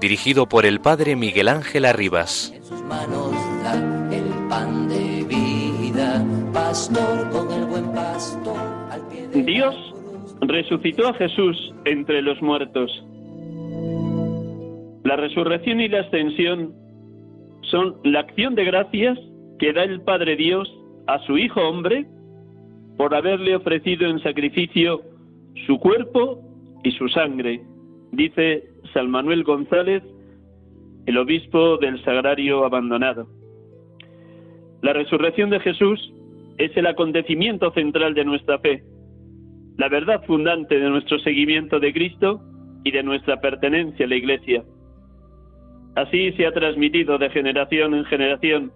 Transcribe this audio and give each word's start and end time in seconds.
dirigido 0.00 0.46
por 0.46 0.66
el 0.66 0.80
Padre 0.80 1.16
Miguel 1.16 1.48
Ángel 1.48 1.84
Arribas. 1.84 2.52
En 2.54 2.64
sus 2.64 2.82
manos 2.82 3.32
da 3.62 3.74
el 4.14 4.48
pan 4.48 4.88
de 4.88 5.24
vida, 5.24 6.24
pastor 6.52 7.30
con 7.30 7.52
el 7.52 7.64
buen 7.66 7.92
pastor 7.92 8.58
al 8.90 9.06
pie 9.08 9.28
de 9.28 9.42
Dios 9.42 9.74
resucitó 10.40 11.08
a 11.08 11.14
Jesús 11.14 11.74
entre 11.84 12.22
los 12.22 12.40
muertos. 12.42 12.90
La 15.04 15.16
resurrección 15.16 15.80
y 15.80 15.88
la 15.88 16.00
ascensión 16.00 16.74
son 17.62 17.96
la 18.04 18.20
acción 18.20 18.54
de 18.54 18.64
gracias 18.64 19.18
que 19.58 19.72
da 19.72 19.82
el 19.84 20.00
Padre 20.02 20.36
Dios 20.36 20.72
a 21.06 21.18
su 21.26 21.38
Hijo 21.38 21.60
hombre 21.60 22.06
por 22.96 23.14
haberle 23.14 23.56
ofrecido 23.56 24.08
en 24.08 24.20
sacrificio 24.22 25.02
su 25.66 25.78
cuerpo 25.78 26.40
y 26.84 26.92
su 26.92 27.08
sangre, 27.08 27.62
dice 28.12 28.67
San 28.92 29.10
Manuel 29.10 29.44
González, 29.44 30.02
el 31.06 31.18
obispo 31.18 31.78
del 31.78 32.02
Sagrario 32.04 32.64
abandonado. 32.64 33.28
La 34.82 34.92
resurrección 34.92 35.50
de 35.50 35.60
Jesús 35.60 36.12
es 36.58 36.76
el 36.76 36.86
acontecimiento 36.86 37.72
central 37.72 38.14
de 38.14 38.24
nuestra 38.24 38.58
fe, 38.58 38.82
la 39.76 39.88
verdad 39.88 40.24
fundante 40.26 40.78
de 40.78 40.90
nuestro 40.90 41.18
seguimiento 41.20 41.80
de 41.80 41.92
Cristo 41.92 42.40
y 42.84 42.90
de 42.90 43.02
nuestra 43.02 43.40
pertenencia 43.40 44.06
a 44.06 44.08
la 44.08 44.16
Iglesia. 44.16 44.64
Así 45.94 46.32
se 46.32 46.46
ha 46.46 46.52
transmitido 46.52 47.18
de 47.18 47.30
generación 47.30 47.94
en 47.94 48.04
generación. 48.04 48.72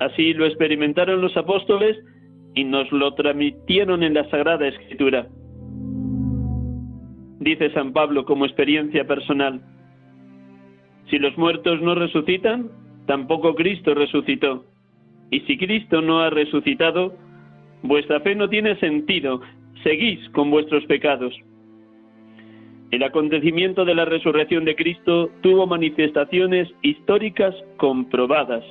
Así 0.00 0.34
lo 0.34 0.46
experimentaron 0.46 1.20
los 1.20 1.36
apóstoles 1.36 1.96
y 2.54 2.64
nos 2.64 2.90
lo 2.92 3.14
transmitieron 3.14 4.02
en 4.02 4.14
la 4.14 4.28
Sagrada 4.30 4.68
Escritura. 4.68 5.28
Dice 7.46 7.70
San 7.70 7.92
Pablo 7.92 8.24
como 8.24 8.44
experiencia 8.44 9.06
personal, 9.06 9.60
si 11.08 11.16
los 11.16 11.38
muertos 11.38 11.80
no 11.80 11.94
resucitan, 11.94 12.72
tampoco 13.06 13.54
Cristo 13.54 13.94
resucitó. 13.94 14.64
Y 15.30 15.38
si 15.42 15.56
Cristo 15.56 16.02
no 16.02 16.18
ha 16.18 16.30
resucitado, 16.30 17.14
vuestra 17.84 18.18
fe 18.18 18.34
no 18.34 18.48
tiene 18.48 18.74
sentido, 18.80 19.42
seguís 19.84 20.28
con 20.30 20.50
vuestros 20.50 20.84
pecados. 20.86 21.32
El 22.90 23.04
acontecimiento 23.04 23.84
de 23.84 23.94
la 23.94 24.06
resurrección 24.06 24.64
de 24.64 24.74
Cristo 24.74 25.30
tuvo 25.40 25.68
manifestaciones 25.68 26.68
históricas 26.82 27.54
comprobadas. 27.76 28.64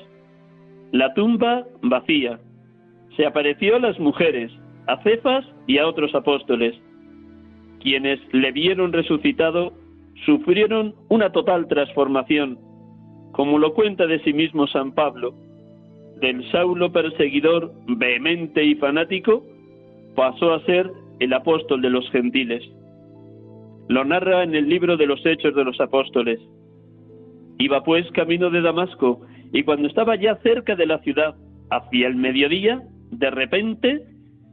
La 0.91 1.13
tumba 1.13 1.63
vacía. 1.81 2.41
Se 3.15 3.25
apareció 3.25 3.77
a 3.77 3.79
las 3.79 3.97
mujeres, 4.01 4.51
a 4.87 5.01
Cefas 5.01 5.45
y 5.65 5.77
a 5.77 5.87
otros 5.87 6.13
apóstoles. 6.13 6.75
Quienes 7.85 8.19
le 8.33 8.51
vieron 8.51 8.93
resucitado 8.93 9.71
sufrieron 10.25 10.95
una 11.07 11.31
total 11.31 11.67
transformación, 11.67 12.57
como 13.31 13.59
lo 13.59 13.75
cuenta 13.75 14.07
de 14.07 14.17
sí 14.23 14.33
mismo 14.33 14.65
San 14.65 14.91
Pablo. 14.93 15.35
Del 16.19 16.49
Saulo 16.51 16.91
perseguidor, 16.91 17.71
vehemente 17.85 18.63
y 18.63 18.73
fanático, 18.73 19.45
pasó 20.15 20.55
a 20.55 20.65
ser 20.65 20.89
el 21.19 21.31
apóstol 21.31 21.83
de 21.83 21.91
los 21.91 22.09
gentiles. 22.09 22.63
Lo 23.87 24.03
narra 24.03 24.41
en 24.41 24.55
el 24.55 24.67
libro 24.67 24.97
de 24.97 25.05
los 25.05 25.23
Hechos 25.23 25.53
de 25.53 25.63
los 25.63 25.79
Apóstoles. 25.79 26.39
Iba 27.59 27.83
pues 27.83 28.09
camino 28.13 28.49
de 28.49 28.61
Damasco, 28.61 29.21
y 29.53 29.61
cuando 29.61 29.87
estaba 29.87 30.15
ya 30.15 30.37
cerca 30.37 30.75
de 30.75 30.87
la 30.87 30.97
ciudad, 31.03 31.35
hacia 31.69 32.07
el 32.07 32.15
mediodía, 32.15 32.81
de 33.11 33.29
repente 33.29 34.01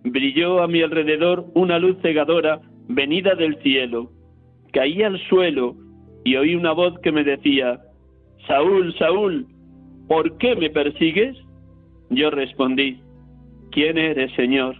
brilló 0.04 0.62
a 0.62 0.68
mi 0.68 0.82
alrededor 0.82 1.46
una 1.54 1.78
luz 1.78 1.96
cegadora 2.02 2.60
venida 2.94 3.34
del 3.34 3.56
cielo. 3.62 4.10
Caí 4.72 5.02
al 5.02 5.18
suelo 5.28 5.76
y 6.24 6.36
oí 6.36 6.54
una 6.54 6.72
voz 6.72 6.98
que 7.00 7.12
me 7.12 7.24
decía, 7.24 7.80
Saúl, 8.46 8.94
Saúl, 8.98 9.46
¿por 10.08 10.36
qué 10.38 10.56
me 10.56 10.70
persigues? 10.70 11.36
Yo 12.10 12.30
respondí, 12.30 13.00
¿quién 13.70 13.98
eres, 13.98 14.32
Señor? 14.34 14.76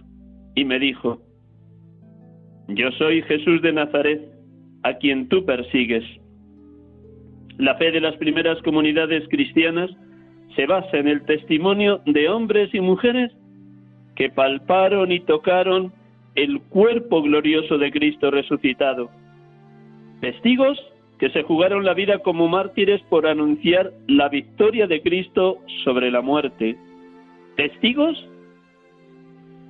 Y 0.55 0.65
me 0.65 0.79
dijo, 0.79 1.19
yo 2.69 2.91
soy 2.91 3.21
Jesús 3.23 3.61
de 3.61 3.73
Nazaret, 3.73 4.21
a 4.83 4.93
quien 4.95 5.27
tú 5.29 5.45
persigues. 5.45 6.03
La 7.57 7.75
fe 7.75 7.91
de 7.91 8.01
las 8.01 8.15
primeras 8.17 8.61
comunidades 8.61 9.27
cristianas 9.29 9.89
se 10.55 10.65
basa 10.65 10.97
en 10.97 11.07
el 11.07 11.23
testimonio 11.25 12.01
de 12.05 12.29
hombres 12.29 12.73
y 12.73 12.79
mujeres 12.79 13.31
que 14.15 14.29
palparon 14.29 15.11
y 15.11 15.19
tocaron 15.21 15.91
el 16.35 16.61
cuerpo 16.61 17.21
glorioso 17.21 17.77
de 17.77 17.91
Cristo 17.91 18.31
resucitado. 18.31 19.09
Testigos 20.21 20.79
que 21.19 21.29
se 21.29 21.43
jugaron 21.43 21.85
la 21.85 21.93
vida 21.93 22.19
como 22.19 22.47
mártires 22.47 23.01
por 23.09 23.27
anunciar 23.27 23.91
la 24.07 24.29
victoria 24.29 24.87
de 24.87 25.01
Cristo 25.01 25.57
sobre 25.83 26.11
la 26.11 26.21
muerte. 26.21 26.75
Testigos 27.55 28.17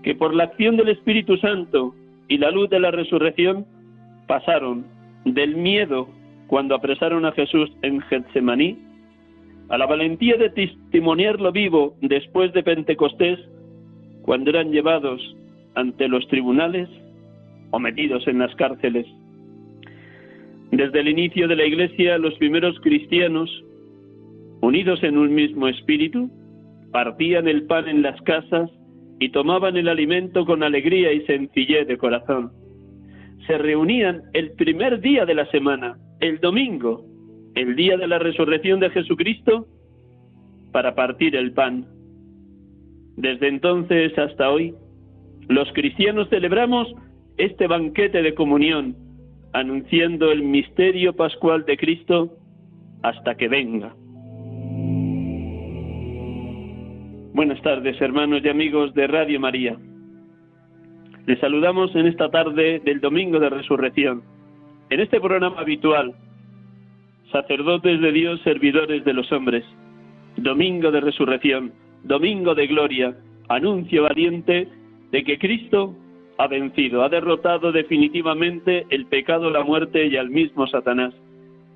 que 0.03 0.15
por 0.15 0.33
la 0.33 0.45
acción 0.45 0.77
del 0.77 0.89
Espíritu 0.89 1.37
Santo 1.37 1.93
y 2.27 2.37
la 2.37 2.51
luz 2.51 2.69
de 2.69 2.79
la 2.79 2.91
resurrección 2.91 3.65
pasaron 4.27 4.85
del 5.25 5.55
miedo 5.55 6.07
cuando 6.47 6.75
apresaron 6.75 7.25
a 7.25 7.31
Jesús 7.31 7.71
en 7.81 8.01
Getsemaní 8.01 8.77
a 9.69 9.77
la 9.77 9.85
valentía 9.85 10.35
de 10.37 10.49
testimoniarlo 10.49 11.51
vivo 11.51 11.95
después 12.01 12.51
de 12.53 12.63
Pentecostés 12.63 13.39
cuando 14.23 14.49
eran 14.49 14.71
llevados 14.71 15.35
ante 15.75 16.07
los 16.07 16.27
tribunales 16.27 16.89
o 17.71 17.79
metidos 17.79 18.27
en 18.27 18.39
las 18.39 18.53
cárceles. 18.55 19.05
Desde 20.71 20.99
el 20.99 21.07
inicio 21.07 21.47
de 21.47 21.55
la 21.55 21.65
Iglesia, 21.65 22.17
los 22.17 22.33
primeros 22.35 22.79
cristianos, 22.81 23.49
unidos 24.61 25.03
en 25.03 25.17
un 25.17 25.33
mismo 25.33 25.67
espíritu, 25.67 26.31
partían 26.91 27.47
el 27.47 27.63
pan 27.63 27.87
en 27.87 28.01
las 28.01 28.19
casas 28.21 28.69
y 29.19 29.29
tomaban 29.29 29.77
el 29.77 29.87
alimento 29.87 30.45
con 30.45 30.63
alegría 30.63 31.11
y 31.13 31.21
sencillez 31.25 31.87
de 31.87 31.97
corazón. 31.97 32.51
Se 33.47 33.57
reunían 33.57 34.21
el 34.33 34.51
primer 34.51 34.99
día 34.99 35.25
de 35.25 35.35
la 35.35 35.45
semana, 35.51 35.97
el 36.19 36.39
domingo, 36.39 37.05
el 37.55 37.75
día 37.75 37.97
de 37.97 38.07
la 38.07 38.19
resurrección 38.19 38.79
de 38.79 38.89
Jesucristo, 38.89 39.67
para 40.71 40.95
partir 40.95 41.35
el 41.35 41.51
pan. 41.51 41.85
Desde 43.15 43.47
entonces 43.47 44.17
hasta 44.17 44.49
hoy, 44.49 44.73
los 45.47 45.71
cristianos 45.73 46.29
celebramos 46.29 46.93
este 47.37 47.67
banquete 47.67 48.21
de 48.21 48.33
comunión, 48.33 48.95
anunciando 49.53 50.31
el 50.31 50.43
misterio 50.43 51.13
pascual 51.15 51.65
de 51.65 51.77
Cristo 51.77 52.37
hasta 53.01 53.35
que 53.35 53.47
venga. 53.47 53.93
Buenas 57.33 57.61
tardes, 57.61 57.99
hermanos 57.99 58.41
y 58.43 58.49
amigos 58.49 58.93
de 58.93 59.07
Radio 59.07 59.39
María. 59.39 59.75
Les 61.25 61.39
saludamos 61.39 61.95
en 61.95 62.07
esta 62.07 62.29
tarde 62.29 62.79
del 62.85 62.99
Domingo 62.99 63.39
de 63.39 63.49
Resurrección, 63.49 64.23
en 64.89 64.99
este 64.99 65.19
programa 65.19 65.59
habitual, 65.59 66.13
sacerdotes 67.31 67.99
de 68.01 68.11
Dios, 68.11 68.39
servidores 68.43 69.03
de 69.03 69.13
los 69.13 69.31
hombres, 69.31 69.65
Domingo 70.37 70.91
de 70.91 71.01
Resurrección, 71.01 71.73
Domingo 72.03 72.53
de 72.53 72.67
Gloria, 72.67 73.15
anuncio 73.49 74.03
valiente 74.03 74.67
de 75.13 75.23
que 75.23 75.37
Cristo 75.37 75.95
ha 76.37 76.47
vencido, 76.47 77.03
ha 77.03 77.09
derrotado 77.09 77.71
definitivamente 77.71 78.85
el 78.89 79.05
pecado, 79.05 79.49
la 79.49 79.63
muerte 79.63 80.07
y 80.07 80.17
al 80.17 80.29
mismo 80.29 80.67
Satanás. 80.67 81.13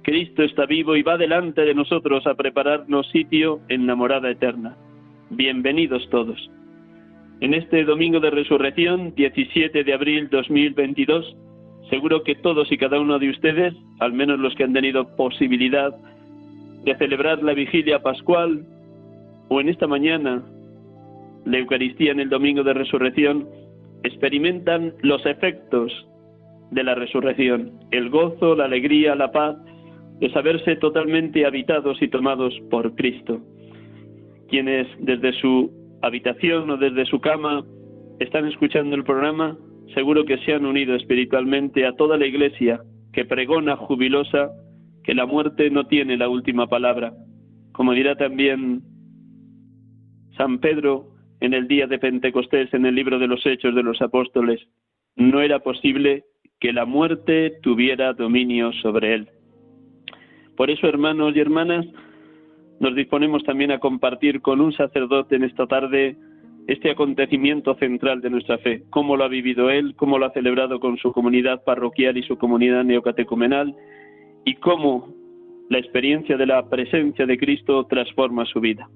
Cristo 0.02 0.44
está 0.44 0.66
vivo 0.66 0.96
y 0.96 1.04
va 1.04 1.18
delante 1.18 1.62
de 1.62 1.76
nosotros 1.76 2.28
a 2.28 2.34
prepararnos 2.34 3.08
sitio 3.12 3.62
en 3.70 3.88
la 3.88 3.96
morada 3.96 4.32
eterna. 4.32 4.76
Bienvenidos 5.30 6.10
todos. 6.10 6.50
En 7.40 7.54
este 7.54 7.86
domingo 7.86 8.20
de 8.20 8.32
resurrección, 8.32 9.14
17 9.16 9.84
de 9.84 9.94
abril 9.94 10.28
2022, 10.30 11.38
Seguro 11.90 12.24
que 12.24 12.36
todos 12.36 12.70
y 12.72 12.78
cada 12.78 13.00
uno 13.00 13.18
de 13.18 13.30
ustedes, 13.30 13.74
al 14.00 14.12
menos 14.12 14.40
los 14.40 14.54
que 14.56 14.66
han 14.66 14.74
tenido 14.74 15.16
posibilidad 15.16 15.96
de 16.84 16.98
celebrar 16.98 17.42
la 17.42 17.54
vigilia 17.54 18.02
pascual 18.02 18.66
o 19.48 19.62
en 19.62 19.70
esta 19.70 19.88
mañana 19.88 20.44
la 21.48 21.60
Eucaristía 21.60 22.12
en 22.12 22.20
el 22.20 22.30
domingo 22.30 22.64
de 22.64 22.74
resurrección, 22.74 23.48
experimentan 24.04 24.94
los 25.02 25.26
efectos 25.26 25.92
de 26.72 26.84
la 26.84 26.94
resurrección, 26.96 27.80
el 27.92 28.10
gozo, 28.10 28.56
la 28.56 28.66
alegría, 28.66 29.16
la 29.16 29.32
paz 29.32 29.56
de 30.20 30.30
saberse 30.32 30.76
totalmente 30.76 31.46
habitados 31.46 32.02
y 32.02 32.10
tomados 32.10 32.54
por 32.70 32.96
Cristo. 32.96 33.40
Quienes 34.50 34.88
desde 35.00 35.32
su 35.40 35.72
habitación 36.02 36.70
o 36.70 36.78
desde 36.78 37.06
su 37.06 37.22
cama 37.22 37.64
están 38.20 38.46
escuchando 38.46 38.96
el 38.96 39.06
programa, 39.06 39.58
seguro 39.94 40.26
que 40.26 40.38
se 40.40 40.54
han 40.54 40.66
unido 40.66 40.96
espiritualmente 40.96 41.86
a 41.86 41.94
toda 41.94 42.18
la 42.18 42.26
iglesia 42.26 42.82
que 43.14 43.24
pregona 43.24 43.78
jubilosa 43.78 44.52
que 45.04 45.16
la 45.16 45.26
muerte 45.26 45.70
no 45.70 45.88
tiene 45.88 46.18
la 46.18 46.28
última 46.28 46.68
palabra. 46.68 47.14
Como 47.72 47.94
dirá 47.94 48.16
también 48.16 48.82
San 50.36 50.60
Pedro 50.60 51.17
en 51.40 51.54
el 51.54 51.68
día 51.68 51.88
de 51.88 52.00
Pentecostés 52.00 52.74
en 52.74 52.86
el 52.86 52.96
libro 52.96 53.20
de 53.20 53.28
los 53.28 53.46
Hechos 53.46 53.76
de 53.76 53.84
los 53.84 54.02
Apóstoles, 54.02 54.60
no 55.16 55.42
era 55.42 55.60
posible 55.60 56.26
que 56.60 56.74
la 56.74 56.86
muerte 56.86 57.60
tuviera 57.62 58.14
dominio 58.14 58.72
sobre 58.74 59.14
él. 59.14 59.30
Por 60.56 60.72
eso, 60.72 60.88
hermanos 60.88 61.36
y 61.36 61.40
hermanas, 61.40 61.86
nos 62.80 62.96
disponemos 62.96 63.44
también 63.44 63.72
a 63.72 63.80
compartir 63.80 64.42
con 64.42 64.62
un 64.62 64.74
sacerdote 64.74 65.36
en 65.36 65.44
esta 65.44 65.68
tarde 65.68 66.16
este 66.68 66.92
acontecimiento 66.92 67.76
central 67.76 68.22
de 68.22 68.30
nuestra 68.30 68.58
fe, 68.58 68.84
cómo 68.90 69.16
lo 69.16 69.24
ha 69.24 69.30
vivido 69.30 69.70
él, 69.70 69.96
cómo 69.96 70.18
lo 70.18 70.26
ha 70.26 70.34
celebrado 70.34 70.80
con 70.80 70.98
su 70.98 71.14
comunidad 71.14 71.64
parroquial 71.64 72.18
y 72.18 72.24
su 72.24 72.38
comunidad 72.38 72.84
neocatecumenal, 72.84 73.74
y 74.44 74.56
cómo 74.56 75.14
la 75.70 75.80
experiencia 75.80 76.38
de 76.38 76.46
la 76.46 76.68
presencia 76.70 77.26
de 77.26 77.38
Cristo 77.38 77.86
transforma 77.86 78.46
su 78.46 78.60
vida. 78.60 78.90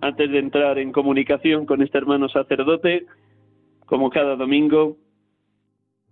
Antes 0.00 0.30
de 0.30 0.38
entrar 0.38 0.78
en 0.78 0.92
comunicación 0.92 1.66
con 1.66 1.82
este 1.82 1.98
hermano 1.98 2.28
sacerdote, 2.28 3.06
como 3.86 4.10
cada 4.10 4.36
domingo, 4.36 4.96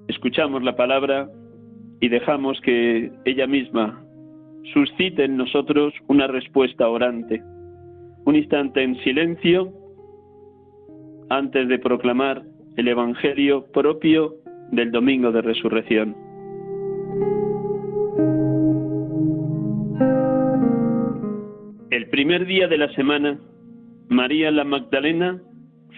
escuchamos 0.08 0.62
la 0.62 0.74
palabra 0.74 1.28
y 2.00 2.08
dejamos 2.08 2.60
que 2.62 3.12
ella 3.24 3.46
misma 3.46 4.02
suscite 4.72 5.24
en 5.24 5.36
nosotros 5.36 5.94
una 6.08 6.26
respuesta 6.26 6.88
orante. 6.88 7.42
Un 8.24 8.34
instante 8.34 8.82
en 8.82 8.96
silencio 9.02 9.72
antes 11.28 11.68
de 11.68 11.78
proclamar 11.78 12.42
el 12.76 12.88
Evangelio 12.88 13.66
propio 13.72 14.34
del 14.72 14.90
Domingo 14.90 15.30
de 15.30 15.42
Resurrección. 15.42 16.16
El 21.90 22.08
primer 22.10 22.46
día 22.46 22.68
de 22.68 22.78
la 22.78 22.92
semana, 22.94 23.38
María 24.08 24.50
la 24.50 24.64
Magdalena 24.64 25.42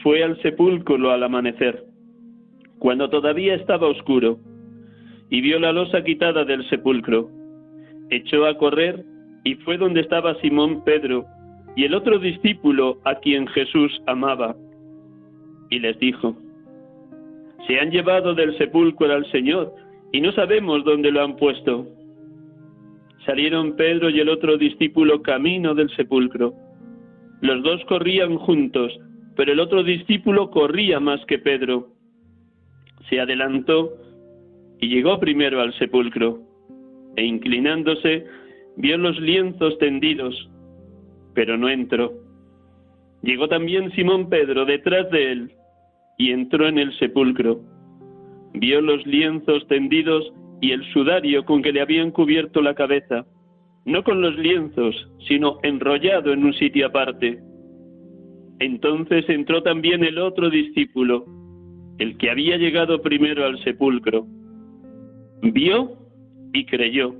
fue 0.02 0.22
al 0.22 0.40
sepulcro 0.43 1.10
al 1.10 1.22
amanecer, 1.22 1.84
cuando 2.78 3.10
todavía 3.10 3.55
estaba 3.55 3.88
oscuro, 3.88 4.38
y 5.31 5.40
vio 5.40 5.58
la 5.58 5.72
losa 5.72 6.02
quitada 6.02 6.44
del 6.44 6.69
sepulcro. 6.70 7.28
Echó 8.10 8.46
a 8.46 8.56
correr 8.56 9.05
y 9.44 9.55
fue 9.56 9.76
donde 9.76 10.00
estaba 10.00 10.40
Simón 10.40 10.82
Pedro 10.84 11.26
y 11.76 11.84
el 11.84 11.94
otro 11.94 12.19
discípulo 12.19 12.99
a 13.05 13.16
quien 13.16 13.46
Jesús 13.49 14.02
amaba 14.06 14.56
y 15.70 15.78
les 15.78 15.99
dijo, 15.99 16.34
se 17.66 17.78
han 17.78 17.90
llevado 17.90 18.34
del 18.34 18.56
sepulcro 18.56 19.12
al 19.12 19.31
Señor 19.31 19.75
y 20.12 20.20
no 20.22 20.32
sabemos 20.32 20.84
dónde 20.84 21.10
lo 21.12 21.22
han 21.22 21.37
puesto. 21.37 21.87
Salieron 23.26 23.76
Pedro 23.76 24.08
y 24.08 24.20
el 24.20 24.31
otro 24.31 24.56
discípulo 24.56 25.20
camino 25.20 25.75
del 25.75 25.90
sepulcro. 25.94 26.55
Los 27.40 27.62
dos 27.62 27.85
corrían 27.85 28.37
juntos, 28.37 28.99
pero 29.37 29.52
el 29.52 29.61
otro 29.61 29.82
discípulo 29.82 30.50
corría 30.50 30.99
más 30.99 31.25
que 31.26 31.38
Pedro. 31.38 31.88
Se 33.08 33.20
adelantó 33.20 33.93
y 34.81 34.88
llegó 34.88 35.19
primero 35.20 35.61
al 35.61 35.73
sepulcro, 35.79 36.40
e 37.17 37.25
inclinándose 37.25 38.26
vio 38.76 38.99
los 38.99 39.19
lienzos 39.20 39.79
tendidos, 39.79 40.49
pero 41.35 41.56
no 41.56 41.69
entró. 41.69 42.12
Llegó 43.23 43.49
también 43.49 43.91
Simón 43.93 44.29
Pedro 44.29 44.64
detrás 44.64 45.11
de 45.11 45.32
él 45.32 45.52
y 46.17 46.31
entró 46.32 46.67
en 46.67 46.79
el 46.79 46.96
sepulcro. 46.99 47.61
Vio 48.55 48.81
los 48.81 49.06
lienzos 49.06 49.67
tendidos 49.69 50.32
y 50.61 50.73
el 50.73 50.84
sudario 50.93 51.44
con 51.44 51.62
que 51.62 51.73
le 51.73 51.81
habían 51.81 52.11
cubierto 52.11 52.62
la 52.62 52.75
cabeza, 52.75 53.25
no 53.84 54.02
con 54.04 54.20
los 54.20 54.36
lienzos, 54.36 54.94
sino 55.26 55.58
enrollado 55.62 56.32
en 56.32 56.44
un 56.44 56.54
sitio 56.54 56.86
aparte. 56.86 57.38
Entonces 58.60 59.28
entró 59.28 59.62
también 59.62 60.04
el 60.04 60.19
otro 60.19 60.50
discípulo, 60.50 61.25
el 61.98 62.16
que 62.19 62.30
había 62.30 62.56
llegado 62.56 63.00
primero 63.00 63.44
al 63.44 63.62
sepulcro. 63.64 64.26
Vio 65.42 65.96
y 66.52 66.64
creyó, 66.66 67.14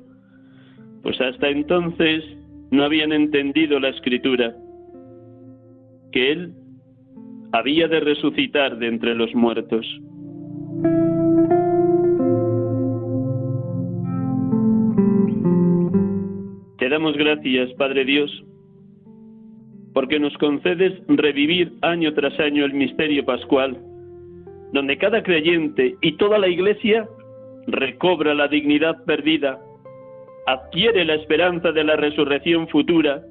pues 1.03 1.21
hasta 1.21 1.49
entonces 1.49 2.25
no 2.71 2.85
habían 2.85 3.13
entendido 3.13 3.79
la 3.79 3.91
escritura, 3.91 4.55
que 6.13 6.33
él 6.33 6.55
había 7.53 7.89
de 7.89 8.01
resucitar 8.01 8.79
de 8.79 8.89
entre 8.89 9.15
los 9.15 9.35
muertos. 9.35 9.87
Damos 16.89 17.19
gracias, 17.19 17.71
Padre 17.75 18.05
Dios, 18.05 18.31
porque 19.93 20.19
nos 20.19 20.33
concedes 20.39 20.95
revivir 21.07 21.71
año 21.83 22.15
tras 22.15 22.39
año 22.41 22.65
el 22.65 22.73
misterio 22.73 23.27
pascual, 23.27 23.77
donde 24.73 24.97
cada 24.97 25.23
creyente 25.23 25.97
y 26.01 26.13
toda 26.17 26.39
la 26.39 26.49
Iglesia 26.49 27.07
recobra 27.67 28.35
la 28.35 28.49
dignidad 28.49 29.05
perdida, 29.05 29.61
adquiere 30.47 31.05
la 31.05 31.17
esperanza 31.17 31.73
de 31.73 31.85
la 31.85 31.97
resurrección 31.97 32.67
futura, 32.69 33.23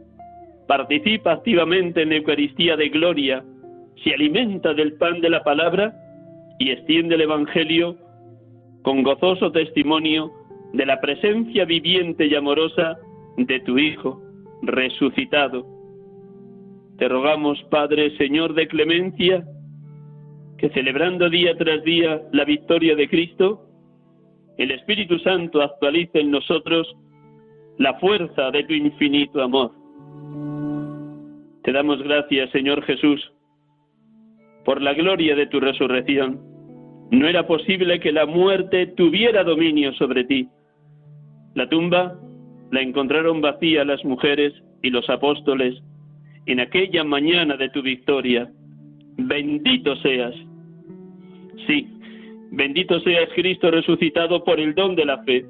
participa 0.67 1.31
activamente 1.31 2.03
en 2.03 2.09
la 2.09 2.17
Eucaristía 2.17 2.77
de 2.77 2.89
gloria, 2.89 3.43
se 4.03 4.13
alimenta 4.13 4.75
del 4.75 4.93
pan 4.93 5.19
de 5.19 5.31
la 5.31 5.43
palabra 5.43 5.95
y 6.59 6.69
extiende 6.69 7.15
el 7.15 7.21
Evangelio 7.21 7.97
con 8.83 9.01
gozoso 9.01 9.51
testimonio 9.51 10.31
de 10.73 10.85
la 10.85 11.01
presencia 11.01 11.65
viviente 11.65 12.27
y 12.27 12.35
amorosa 12.35 12.99
de 13.37 13.59
tu 13.61 13.77
Hijo 13.77 14.21
resucitado. 14.63 15.65
Te 16.97 17.07
rogamos, 17.07 17.61
Padre, 17.69 18.17
Señor 18.17 18.53
de 18.55 18.67
clemencia, 18.67 19.45
que 20.57 20.69
celebrando 20.69 21.29
día 21.29 21.55
tras 21.55 21.83
día 21.83 22.21
la 22.31 22.43
victoria 22.43 22.95
de 22.95 23.07
Cristo, 23.07 23.63
el 24.57 24.71
Espíritu 24.71 25.19
Santo 25.19 25.61
actualice 25.61 26.19
en 26.19 26.31
nosotros 26.31 26.95
la 27.77 27.93
fuerza 27.99 28.49
de 28.49 28.63
tu 28.63 28.73
infinito 28.73 29.43
amor. 29.43 29.71
Te 31.63 31.71
damos 31.71 32.01
gracias, 32.01 32.49
Señor 32.49 32.81
Jesús, 32.83 33.31
por 34.65 34.81
la 34.81 34.93
gloria 34.93 35.35
de 35.35 35.45
tu 35.45 35.59
resurrección. 35.59 36.41
No 37.11 37.27
era 37.27 37.45
posible 37.45 37.99
que 37.99 38.11
la 38.11 38.25
muerte 38.25 38.87
tuviera 38.87 39.43
dominio 39.43 39.93
sobre 39.93 40.23
ti. 40.23 40.49
La 41.53 41.69
tumba 41.69 42.19
la 42.71 42.81
encontraron 42.81 43.41
vacía 43.41 43.85
las 43.85 44.03
mujeres 44.03 44.53
y 44.81 44.89
los 44.89 45.09
apóstoles 45.09 45.81
en 46.45 46.59
aquella 46.59 47.03
mañana 47.03 47.57
de 47.57 47.69
tu 47.69 47.81
victoria. 47.81 48.49
Bendito 49.17 49.95
seas. 49.97 50.33
Sí, 51.65 51.87
bendito 52.51 52.99
seas 53.01 53.29
Cristo 53.35 53.71
resucitado 53.71 54.43
por 54.43 54.59
el 54.59 54.73
don 54.75 54.95
de 54.95 55.05
la 55.05 55.23
fe, 55.23 55.45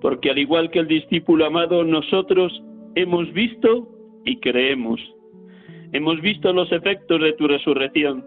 porque 0.00 0.30
al 0.30 0.38
igual 0.38 0.70
que 0.70 0.80
el 0.80 0.88
discípulo 0.88 1.46
amado, 1.46 1.84
nosotros 1.84 2.62
hemos 2.94 3.32
visto 3.32 3.88
y 4.24 4.36
creemos. 4.36 5.00
Hemos 5.92 6.20
visto 6.20 6.52
los 6.52 6.70
efectos 6.72 7.20
de 7.20 7.32
tu 7.34 7.46
resurrección, 7.46 8.24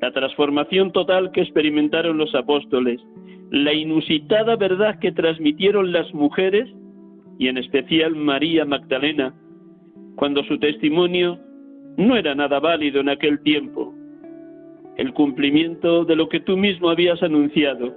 la 0.00 0.12
transformación 0.12 0.92
total 0.92 1.30
que 1.32 1.42
experimentaron 1.42 2.18
los 2.18 2.34
apóstoles, 2.34 3.00
la 3.50 3.72
inusitada 3.72 4.56
verdad 4.56 4.98
que 4.98 5.12
transmitieron 5.12 5.92
las 5.92 6.12
mujeres 6.12 6.68
y 7.38 7.48
en 7.48 7.58
especial 7.58 8.14
María 8.16 8.64
Magdalena, 8.64 9.34
cuando 10.16 10.42
su 10.44 10.58
testimonio 10.58 11.38
no 11.96 12.16
era 12.16 12.34
nada 12.34 12.60
válido 12.60 13.00
en 13.00 13.08
aquel 13.08 13.40
tiempo. 13.42 13.94
El 14.96 15.12
cumplimiento 15.12 16.04
de 16.04 16.16
lo 16.16 16.28
que 16.28 16.40
tú 16.40 16.56
mismo 16.56 16.88
habías 16.88 17.22
anunciado. 17.22 17.94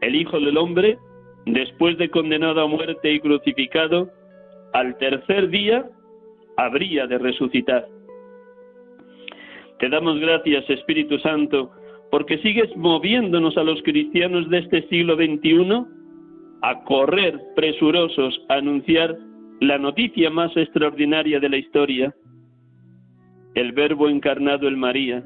El 0.00 0.16
Hijo 0.16 0.40
del 0.40 0.56
Hombre, 0.56 0.98
después 1.46 1.98
de 1.98 2.08
condenado 2.08 2.62
a 2.62 2.66
muerte 2.66 3.12
y 3.12 3.20
crucificado, 3.20 4.10
al 4.72 4.96
tercer 4.96 5.48
día 5.50 5.84
habría 6.56 7.06
de 7.06 7.18
resucitar. 7.18 7.86
Te 9.78 9.88
damos 9.88 10.18
gracias, 10.20 10.68
Espíritu 10.70 11.18
Santo, 11.18 11.70
porque 12.10 12.38
sigues 12.38 12.74
moviéndonos 12.76 13.56
a 13.56 13.64
los 13.64 13.82
cristianos 13.82 14.48
de 14.48 14.58
este 14.58 14.88
siglo 14.88 15.16
XXI 15.16 16.01
a 16.62 16.84
correr 16.84 17.40
presurosos 17.54 18.40
a 18.48 18.54
anunciar 18.54 19.16
la 19.60 19.78
noticia 19.78 20.30
más 20.30 20.56
extraordinaria 20.56 21.38
de 21.40 21.48
la 21.48 21.56
historia, 21.56 22.14
el 23.54 23.72
Verbo 23.72 24.08
encarnado 24.08 24.68
en 24.68 24.78
María, 24.78 25.24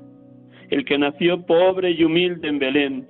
el 0.70 0.84
que 0.84 0.98
nació 0.98 1.44
pobre 1.46 1.92
y 1.92 2.04
humilde 2.04 2.48
en 2.48 2.58
Belén, 2.58 3.08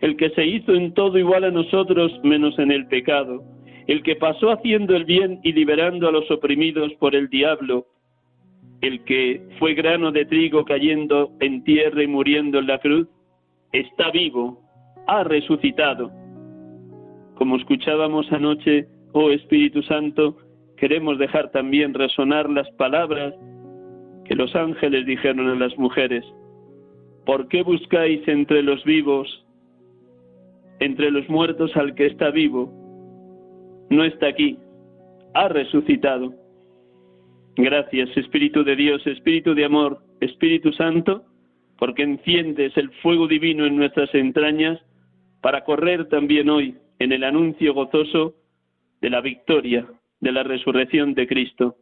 el 0.00 0.16
que 0.16 0.30
se 0.30 0.44
hizo 0.44 0.74
en 0.74 0.92
todo 0.94 1.18
igual 1.18 1.44
a 1.44 1.50
nosotros 1.50 2.12
menos 2.22 2.58
en 2.58 2.72
el 2.72 2.86
pecado, 2.88 3.42
el 3.86 4.02
que 4.02 4.16
pasó 4.16 4.50
haciendo 4.50 4.96
el 4.96 5.04
bien 5.04 5.40
y 5.42 5.52
liberando 5.52 6.08
a 6.08 6.12
los 6.12 6.30
oprimidos 6.30 6.92
por 6.94 7.14
el 7.14 7.28
diablo, 7.28 7.86
el 8.80 9.04
que 9.04 9.42
fue 9.58 9.74
grano 9.74 10.12
de 10.12 10.24
trigo 10.24 10.64
cayendo 10.64 11.30
en 11.40 11.62
tierra 11.64 12.02
y 12.02 12.06
muriendo 12.06 12.58
en 12.58 12.66
la 12.66 12.78
cruz, 12.78 13.08
está 13.72 14.10
vivo, 14.10 14.60
ha 15.06 15.24
resucitado. 15.24 16.25
Como 17.36 17.56
escuchábamos 17.56 18.32
anoche, 18.32 18.88
oh 19.12 19.30
Espíritu 19.30 19.82
Santo, 19.82 20.38
queremos 20.78 21.18
dejar 21.18 21.50
también 21.50 21.92
resonar 21.92 22.48
las 22.48 22.68
palabras 22.72 23.34
que 24.24 24.34
los 24.34 24.54
ángeles 24.56 25.04
dijeron 25.04 25.46
a 25.48 25.54
las 25.54 25.76
mujeres. 25.76 26.24
¿Por 27.26 27.46
qué 27.48 27.62
buscáis 27.62 28.26
entre 28.26 28.62
los 28.62 28.82
vivos, 28.84 29.44
entre 30.80 31.10
los 31.10 31.28
muertos 31.28 31.76
al 31.76 31.94
que 31.94 32.06
está 32.06 32.30
vivo? 32.30 32.72
No 33.90 34.02
está 34.02 34.28
aquí, 34.28 34.58
ha 35.34 35.48
resucitado. 35.48 36.32
Gracias, 37.56 38.16
Espíritu 38.16 38.64
de 38.64 38.76
Dios, 38.76 39.06
Espíritu 39.06 39.54
de 39.54 39.66
amor, 39.66 39.98
Espíritu 40.20 40.72
Santo, 40.72 41.24
porque 41.76 42.02
enciendes 42.02 42.74
el 42.78 42.90
fuego 43.02 43.28
divino 43.28 43.66
en 43.66 43.76
nuestras 43.76 44.14
entrañas 44.14 44.80
para 45.42 45.64
correr 45.64 46.08
también 46.08 46.48
hoy 46.48 46.76
en 46.98 47.12
el 47.12 47.24
anuncio 47.24 47.74
gozoso 47.74 48.34
de 49.00 49.10
la 49.10 49.20
victoria, 49.20 49.86
de 50.20 50.32
la 50.32 50.42
resurrección 50.42 51.14
de 51.14 51.26
Cristo. 51.26 51.76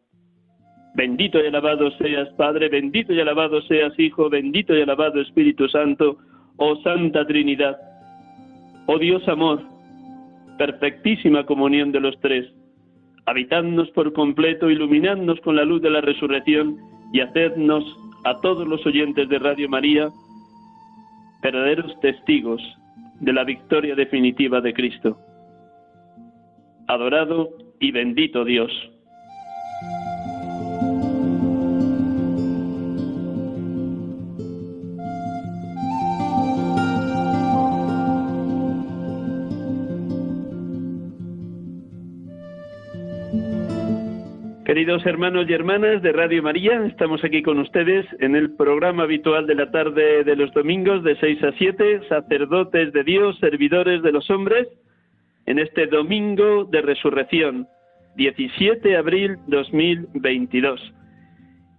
Bendito 0.95 1.43
y 1.43 1.47
alabado 1.47 1.91
seas, 1.99 2.29
Padre, 2.37 2.69
bendito 2.69 3.13
y 3.13 3.21
alabado 3.21 3.63
seas, 3.63 3.99
Hijo, 3.99 4.31
bendito 4.31 4.77
y 4.77 4.83
alabado 4.83 5.21
Espíritu 5.21 5.69
Santo, 5.69 6.19
oh 6.57 6.77
Santa 6.83 7.27
Trinidad, 7.27 7.77
oh 8.87 8.99
Dios 8.99 9.27
amor, 9.29 9.63
perfectísima 10.59 11.45
comunión 11.47 11.91
de 11.91 12.01
los 12.01 12.19
tres, 12.21 12.47
habitadnos 13.27 13.91
por 13.91 14.13
completo, 14.13 14.71
iluminadnos 14.71 15.41
con 15.41 15.57
la 15.57 15.65
luz 15.65 15.83
de 15.83 15.91
la 15.91 16.01
resurrección 16.01 16.77
y 17.13 17.21
hacednos 17.21 17.85
a 18.25 18.41
todos 18.41 18.67
los 18.67 18.85
oyentes 18.87 19.29
de 19.29 19.39
Radio 19.39 19.69
María 19.69 20.09
verdaderos 21.43 22.01
testigos 22.01 22.63
de 23.21 23.33
la 23.33 23.45
victoria 23.45 23.95
definitiva 23.95 24.61
de 24.61 24.75
Cristo. 24.75 25.19
Adorado 26.87 27.51
y 27.81 27.93
bendito 27.93 28.45
Dios. 28.45 28.71
Queridos 44.65 45.05
hermanos 45.05 45.45
y 45.47 45.53
hermanas 45.53 46.01
de 46.01 46.11
Radio 46.13 46.43
María, 46.43 46.87
estamos 46.87 47.23
aquí 47.23 47.43
con 47.43 47.59
ustedes 47.59 48.07
en 48.21 48.35
el 48.35 48.57
programa 48.57 49.03
habitual 49.03 49.47
de 49.47 49.55
la 49.55 49.71
tarde 49.71 50.25
de 50.25 50.37
los 50.37 50.55
domingos 50.55 51.05
de 51.05 51.17
6 51.17 51.45
a 51.45 51.53
7, 51.53 52.09
sacerdotes 52.09 52.91
de 52.95 53.05
Dios, 53.05 53.39
servidores 53.41 54.03
de 54.03 54.11
los 54.11 54.31
hombres, 54.31 54.67
en 55.45 55.59
este 55.59 55.87
domingo 55.87 56.65
de 56.65 56.81
resurrección, 56.81 57.69
17 58.17 58.89
de 58.89 58.97
abril 58.97 59.37
2022. 59.49 60.81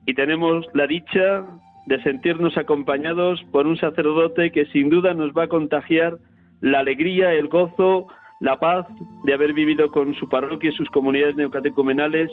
Y 0.06 0.14
tenemos 0.14 0.68
la 0.76 0.86
dicha 0.86 1.44
de 1.88 2.04
sentirnos 2.04 2.56
acompañados 2.56 3.44
por 3.52 3.66
un 3.66 3.78
sacerdote 3.78 4.52
que 4.52 4.68
sin 4.68 4.92
duda 4.92 5.16
nos 5.16 5.32
va 5.32 5.46
a 5.46 5.48
contagiar 5.48 6.20
la 6.62 6.82
alegría, 6.82 7.34
el 7.34 7.48
gozo, 7.48 8.06
la 8.42 8.60
paz 8.60 8.86
de 9.24 9.34
haber 9.34 9.54
vivido 9.54 9.90
con 9.90 10.14
su 10.14 10.30
parroquia 10.30 10.70
y 10.70 10.76
sus 10.76 10.90
comunidades 10.92 11.36
neocatecumenales 11.36 12.30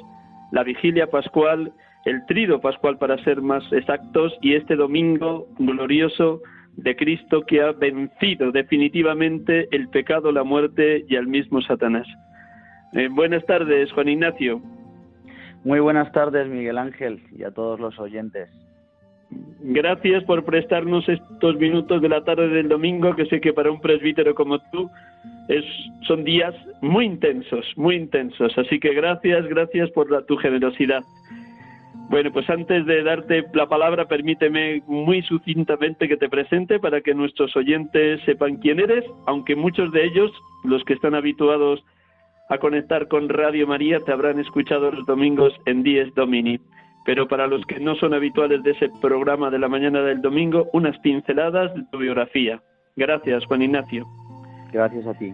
la 0.52 0.62
vigilia 0.62 1.08
pascual, 1.08 1.72
el 2.04 2.24
trido 2.26 2.60
pascual 2.60 2.98
para 2.98 3.22
ser 3.24 3.42
más 3.42 3.64
exactos, 3.72 4.32
y 4.40 4.54
este 4.54 4.76
domingo 4.76 5.48
glorioso 5.58 6.40
de 6.76 6.94
Cristo 6.94 7.42
que 7.42 7.60
ha 7.62 7.72
vencido 7.72 8.52
definitivamente 8.52 9.68
el 9.72 9.88
pecado, 9.88 10.30
la 10.30 10.44
muerte 10.44 11.04
y 11.08 11.16
al 11.16 11.26
mismo 11.26 11.60
Satanás. 11.62 12.06
Eh, 12.92 13.08
buenas 13.10 13.44
tardes, 13.46 13.90
Juan 13.92 14.08
Ignacio. 14.08 14.60
Muy 15.64 15.80
buenas 15.80 16.12
tardes, 16.12 16.48
Miguel 16.48 16.78
Ángel, 16.78 17.22
y 17.32 17.44
a 17.44 17.50
todos 17.50 17.80
los 17.80 17.98
oyentes. 17.98 18.50
Gracias 19.64 20.24
por 20.24 20.44
prestarnos 20.44 21.08
estos 21.08 21.56
minutos 21.56 22.02
de 22.02 22.08
la 22.08 22.24
tarde 22.24 22.48
del 22.48 22.68
domingo, 22.68 23.14
que 23.14 23.26
sé 23.26 23.40
que 23.40 23.52
para 23.52 23.70
un 23.70 23.80
presbítero 23.80 24.34
como 24.34 24.58
tú 24.70 24.90
son 26.06 26.24
días 26.24 26.54
muy 26.80 27.06
intensos, 27.06 27.64
muy 27.76 27.96
intensos. 27.96 28.56
Así 28.58 28.80
que 28.80 28.92
gracias, 28.92 29.46
gracias 29.46 29.90
por 29.90 30.24
tu 30.26 30.36
generosidad. 30.36 31.02
Bueno, 32.10 32.30
pues 32.32 32.48
antes 32.50 32.84
de 32.84 33.02
darte 33.02 33.44
la 33.54 33.66
palabra, 33.66 34.06
permíteme 34.06 34.82
muy 34.86 35.22
sucintamente 35.22 36.08
que 36.08 36.16
te 36.16 36.28
presente 36.28 36.78
para 36.78 37.00
que 37.00 37.14
nuestros 37.14 37.56
oyentes 37.56 38.20
sepan 38.24 38.56
quién 38.56 38.80
eres, 38.80 39.04
aunque 39.26 39.56
muchos 39.56 39.90
de 39.92 40.04
ellos, 40.04 40.30
los 40.64 40.84
que 40.84 40.92
están 40.92 41.14
habituados 41.14 41.82
a 42.50 42.58
conectar 42.58 43.08
con 43.08 43.30
Radio 43.30 43.66
María, 43.66 44.00
te 44.00 44.12
habrán 44.12 44.40
escuchado 44.40 44.90
los 44.90 45.06
domingos 45.06 45.54
en 45.64 45.82
Dies 45.82 46.14
Domini. 46.14 46.60
Pero 47.04 47.26
para 47.26 47.46
los 47.46 47.64
que 47.66 47.80
no 47.80 47.94
son 47.96 48.14
habituales 48.14 48.62
de 48.62 48.70
ese 48.72 48.90
programa 49.00 49.50
de 49.50 49.58
la 49.58 49.68
mañana 49.68 50.02
del 50.02 50.22
domingo, 50.22 50.68
unas 50.72 50.96
pinceladas 50.98 51.74
de 51.74 51.82
tu 51.90 51.98
biografía. 51.98 52.62
Gracias, 52.96 53.44
Juan 53.46 53.62
Ignacio. 53.62 54.06
Gracias 54.72 55.04
a 55.06 55.14
ti. 55.14 55.32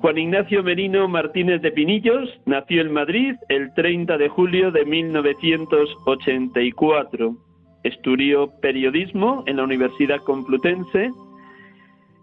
Juan 0.00 0.18
Ignacio 0.18 0.64
Merino 0.64 1.08
Martínez 1.08 1.62
de 1.62 1.70
Pinillos 1.70 2.28
nació 2.44 2.82
en 2.82 2.92
Madrid 2.92 3.36
el 3.48 3.72
30 3.74 4.18
de 4.18 4.28
julio 4.28 4.72
de 4.72 4.84
1984. 4.84 7.36
Estudió 7.84 8.50
periodismo 8.60 9.44
en 9.46 9.58
la 9.58 9.64
Universidad 9.64 10.18
Complutense. 10.18 11.10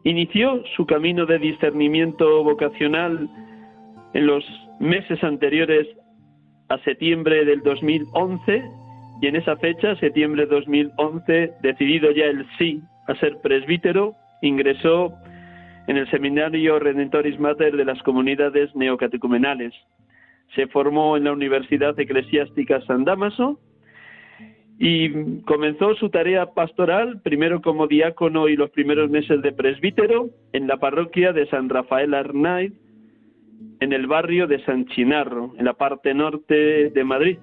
Inició 0.03 0.61
su 0.75 0.85
camino 0.85 1.25
de 1.25 1.39
discernimiento 1.39 2.43
vocacional 2.43 3.29
en 4.13 4.27
los 4.27 4.45
meses 4.79 5.23
anteriores 5.23 5.87
a 6.69 6.77
septiembre 6.79 7.45
del 7.45 7.61
2011 7.61 8.63
y 9.21 9.27
en 9.27 9.35
esa 9.35 9.57
fecha, 9.57 9.95
septiembre 9.97 10.45
de 10.45 10.55
2011, 10.55 11.53
decidido 11.61 12.11
ya 12.11 12.25
el 12.25 12.45
sí 12.57 12.81
a 13.07 13.15
ser 13.15 13.37
presbítero, 13.41 14.15
ingresó 14.41 15.13
en 15.87 15.97
el 15.97 16.09
seminario 16.09 16.79
Redentoris 16.79 17.39
Mater 17.39 17.75
de 17.75 17.83
las 17.83 18.01
comunidades 18.03 18.73
neocatecumenales. 18.75 19.73
Se 20.55 20.67
formó 20.67 21.17
en 21.17 21.25
la 21.25 21.33
Universidad 21.33 21.99
Eclesiástica 21.99 22.81
San 22.81 23.03
Damaso 23.03 23.59
y 24.77 25.41
comenzó 25.41 25.95
su 25.95 26.09
tarea 26.09 26.53
pastoral, 26.53 27.21
primero 27.21 27.61
como 27.61 27.87
diácono 27.87 28.47
y 28.47 28.55
los 28.55 28.69
primeros 28.69 29.09
meses 29.09 29.41
de 29.41 29.51
presbítero, 29.51 30.29
en 30.53 30.67
la 30.67 30.77
parroquia 30.77 31.33
de 31.33 31.47
San 31.47 31.67
Rafael 31.67 32.13
Arnaiz, 32.13 32.71
en 33.79 33.93
el 33.93 34.07
barrio 34.07 34.47
de 34.47 34.63
San 34.65 34.85
Chinarro, 34.87 35.53
en 35.57 35.65
la 35.65 35.73
parte 35.73 36.13
norte 36.13 36.89
de 36.89 37.03
Madrid, 37.03 37.37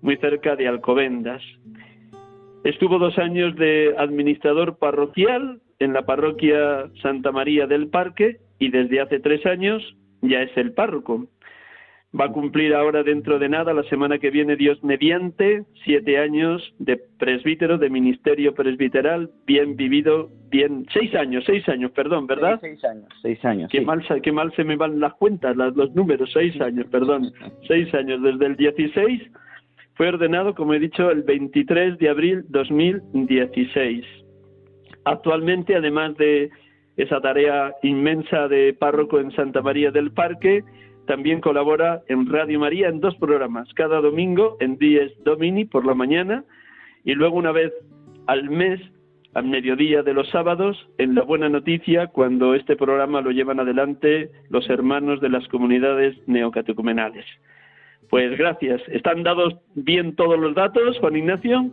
muy 0.00 0.16
cerca 0.16 0.56
de 0.56 0.68
Alcobendas. 0.68 1.42
Estuvo 2.64 2.98
dos 2.98 3.18
años 3.18 3.54
de 3.56 3.94
administrador 3.98 4.78
parroquial 4.78 5.60
en 5.78 5.92
la 5.92 6.02
parroquia 6.02 6.90
Santa 7.02 7.32
María 7.32 7.66
del 7.66 7.88
Parque 7.88 8.38
y 8.58 8.70
desde 8.70 9.00
hace 9.00 9.18
tres 9.18 9.44
años 9.46 9.82
ya 10.20 10.42
es 10.42 10.56
el 10.56 10.72
párroco. 10.72 11.26
Va 12.18 12.26
a 12.26 12.32
cumplir 12.32 12.74
ahora 12.74 13.02
dentro 13.02 13.38
de 13.38 13.48
nada, 13.48 13.72
la 13.72 13.84
semana 13.84 14.18
que 14.18 14.30
viene, 14.30 14.54
Dios 14.56 14.82
mediante, 14.84 15.64
siete 15.84 16.18
años 16.18 16.74
de 16.78 17.00
presbítero, 17.18 17.78
de 17.78 17.88
ministerio 17.88 18.54
presbiteral, 18.54 19.30
bien 19.46 19.76
vivido, 19.76 20.30
bien, 20.50 20.86
seis 20.92 21.14
años, 21.14 21.42
seis 21.46 21.66
años, 21.70 21.90
perdón, 21.92 22.26
¿verdad? 22.26 22.58
Seis, 22.60 22.84
años, 22.84 23.08
seis 23.22 23.42
años. 23.44 23.70
Qué, 23.70 23.80
mal, 23.80 24.04
qué 24.22 24.30
mal 24.30 24.52
se 24.54 24.62
me 24.62 24.76
van 24.76 25.00
las 25.00 25.14
cuentas, 25.14 25.56
los 25.56 25.94
números, 25.94 26.30
seis 26.34 26.60
años, 26.60 26.86
perdón, 26.90 27.32
seis 27.66 27.92
años, 27.94 28.22
desde 28.22 28.44
el 28.44 28.56
16 28.56 29.22
fue 29.94 30.08
ordenado, 30.08 30.54
como 30.54 30.74
he 30.74 30.78
dicho, 30.78 31.10
el 31.10 31.22
23 31.22 31.98
de 31.98 32.08
abril 32.08 32.44
2016. 32.48 34.04
Actualmente, 35.04 35.76
además 35.76 36.16
de 36.16 36.50
esa 36.96 37.20
tarea 37.20 37.74
inmensa 37.82 38.48
de 38.48 38.74
párroco 38.74 39.20
en 39.20 39.30
Santa 39.32 39.60
María 39.60 39.90
del 39.90 40.12
Parque, 40.12 40.64
también 41.12 41.42
colabora 41.42 42.00
en 42.08 42.26
Radio 42.26 42.58
María 42.58 42.88
en 42.88 43.00
dos 43.00 43.14
programas, 43.16 43.68
cada 43.74 44.00
domingo 44.00 44.56
en 44.60 44.78
Dies 44.78 45.12
Domini 45.24 45.66
por 45.66 45.84
la 45.84 45.92
mañana 45.92 46.42
y 47.04 47.12
luego 47.12 47.36
una 47.36 47.52
vez 47.52 47.70
al 48.26 48.48
mes 48.48 48.80
al 49.34 49.44
mediodía 49.44 50.02
de 50.02 50.14
los 50.14 50.30
sábados 50.30 50.88
en 50.96 51.14
La 51.14 51.20
Buena 51.20 51.50
Noticia 51.50 52.06
cuando 52.06 52.54
este 52.54 52.76
programa 52.76 53.20
lo 53.20 53.30
llevan 53.30 53.60
adelante 53.60 54.30
los 54.48 54.70
hermanos 54.70 55.20
de 55.20 55.28
las 55.28 55.46
comunidades 55.48 56.16
neocatecumenales. 56.26 57.26
Pues 58.08 58.38
gracias. 58.38 58.80
¿Están 58.88 59.22
dados 59.22 59.58
bien 59.74 60.16
todos 60.16 60.38
los 60.38 60.54
datos, 60.54 60.98
Juan 60.98 61.16
Ignacio? 61.16 61.72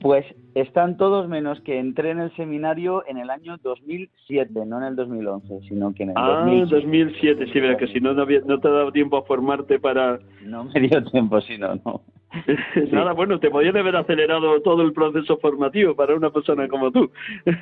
Pues 0.00 0.24
están 0.54 0.96
todos 0.96 1.28
menos 1.28 1.60
que 1.60 1.78
entré 1.78 2.10
en 2.10 2.20
el 2.20 2.34
seminario 2.36 3.04
en 3.06 3.18
el 3.18 3.30
año 3.30 3.56
2007, 3.62 4.66
no 4.66 4.78
en 4.78 4.84
el 4.84 4.96
2011, 4.96 5.60
sino 5.68 5.94
que 5.94 6.04
en 6.04 6.10
el 6.10 6.14
ah, 6.16 6.44
2007. 6.44 6.74
2007, 6.74 7.46
sí, 7.52 7.60
verá 7.60 7.76
que 7.76 7.86
si 7.88 8.00
no, 8.00 8.14
no, 8.14 8.26
te 8.26 8.68
ha 8.68 8.70
dado 8.70 8.92
tiempo 8.92 9.16
a 9.16 9.22
formarte 9.22 9.78
para... 9.78 10.18
No 10.44 10.64
me 10.64 10.80
dio 10.80 11.02
tiempo, 11.04 11.40
si 11.40 11.58
no, 11.58 11.74
no. 11.84 12.02
Nada, 12.92 13.12
bueno, 13.12 13.40
te 13.40 13.50
podían 13.50 13.76
haber 13.76 13.96
acelerado 13.96 14.60
todo 14.62 14.82
el 14.82 14.92
proceso 14.92 15.36
formativo 15.38 15.94
para 15.94 16.14
una 16.14 16.30
persona 16.30 16.68
como 16.68 16.90
tú. 16.90 17.10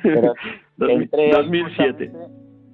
Pero 0.03 0.33
2007 0.77 2.11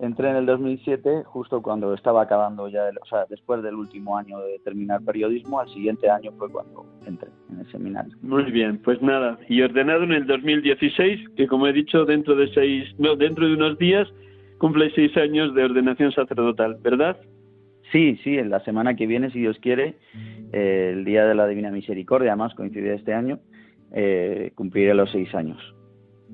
entré 0.06 0.30
en 0.30 0.38
el 0.38 0.46
2007 0.46 1.24
justo 1.26 1.62
cuando 1.62 1.94
estaba 1.94 2.24
acabando 2.24 2.68
ya, 2.68 2.90
o 3.02 3.06
sea, 3.06 3.26
después 3.30 3.62
del 3.64 3.76
último 3.76 4.18
año 4.18 4.40
de 4.40 4.60
terminar 4.60 5.02
periodismo, 5.04 5.60
al 5.60 5.70
siguiente 5.70 6.10
año 6.10 6.32
fue 6.38 6.52
cuando 6.52 6.86
entré 7.06 7.30
en 7.52 7.60
el 7.60 7.72
seminario. 7.72 8.16
Muy 8.22 8.44
bien, 8.52 8.80
pues 8.84 9.02
nada, 9.02 9.38
y 9.50 9.62
ordenado 9.62 10.04
en 10.04 10.14
el 10.14 10.26
2016, 10.26 11.30
que 11.36 11.48
como 11.48 11.68
he 11.68 11.74
dicho, 11.74 12.06
dentro 12.06 12.36
de 12.36 12.48
seis, 12.54 12.88
no, 12.98 13.16
dentro 13.16 13.48
de 13.48 13.54
unos 13.54 13.78
días 13.78 14.08
cumple 14.58 14.92
seis 14.96 15.16
años 15.18 15.54
de 15.54 15.64
ordenación 15.64 16.12
sacerdotal, 16.12 16.78
¿verdad? 16.82 17.18
Sí, 17.92 18.20
sí, 18.24 18.38
en 18.38 18.50
la 18.50 18.60
semana 18.62 18.96
que 18.96 19.08
viene, 19.08 19.32
si 19.32 19.40
Dios 19.40 19.58
quiere, 19.60 19.96
eh, 20.52 20.92
el 20.94 21.06
Día 21.06 21.26
de 21.26 21.36
la 21.36 21.48
Divina 21.48 21.72
Misericordia, 21.72 22.32
además 22.32 22.54
coincide 22.56 22.96
este 22.96 23.14
año, 23.14 23.40
eh, 23.92 24.52
cumpliré 24.56 24.94
los 24.94 25.12
seis 25.12 25.34
años. 25.36 25.58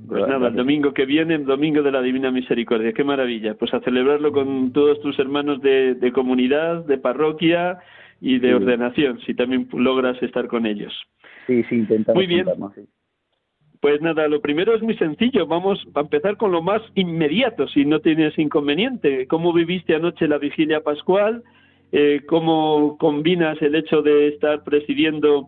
Pues 0.08 0.28
nada, 0.28 0.48
el 0.48 0.56
domingo 0.56 0.94
que 0.94 1.06
viene, 1.06 1.36
el 1.36 1.46
domingo 1.46 1.82
de 1.84 1.92
la 1.92 2.02
Divina 2.02 2.32
Misericordia, 2.32 2.94
qué 2.94 3.04
maravilla. 3.04 3.56
Pues 3.56 3.74
a 3.74 3.80
celebrarlo 3.82 4.32
con 4.32 4.72
todos 4.72 5.00
tus 5.02 5.18
hermanos 5.20 5.62
de, 5.62 6.12
comunidad, 6.14 6.86
de 6.86 6.98
parroquia 6.98 7.80
y 8.20 8.40
de 8.40 8.54
ordenación, 8.56 9.20
si 9.22 9.34
también 9.34 9.68
logras 9.74 10.22
estar 10.22 10.48
con 10.48 10.66
ellos. 10.66 10.94
Sí, 11.48 11.64
sí, 11.70 11.76
intentamos. 11.76 12.16
Muy 12.16 12.28
bien. 12.28 12.46
Pues 13.80 14.00
nada, 14.02 14.28
lo 14.28 14.42
primero 14.42 14.76
es 14.76 14.82
muy 14.84 14.96
sencillo. 14.98 15.48
Vamos 15.48 15.84
a 15.96 16.02
empezar 16.02 16.38
con 16.38 16.52
lo 16.52 16.62
más 16.62 16.82
inmediato, 16.94 17.68
si 17.68 17.84
no 17.84 18.00
tienes 18.00 18.38
inconveniente. 18.38 19.28
¿Cómo 19.28 19.54
viviste 19.54 19.96
anoche 19.96 20.28
la 20.28 20.38
vigilia 20.38 20.82
pascual? 20.82 21.44
Eh, 21.92 22.22
¿Cómo 22.28 22.98
combinas 23.00 23.60
el 23.62 23.76
hecho 23.76 24.02
de 24.02 24.28
estar 24.28 24.64
presidiendo 24.64 25.48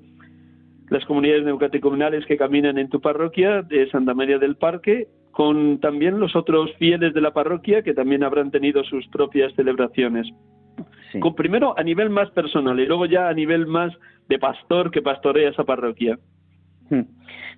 las 0.93 1.05
comunidades 1.05 1.43
neucatecomunales 1.43 2.23
que 2.27 2.37
caminan 2.37 2.77
en 2.77 2.87
tu 2.87 3.01
parroquia 3.01 3.63
de 3.63 3.89
Santa 3.89 4.13
María 4.13 4.37
del 4.37 4.57
Parque, 4.57 5.07
con 5.31 5.79
también 5.79 6.19
los 6.19 6.35
otros 6.35 6.71
fieles 6.77 7.15
de 7.15 7.21
la 7.21 7.33
parroquia 7.33 7.81
que 7.81 7.95
también 7.95 8.23
habrán 8.23 8.51
tenido 8.51 8.83
sus 8.83 9.07
propias 9.07 9.51
celebraciones. 9.55 10.27
Con, 11.19 11.33
primero 11.33 11.73
a 11.77 11.83
nivel 11.83 12.11
más 12.11 12.29
personal 12.29 12.79
y 12.79 12.85
luego 12.85 13.07
ya 13.07 13.27
a 13.27 13.33
nivel 13.33 13.65
más 13.65 13.91
de 14.29 14.37
pastor 14.37 14.91
que 14.91 15.01
pastorea 15.01 15.49
esa 15.49 15.63
parroquia. 15.63 16.19
Hmm. 16.91 17.01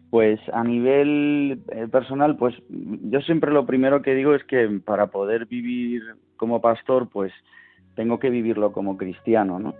Pues 0.09 0.39
a 0.53 0.63
nivel 0.63 1.59
eh, 1.73 1.87
personal, 1.91 2.37
pues 2.37 2.55
yo 2.69 3.19
siempre 3.19 3.51
lo 3.51 3.65
primero 3.65 4.01
que 4.01 4.15
digo 4.15 4.33
es 4.33 4.45
que 4.45 4.79
para 4.85 5.07
poder 5.07 5.45
vivir 5.45 6.03
como 6.37 6.61
pastor, 6.61 7.09
pues 7.09 7.33
tengo 7.95 8.17
que 8.17 8.29
vivirlo 8.29 8.71
como 8.71 8.95
cristiano, 8.95 9.59
¿no? 9.59 9.73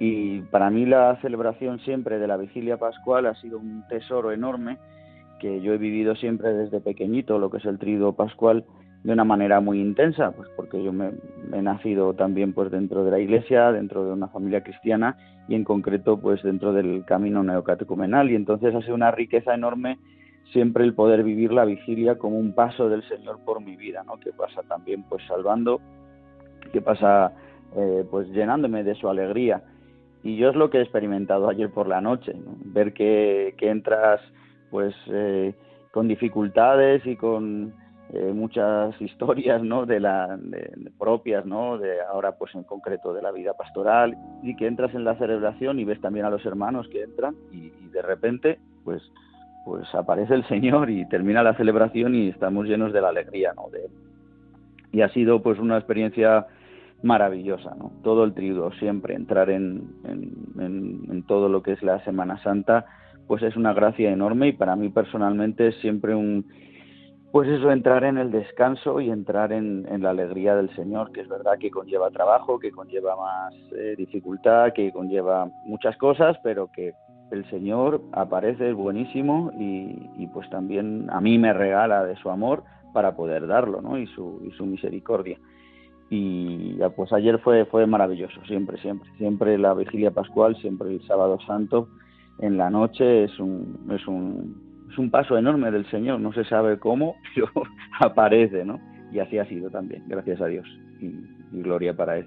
Y 0.00 0.40
para 0.40 0.70
mí 0.70 0.86
la 0.86 1.16
celebración 1.20 1.78
siempre 1.80 2.18
de 2.18 2.26
la 2.26 2.38
vigilia 2.38 2.78
pascual 2.78 3.26
ha 3.26 3.34
sido 3.34 3.58
un 3.58 3.84
tesoro 3.86 4.32
enorme 4.32 4.78
que 5.38 5.60
yo 5.60 5.74
he 5.74 5.78
vivido 5.78 6.16
siempre 6.16 6.54
desde 6.54 6.80
pequeñito, 6.80 7.38
lo 7.38 7.50
que 7.50 7.58
es 7.58 7.66
el 7.66 7.78
trido 7.78 8.14
pascual, 8.14 8.64
de 9.04 9.12
una 9.12 9.24
manera 9.24 9.60
muy 9.60 9.78
intensa, 9.78 10.32
pues 10.32 10.48
porque 10.56 10.82
yo 10.82 10.92
me, 10.92 11.12
he 11.52 11.60
nacido 11.60 12.14
también 12.14 12.54
pues 12.54 12.70
dentro 12.70 13.04
de 13.04 13.10
la 13.10 13.18
iglesia, 13.18 13.72
dentro 13.72 14.04
de 14.06 14.12
una 14.12 14.28
familia 14.28 14.62
cristiana 14.62 15.16
y 15.48 15.54
en 15.54 15.64
concreto 15.64 16.18
pues 16.18 16.42
dentro 16.42 16.72
del 16.72 17.04
camino 17.04 17.42
neocatecumenal 17.42 18.30
y 18.30 18.36
entonces 18.36 18.74
ha 18.74 18.80
sido 18.80 18.94
una 18.94 19.10
riqueza 19.10 19.54
enorme 19.54 19.98
siempre 20.52 20.84
el 20.84 20.94
poder 20.94 21.24
vivir 21.24 21.52
la 21.52 21.66
vigilia 21.66 22.16
como 22.16 22.38
un 22.38 22.54
paso 22.54 22.88
del 22.88 23.06
Señor 23.06 23.38
por 23.44 23.62
mi 23.62 23.76
vida, 23.76 24.02
¿no? 24.04 24.18
Que 24.18 24.32
pasa 24.32 24.62
también 24.62 25.04
pues 25.04 25.22
salvando, 25.26 25.80
que 26.72 26.80
pasa 26.80 27.32
eh, 27.76 28.04
pues 28.10 28.28
llenándome 28.28 28.82
de 28.82 28.94
su 28.94 29.08
alegría 29.08 29.62
y 30.22 30.36
yo 30.36 30.50
es 30.50 30.56
lo 30.56 30.70
que 30.70 30.78
he 30.78 30.82
experimentado 30.82 31.48
ayer 31.48 31.70
por 31.70 31.88
la 31.88 32.00
noche, 32.00 32.34
ver 32.64 32.92
que, 32.92 33.54
entras 33.60 34.20
pues 34.70 34.94
eh, 35.06 35.54
con 35.90 36.08
dificultades 36.08 37.04
y 37.06 37.16
con 37.16 37.72
eh, 38.12 38.32
muchas 38.34 39.00
historias 39.00 39.62
¿no? 39.62 39.86
de 39.86 40.00
la 40.00 40.38
propias 40.98 41.46
no 41.46 41.78
de 41.78 42.00
ahora 42.02 42.32
pues 42.32 42.54
en 42.54 42.64
concreto 42.64 43.12
de 43.12 43.22
la 43.22 43.30
vida 43.30 43.54
pastoral 43.54 44.16
y 44.42 44.56
que 44.56 44.66
entras 44.66 44.94
en 44.94 45.04
la 45.04 45.16
celebración 45.16 45.78
y 45.78 45.84
ves 45.84 46.00
también 46.00 46.26
a 46.26 46.30
los 46.30 46.44
hermanos 46.44 46.88
que 46.88 47.02
entran 47.02 47.36
y, 47.52 47.70
de 47.90 48.02
repente 48.02 48.58
pues 48.84 49.02
pues 49.64 49.92
aparece 49.94 50.34
el 50.34 50.46
Señor 50.48 50.90
y 50.90 51.06
termina 51.08 51.42
la 51.42 51.54
celebración 51.54 52.14
y 52.14 52.28
estamos 52.28 52.66
llenos 52.66 52.92
de 52.92 53.00
la 53.00 53.08
alegría 53.08 53.52
¿no? 53.54 53.68
de 53.70 53.88
y 54.92 55.02
ha 55.02 55.08
sido 55.10 55.42
pues 55.42 55.58
una 55.58 55.76
experiencia 55.76 56.46
maravillosa, 57.02 57.74
¿no? 57.78 57.92
Todo 58.02 58.24
el 58.24 58.34
triduo, 58.34 58.72
siempre 58.72 59.14
entrar 59.14 59.50
en, 59.50 59.88
en, 60.04 61.22
todo 61.26 61.48
lo 61.48 61.62
que 61.62 61.72
es 61.72 61.82
la 61.82 62.02
Semana 62.04 62.42
Santa, 62.42 62.86
pues 63.26 63.42
es 63.42 63.56
una 63.56 63.72
gracia 63.72 64.10
enorme 64.10 64.48
y 64.48 64.52
para 64.52 64.74
mí 64.74 64.88
personalmente 64.88 65.68
es 65.68 65.76
siempre 65.76 66.14
un, 66.14 66.46
pues 67.30 67.48
eso, 67.48 67.70
entrar 67.70 68.04
en 68.04 68.18
el 68.18 68.30
descanso 68.30 69.00
y 69.00 69.10
entrar 69.10 69.52
en, 69.52 69.84
la 70.02 70.10
alegría 70.10 70.56
del 70.56 70.74
Señor, 70.74 71.12
que 71.12 71.20
es 71.20 71.28
verdad 71.28 71.58
que 71.58 71.70
conlleva 71.70 72.10
trabajo, 72.10 72.58
que 72.58 72.72
conlleva 72.72 73.16
más 73.16 73.54
eh, 73.76 73.94
dificultad, 73.96 74.72
que 74.72 74.92
conlleva 74.92 75.48
muchas 75.64 75.96
cosas, 75.96 76.36
pero 76.42 76.70
que 76.72 76.92
el 77.30 77.48
Señor 77.48 78.02
aparece, 78.12 78.70
es 78.70 78.74
buenísimo 78.74 79.52
y, 79.58 80.10
y, 80.18 80.26
pues 80.26 80.50
también 80.50 81.08
a 81.10 81.20
mí 81.20 81.38
me 81.38 81.52
regala 81.52 82.04
de 82.04 82.16
su 82.16 82.28
amor 82.28 82.64
para 82.92 83.14
poder 83.14 83.46
darlo, 83.46 83.80
¿no? 83.80 83.96
Y 83.96 84.08
su, 84.08 84.42
y 84.44 84.50
su 84.56 84.66
misericordia 84.66 85.38
y 86.10 86.76
pues 86.96 87.12
ayer 87.12 87.38
fue 87.38 87.64
fue 87.66 87.86
maravilloso 87.86 88.44
siempre 88.46 88.76
siempre. 88.78 89.08
Siempre 89.16 89.56
la 89.56 89.74
vigilia 89.74 90.10
pascual 90.10 90.56
siempre 90.56 90.90
el 90.90 91.02
sábado 91.06 91.38
santo 91.46 91.88
en 92.40 92.56
la 92.56 92.68
noche 92.68 93.24
es 93.24 93.38
un 93.38 93.86
es 93.92 94.06
un 94.08 94.88
es 94.90 94.98
un 94.98 95.10
paso 95.10 95.38
enorme 95.38 95.70
del 95.70 95.88
Señor 95.90 96.18
no 96.20 96.32
se 96.32 96.44
sabe 96.44 96.78
cómo 96.78 97.14
pero 97.34 97.50
aparece 98.00 98.64
no 98.64 98.80
y 99.12 99.20
así 99.20 99.38
ha 99.38 99.44
sido 99.46 99.70
también 99.70 100.02
gracias 100.08 100.40
a 100.40 100.46
Dios 100.46 100.66
y, 101.00 101.06
y 101.52 101.62
gloria 101.62 101.96
para 101.96 102.18
él. 102.18 102.26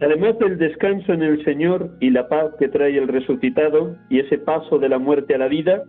Además 0.00 0.38
del 0.38 0.58
descanso 0.58 1.14
en 1.14 1.22
el 1.22 1.42
Señor 1.44 1.90
y 2.00 2.10
la 2.10 2.28
paz 2.28 2.52
que 2.58 2.68
trae 2.68 2.98
el 2.98 3.08
resucitado 3.08 3.96
y 4.10 4.20
ese 4.20 4.36
paso 4.36 4.78
de 4.78 4.90
la 4.90 4.98
muerte 4.98 5.34
a 5.34 5.38
la 5.38 5.48
vida, 5.48 5.84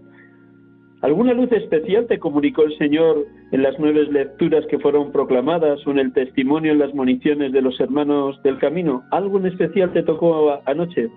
¿Alguna 1.02 1.34
luz 1.34 1.52
especial 1.52 2.08
te 2.08 2.18
comunicó 2.18 2.64
el 2.64 2.76
Señor 2.80 3.28
en 3.52 3.62
las 3.62 3.76
nueve 3.78 4.08
lecturas 4.12 4.66
que 4.66 4.80
fueron 4.80 5.12
proclamadas 5.12 5.86
o 5.86 5.92
en 5.92 6.00
el 6.00 6.12
testimonio 6.12 6.72
en 6.72 6.80
las 6.80 6.94
municiones 6.96 7.52
de 7.52 7.62
los 7.62 7.80
hermanos 7.80 8.42
del 8.42 8.58
camino? 8.58 9.04
¿Algo 9.12 9.38
en 9.38 9.46
especial 9.46 9.94
te 9.94 10.02
tocó 10.02 10.60
anoche? 10.66 11.08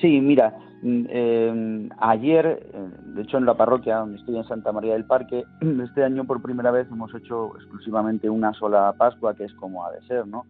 Sí, 0.00 0.18
mira, 0.18 0.56
mm, 0.82 1.04
em, 1.10 1.90
ayer, 1.98 2.66
eh, 2.72 2.88
de 3.14 3.22
hecho 3.22 3.36
en 3.36 3.44
la 3.44 3.54
parroquia 3.54 3.98
donde 3.98 4.16
estoy 4.16 4.38
en 4.38 4.44
Santa 4.44 4.72
María 4.72 4.94
del 4.94 5.04
Parque, 5.04 5.44
este 5.84 6.02
año 6.04 6.24
por 6.24 6.40
primera 6.40 6.70
vez 6.70 6.88
hemos 6.90 7.14
hecho 7.14 7.54
exclusivamente 7.56 8.30
una 8.30 8.54
sola 8.54 8.94
Pascua, 8.96 9.34
que 9.34 9.44
es 9.44 9.52
como 9.54 9.84
ha 9.84 9.92
de 9.92 10.00
ser, 10.06 10.26
¿no? 10.26 10.46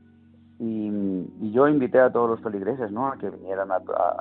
Y, 0.61 0.93
yo 1.53 1.67
invité 1.67 1.99
a 1.99 2.13
todos 2.13 2.31
los 2.31 2.41
feligreses, 2.41 2.93
¿no? 2.93 3.09
A 3.09 3.19
que 3.19 3.29
vinieran 3.29 3.73
a, 3.73 3.81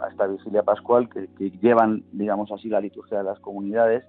esta 0.10 0.26
vigilia 0.26 0.64
pascual 0.64 1.08
que, 1.08 1.28
que 1.38 1.52
llevan, 1.62 2.04
digamos 2.12 2.52
así, 2.52 2.68
la 2.70 2.82
liturgia 2.82 3.20
de 3.20 3.24
las 3.24 3.40
comunidades 3.40 4.04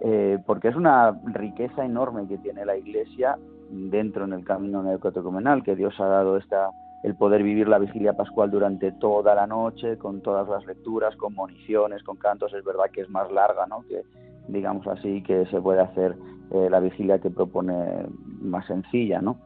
eh, 0.00 0.38
porque 0.46 0.68
es 0.68 0.76
una 0.76 1.18
riqueza 1.24 1.84
enorme 1.84 2.26
que 2.28 2.38
tiene 2.38 2.64
la 2.64 2.76
Iglesia 2.76 3.38
dentro 3.70 4.24
en 4.24 4.32
el 4.32 4.44
camino 4.44 4.82
neocatecumenal, 4.82 5.62
que 5.62 5.76
Dios 5.76 5.94
ha 5.98 6.06
dado 6.06 6.36
esta, 6.36 6.70
el 7.02 7.16
poder 7.16 7.42
vivir 7.42 7.68
la 7.68 7.78
vigilia 7.78 8.12
pascual 8.12 8.50
durante 8.50 8.92
toda 8.92 9.34
la 9.34 9.46
noche, 9.46 9.98
con 9.98 10.20
todas 10.22 10.48
las 10.48 10.64
lecturas, 10.66 11.16
con 11.16 11.34
moniciones, 11.34 12.02
con 12.02 12.16
cantos, 12.16 12.52
es 12.54 12.64
verdad 12.64 12.90
que 12.92 13.02
es 13.02 13.10
más 13.10 13.30
larga, 13.32 13.66
¿no? 13.66 13.82
que 13.88 14.02
digamos 14.48 14.86
así, 14.86 15.22
que 15.22 15.46
se 15.46 15.60
puede 15.60 15.80
hacer 15.80 16.16
eh, 16.50 16.68
la 16.70 16.80
vigilia 16.80 17.18
que 17.18 17.30
propone 17.30 18.06
más 18.40 18.66
sencilla, 18.66 19.20
¿no? 19.20 19.38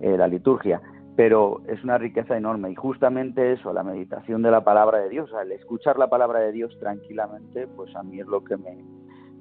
Eh, 0.00 0.16
la 0.16 0.28
liturgia. 0.28 0.80
Pero 1.16 1.62
es 1.68 1.82
una 1.84 1.98
riqueza 1.98 2.36
enorme 2.36 2.70
y 2.70 2.74
justamente 2.74 3.52
eso, 3.52 3.72
la 3.72 3.84
meditación 3.84 4.42
de 4.42 4.50
la 4.50 4.64
palabra 4.64 4.98
de 4.98 5.08
Dios, 5.08 5.32
al 5.32 5.52
escuchar 5.52 5.98
la 5.98 6.08
palabra 6.08 6.40
de 6.40 6.52
Dios 6.52 6.76
tranquilamente, 6.80 7.68
pues 7.68 7.94
a 7.94 8.02
mí 8.02 8.20
es 8.20 8.26
lo 8.26 8.42
que 8.42 8.56
me, 8.56 8.84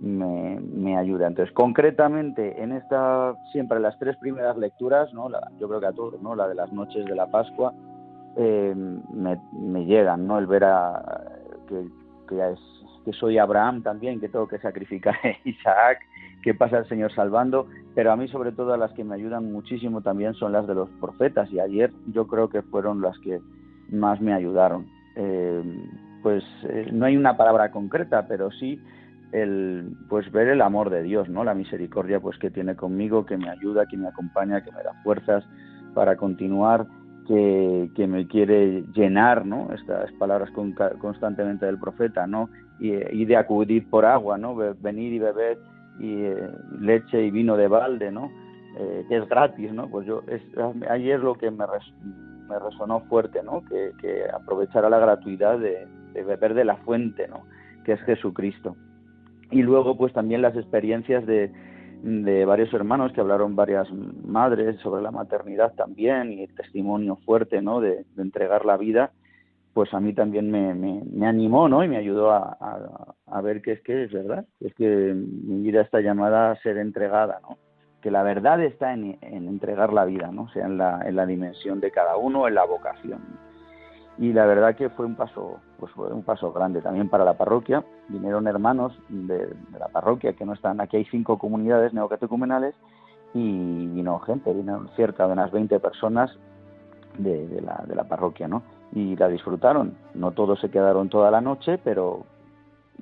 me, 0.03 0.97
ayuda. 0.97 1.27
Entonces, 1.27 1.53
concretamente, 1.53 2.61
en 2.61 2.73
esta, 2.73 3.35
siempre 3.51 3.79
las 3.79 3.97
tres 3.97 4.17
primeras 4.17 4.57
lecturas, 4.57 5.13
¿no? 5.13 5.29
yo 5.59 5.67
creo 5.67 5.79
que 5.79 5.87
a 5.87 5.93
todos, 5.93 6.21
¿no? 6.21 6.35
La 6.35 6.47
de 6.47 6.55
las 6.55 6.71
noches 6.73 7.05
de 7.05 7.15
la 7.15 7.27
Pascua, 7.27 7.73
eh, 8.35 8.73
me, 8.75 9.85
llegan, 9.85 10.27
¿no? 10.27 10.37
El 10.39 10.47
ver 10.47 10.63
que, 11.67 11.87
que, 12.27 12.51
es, 12.51 12.59
que 13.05 13.13
soy 13.13 13.37
Abraham 13.37 13.81
también, 13.81 14.19
que 14.19 14.27
tengo 14.27 14.47
que 14.47 14.59
sacrificar 14.59 15.15
a 15.23 15.29
Isaac, 15.49 15.99
que 16.43 16.53
pasa 16.53 16.79
el 16.79 16.89
Señor 16.89 17.13
salvando, 17.13 17.67
pero 17.95 18.11
a 18.11 18.17
mí 18.17 18.27
sobre 18.27 18.51
todo 18.51 18.75
las 18.75 18.91
que 18.91 19.05
me 19.05 19.15
ayudan 19.15 19.51
muchísimo 19.51 20.01
también 20.01 20.33
son 20.33 20.51
las 20.51 20.67
de 20.67 20.75
los 20.75 20.89
profetas 20.99 21.49
y 21.53 21.61
ayer 21.61 21.91
yo 22.07 22.27
creo 22.27 22.49
que 22.49 22.61
fueron 22.61 23.01
las 23.01 23.17
que 23.19 23.39
más 23.89 24.19
me 24.19 24.33
ayudaron. 24.33 24.85
Eh, 25.15 25.63
pues 26.21 26.43
eh, 26.63 26.89
no 26.91 27.05
hay 27.05 27.15
una 27.15 27.37
palabra 27.37 27.71
concreta, 27.71 28.27
pero 28.27 28.51
sí 28.51 28.81
el 29.33 29.97
pues 30.09 30.31
ver 30.31 30.47
el 30.47 30.61
amor 30.61 30.91
de 30.91 31.01
Dios, 31.01 31.27
¿no? 31.27 31.43
La 31.43 31.55
misericordia 31.55 32.19
pues 32.19 32.37
que 32.37 32.51
tiene 32.51 32.75
conmigo, 32.75 33.25
que 33.25 33.35
me 33.35 33.49
ayuda, 33.49 33.87
que 33.87 33.97
me 33.97 34.07
acompaña, 34.07 34.63
que 34.63 34.71
me 34.71 34.83
da 34.83 34.93
fuerzas 35.03 35.43
para 35.95 36.15
continuar, 36.15 36.85
que, 37.27 37.89
que 37.95 38.05
me 38.05 38.27
quiere 38.27 38.83
llenar, 38.93 39.45
¿no? 39.45 39.73
Estas 39.73 40.11
palabras 40.13 40.51
constantemente 40.99 41.65
del 41.65 41.79
profeta, 41.79 42.27
¿no? 42.27 42.49
Y, 42.79 43.25
de 43.25 43.37
acudir 43.37 43.89
por 43.89 44.05
agua, 44.05 44.37
¿no? 44.37 44.55
Venir 44.55 45.13
y 45.13 45.19
beber 45.19 45.57
y 45.99 46.23
eh, 46.23 46.51
leche 46.79 47.23
y 47.23 47.31
vino 47.31 47.57
de 47.57 47.67
balde, 47.67 48.11
¿no? 48.11 48.29
Eh, 48.77 49.05
que 49.07 49.17
es 49.17 49.29
gratis, 49.29 49.71
¿no? 49.73 49.89
Pues 49.89 50.05
yo, 50.05 50.21
es, 50.27 50.41
ahí 50.89 51.07
lo 51.17 51.35
que 51.35 51.49
me, 51.49 51.65
me 52.49 52.59
resonó 52.59 53.01
fuerte, 53.01 53.41
¿no? 53.41 53.63
Que, 53.65 53.93
que 53.99 54.25
aprovechara 54.31 54.89
la 54.89 54.99
gratuidad 54.99 55.57
de, 55.57 55.87
de, 56.13 56.23
beber 56.23 56.53
de 56.53 56.65
la 56.65 56.75
fuente, 56.77 57.27
¿no? 57.27 57.45
Que 57.83 57.93
es 57.93 58.01
Jesucristo. 58.01 58.75
Y 59.53 59.61
luego, 59.61 59.95
pues 59.95 60.11
también 60.13 60.41
las 60.41 60.55
experiencias 60.55 61.25
de, 61.27 61.51
de 62.01 62.43
varios 62.43 62.73
hermanos 62.73 63.13
que 63.13 63.21
hablaron 63.21 63.55
varias 63.55 63.87
madres 64.25 64.79
sobre 64.81 65.03
la 65.03 65.11
maternidad 65.11 65.73
también 65.75 66.33
y 66.33 66.43
el 66.43 66.55
testimonio 66.55 67.17
fuerte, 67.25 67.61
¿no? 67.61 67.79
De, 67.79 68.03
entregar 68.17 68.65
la 68.65 68.77
vida 68.77 69.11
pues 69.73 69.91
a 69.95 69.99
mí 69.99 70.13
también 70.13 70.51
me, 70.51 70.75
me, 70.75 71.25
animó, 71.25 71.67
¿no? 71.67 71.83
Y 71.83 71.87
me 71.87 71.97
ayudó 71.97 72.29
a, 72.29 73.15
a, 73.25 73.41
ver 73.41 73.63
que 73.63 73.71
es 73.71 73.81
que 73.81 74.03
es 74.03 74.11
verdad, 74.11 74.45
es 74.59 74.71
que 74.75 74.85
mi 74.85 75.63
vida 75.63 75.81
está 75.81 75.99
llamada 75.99 76.51
a 76.51 76.55
ser 76.57 76.77
entregada, 76.77 77.39
¿no? 77.41 77.57
Que 77.99 78.11
la 78.11 78.21
verdad 78.21 78.61
está 78.61 78.93
en, 78.93 79.17
en 79.21 79.47
entregar 79.47 79.91
la 79.91 80.05
vida, 80.05 80.29
¿no? 80.31 80.47
sea, 80.49 80.67
en 80.67 80.77
la, 80.77 81.01
en 81.03 81.15
la 81.15 81.25
dimensión 81.25 81.79
de 81.79 81.89
cada 81.89 82.17
uno, 82.17 82.47
en 82.47 82.53
la 82.53 82.65
vocación. 82.65 83.19
Y 84.19 84.31
la 84.31 84.45
verdad 84.45 84.75
que 84.75 84.89
fue 84.89 85.07
un 85.07 85.15
paso, 85.15 85.59
pues 85.83 85.91
fue 85.95 86.13
un 86.13 86.23
paso 86.23 86.53
grande 86.53 86.81
también 86.81 87.09
para 87.09 87.25
la 87.25 87.33
parroquia. 87.33 87.83
Vinieron 88.07 88.47
hermanos 88.47 88.97
de, 89.09 89.53
la 89.77 89.89
parroquia 89.89 90.33
que 90.33 90.45
no 90.45 90.53
están, 90.53 90.79
aquí 90.79 90.97
hay 90.97 91.05
cinco 91.05 91.37
comunidades 91.37 91.93
neocatecumenales 91.93 92.73
y 93.33 93.87
vino 93.87 94.19
gente, 94.19 94.53
vino 94.53 94.87
cerca 94.95 95.27
de 95.27 95.33
unas 95.33 95.51
20 95.51 95.79
personas 95.79 96.31
de, 97.17 97.61
la, 97.61 97.83
de 97.85 97.95
la 97.95 98.05
parroquia, 98.05 98.47
¿no? 98.47 98.63
y 98.95 99.15
la 99.15 99.27
disfrutaron. 99.27 99.95
No 100.13 100.31
todos 100.31 100.59
se 100.59 100.69
quedaron 100.69 101.09
toda 101.09 101.31
la 101.31 101.41
noche, 101.41 101.79
pero 101.83 102.25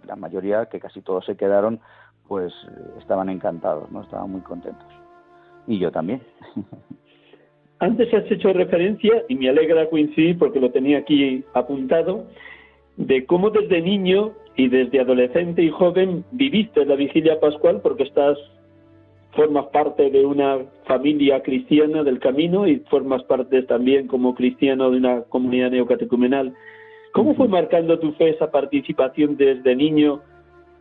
la 0.08 0.16
mayoría, 0.16 0.66
que 0.68 0.80
casi 0.80 1.02
todos 1.02 1.26
se 1.26 1.36
quedaron, 1.36 1.80
pues 2.28 2.54
estaban 3.00 3.30
encantados, 3.30 3.92
¿no? 3.92 4.02
Estaban 4.02 4.32
muy 4.32 4.42
contentos. 4.42 4.88
Y 5.68 5.80
yo 5.80 5.92
también. 5.92 6.22
Antes 7.80 8.14
has 8.14 8.30
hecho 8.32 8.54
referencia, 8.54 9.24
y 9.28 9.36
me 9.36 9.50
alegra 9.50 9.90
coincidir 9.90 10.38
porque 10.38 10.60
lo 10.60 10.72
tenía 10.72 11.00
aquí 11.00 11.44
apuntado, 11.54 12.26
de 12.98 13.26
cómo 13.26 13.50
desde 13.50 13.82
niño 13.82 14.34
y 14.56 14.68
desde 14.68 15.00
adolescente 15.00 15.64
y 15.64 15.70
joven 15.70 16.24
viviste 16.32 16.86
la 16.86 16.96
vigilia 16.96 17.40
pascual 17.40 17.82
porque 17.82 18.04
estás 18.04 18.38
formas 19.34 19.68
parte 19.68 20.10
de 20.10 20.26
una 20.26 20.60
familia 20.86 21.42
cristiana 21.42 22.04
del 22.04 22.20
camino 22.20 22.68
y 22.68 22.78
formas 22.90 23.24
parte 23.24 23.64
también 23.64 24.08
como 24.08 24.36
cristiano 24.36 24.92
de 24.92 24.98
una 24.98 25.22
comunidad 25.24 25.72
neocatecumenal. 25.72 26.54
¿Cómo 27.14 27.36
fue 27.36 27.48
marcando 27.48 28.00
tu 28.00 28.12
fe 28.14 28.30
esa 28.30 28.52
participación 28.52 29.38
desde 29.38 29.76
niño 29.76 30.22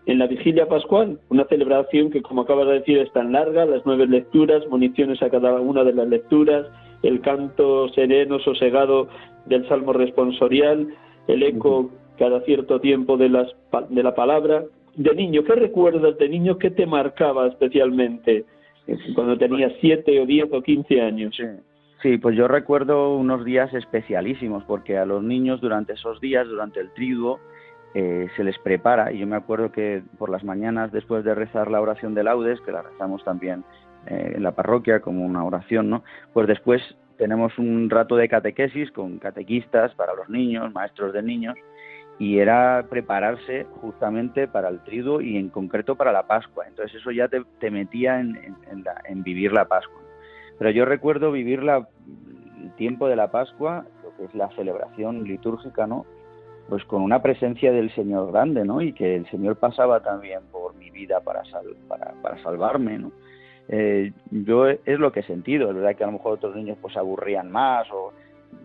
en 0.07 0.19
la 0.19 0.27
vigilia 0.27 0.67
pascual? 0.67 1.19
Una 1.29 1.45
celebración 1.45 2.11
que, 2.11 2.23
como 2.23 2.43
acabas 2.43 2.69
de 2.69 2.75
decir, 2.75 2.99
es 2.99 3.13
tan 3.13 3.33
larga, 3.33 3.65
las 3.67 3.83
nueve 3.85 4.07
lecturas, 4.07 4.67
municiones 4.69 5.23
a 5.23 5.31
cada 5.31 5.61
una 5.61 5.85
de 5.85 5.93
las 5.93 6.09
lecturas, 6.09 6.67
el 7.03 7.21
canto 7.21 7.89
sereno, 7.91 8.39
sosegado 8.41 9.09
del 9.47 9.67
salmo 9.69 9.93
responsorial, 9.93 10.89
el 11.33 11.43
eco 11.43 11.91
cada 12.19 12.41
cierto 12.43 12.81
tiempo 12.81 13.17
de, 13.17 13.29
las, 13.29 13.49
de 13.89 14.03
la 14.03 14.15
palabra 14.15 14.65
de 14.97 15.15
niño, 15.15 15.45
¿qué 15.45 15.55
recuerdas 15.55 16.19
de 16.19 16.29
niño 16.29 16.59
que 16.59 16.71
te 16.71 16.87
marcaba 16.87 17.47
especialmente 17.47 18.45
cuando 19.15 19.39
tenías 19.39 19.73
siete 19.81 20.21
o 20.21 20.27
diez 20.27 20.49
o 20.53 20.63
quince 20.63 21.01
años? 21.01 21.37
Sí. 22.03 22.19
pues 22.19 22.37
yo 22.37 22.49
recuerdo 22.49 23.17
unos 23.17 23.45
días 23.45 23.73
especialísimos 23.73 24.65
porque 24.65 24.99
a 24.99 25.07
los 25.07 25.23
niños 25.23 25.61
durante 25.61 25.93
esos 25.95 26.21
días, 26.21 26.47
durante 26.49 26.81
el 26.81 26.93
triduo, 26.93 27.39
eh, 27.95 28.29
se 28.37 28.45
les 28.45 28.59
prepara 28.59 29.13
y 29.13 29.19
yo 29.19 29.27
me 29.27 29.37
acuerdo 29.37 29.73
que 29.73 30.03
por 30.19 30.31
las 30.31 30.45
mañanas 30.45 30.93
después 30.93 31.25
de 31.25 31.35
rezar 31.35 31.71
la 31.71 31.81
oración 31.81 32.15
de 32.15 32.25
laudes, 32.25 32.61
que 32.61 32.73
la 32.73 32.83
rezamos 32.83 33.25
también 33.25 33.65
eh, 34.07 34.33
en 34.37 34.43
la 34.43 34.53
parroquia 34.53 35.01
como 35.01 35.25
una 35.25 35.45
oración, 35.45 35.91
¿no? 35.91 36.03
Pues 36.33 36.47
después 36.47 36.83
tenemos 37.21 37.59
un 37.59 37.91
rato 37.91 38.17
de 38.17 38.31
catequesis 38.31 38.91
con 38.93 39.19
catequistas 39.19 39.95
para 39.95 40.15
los 40.15 40.31
niños, 40.31 40.73
maestros 40.73 41.13
de 41.13 41.23
niños, 41.23 41.55
y 42.19 42.39
era 42.39 42.87
prepararse 42.89 43.67
justamente 43.83 44.49
para 44.49 44.71
el 44.71 44.81
triduo 44.85 45.21
y 45.21 45.37
en 45.37 45.51
concreto 45.51 45.97
para 45.97 46.13
la 46.13 46.27
Pascua. 46.27 46.65
Entonces 46.67 46.99
eso 46.99 47.11
ya 47.11 47.29
te, 47.29 47.71
metía 47.71 48.21
en, 48.21 49.23
vivir 49.23 49.53
la 49.53 49.67
Pascua. 49.67 50.01
Pero 50.59 50.71
yo 50.71 50.87
recuerdo 50.87 51.31
vivir 51.31 51.63
la, 51.63 51.87
el 52.63 52.73
tiempo 52.77 53.07
de 53.07 53.17
la 53.17 53.31
Pascua, 53.31 53.85
lo 54.03 54.17
que 54.17 54.25
es 54.25 54.35
la 54.35 54.49
celebración 54.57 55.25
litúrgica, 55.25 55.87
¿no? 55.87 56.07
Pues 56.71 56.85
con 56.85 57.03
una 57.03 57.21
presencia 57.21 57.71
del 57.71 57.95
Señor 57.95 58.33
grande, 58.33 58.65
¿no? 58.65 58.81
Y 58.81 58.95
que 58.95 59.17
el 59.17 59.29
Señor 59.29 59.57
pasaba 59.57 60.01
también 60.01 60.41
por 60.51 60.75
mi 60.75 60.91
vida 60.91 61.21
para, 61.21 61.43
para, 61.87 62.15
para 62.23 62.43
salvarme. 62.43 62.99
Eh, 63.73 64.13
yo 64.33 64.67
es 64.67 64.99
lo 64.99 65.13
que 65.13 65.21
he 65.21 65.23
sentido, 65.23 65.71
es 65.71 65.77
verdad 65.77 65.95
que 65.95 66.03
a 66.03 66.09
lo 66.09 66.15
mejor 66.15 66.33
otros 66.33 66.57
niños 66.57 66.77
pues 66.83 66.97
aburrían 66.97 67.53
más 67.53 67.89
o 67.93 68.13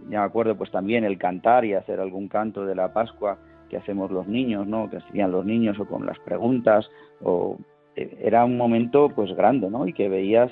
ya 0.09 0.19
me 0.19 0.25
acuerdo 0.25 0.55
pues 0.55 0.71
también 0.71 1.03
el 1.03 1.19
cantar 1.19 1.63
y 1.63 1.75
hacer 1.75 1.99
algún 1.99 2.27
canto 2.27 2.65
de 2.65 2.73
la 2.73 2.91
Pascua 2.91 3.37
que 3.69 3.77
hacemos 3.77 4.09
los 4.09 4.27
niños, 4.27 4.65
¿no? 4.65 4.89
Que 4.89 4.97
hacían 4.97 5.31
los 5.31 5.45
niños 5.45 5.79
o 5.79 5.85
con 5.85 6.07
las 6.07 6.17
preguntas 6.19 6.89
o 7.21 7.59
eh, 7.95 8.17
era 8.19 8.45
un 8.45 8.57
momento 8.57 9.09
pues 9.09 9.31
grande, 9.35 9.69
¿no? 9.69 9.87
Y 9.87 9.93
que 9.93 10.09
veías 10.09 10.51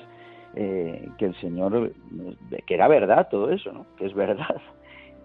eh, 0.54 1.08
que 1.18 1.26
el 1.26 1.34
Señor 1.40 1.92
que 2.64 2.74
era 2.74 2.86
verdad 2.86 3.26
todo 3.28 3.50
eso, 3.50 3.72
¿no? 3.72 3.86
Que 3.96 4.06
es 4.06 4.14
verdad. 4.14 4.56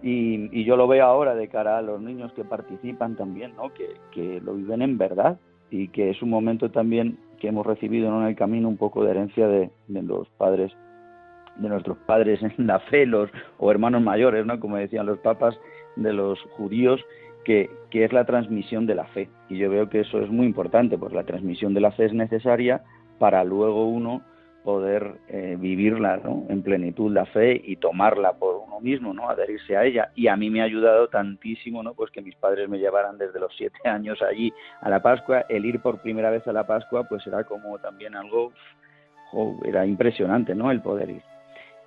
Y, 0.02 0.58
y, 0.58 0.64
yo 0.64 0.78
lo 0.78 0.88
veo 0.88 1.04
ahora 1.04 1.36
de 1.36 1.50
cara 1.50 1.78
a 1.78 1.82
los 1.82 2.00
niños 2.00 2.32
que 2.32 2.46
participan 2.46 3.18
también, 3.18 3.54
¿no? 3.58 3.74
Que, 3.74 3.96
que 4.12 4.40
lo 4.40 4.54
viven 4.54 4.82
en 4.82 4.98
verdad 4.98 5.38
y 5.72 5.90
que 5.90 6.10
es 6.10 6.22
un 6.22 6.30
momento 6.30 6.72
también 6.72 7.18
que 7.40 7.48
hemos 7.48 7.66
recibido 7.66 8.08
en 8.22 8.28
el 8.28 8.36
camino 8.36 8.68
un 8.68 8.78
poco 8.78 9.04
de 9.04 9.12
herencia 9.12 9.48
de, 9.48 9.70
de 9.88 10.02
los 10.02 10.28
padres 10.38 10.74
de 11.60 11.70
nuestros 11.70 11.98
padres 12.00 12.40
en 12.42 12.68
la 12.68 12.80
fe, 12.80 13.06
los, 13.06 13.30
o 13.58 13.72
hermanos 13.72 14.02
mayores, 14.02 14.46
¿no? 14.46 14.60
Como 14.60 14.78
decían 14.78 15.06
los 15.06 15.20
papas 15.20 15.60
de 15.96 16.14
los 16.14 16.40
judíos, 16.58 17.02
que, 17.44 17.70
que, 17.90 18.06
es 18.06 18.14
la 18.14 18.26
transmisión 18.26 18.86
de 18.86 18.96
la 18.96 19.06
fe. 19.06 19.30
Y 19.50 19.58
yo 19.58 19.70
veo 19.70 19.90
que 19.90 20.02
eso 20.02 20.20
es 20.20 20.30
muy 20.30 20.46
importante, 20.46 20.98
porque 20.98 21.16
la 21.16 21.24
transmisión 21.24 21.74
de 21.74 21.82
la 21.82 21.92
fe 21.92 22.06
es 22.06 22.14
necesaria 22.14 22.84
para 23.18 23.44
luego 23.44 23.88
uno 23.88 24.22
poder 24.70 25.16
eh, 25.30 25.56
vivirla 25.60 26.18
¿no? 26.18 26.46
en 26.48 26.62
plenitud 26.62 27.12
la 27.12 27.26
fe 27.26 27.60
y 27.66 27.78
tomarla 27.78 28.34
por 28.34 28.56
uno 28.68 28.80
mismo, 28.80 29.16
¿no? 29.16 29.28
adherirse 29.28 29.76
a 29.76 29.84
ella. 29.84 30.12
Y 30.14 30.28
a 30.28 30.36
mí 30.36 30.52
me 30.52 30.62
ha 30.62 30.66
ayudado 30.66 31.08
tantísimo, 31.08 31.82
¿no? 31.82 31.96
pues 31.96 32.12
que 32.12 32.22
mis 32.22 32.36
padres 32.36 32.70
me 32.70 32.78
llevaran 32.78 33.18
desde 33.18 33.40
los 33.40 33.52
siete 33.58 33.80
años 33.90 34.22
allí 34.22 34.54
a 34.82 34.90
la 34.92 35.02
Pascua. 35.02 35.44
El 35.50 35.66
ir 35.66 35.80
por 35.80 36.04
primera 36.04 36.30
vez 36.30 36.48
a 36.48 36.54
la 36.54 36.68
Pascua, 36.68 37.06
pues 37.10 37.26
era 37.26 37.44
como 37.46 37.80
también 37.80 38.16
algo, 38.16 38.54
era 39.66 39.88
impresionante, 39.88 40.54
¿no? 40.54 40.70
El 40.70 40.82
poder 40.84 41.10
ir 41.10 41.24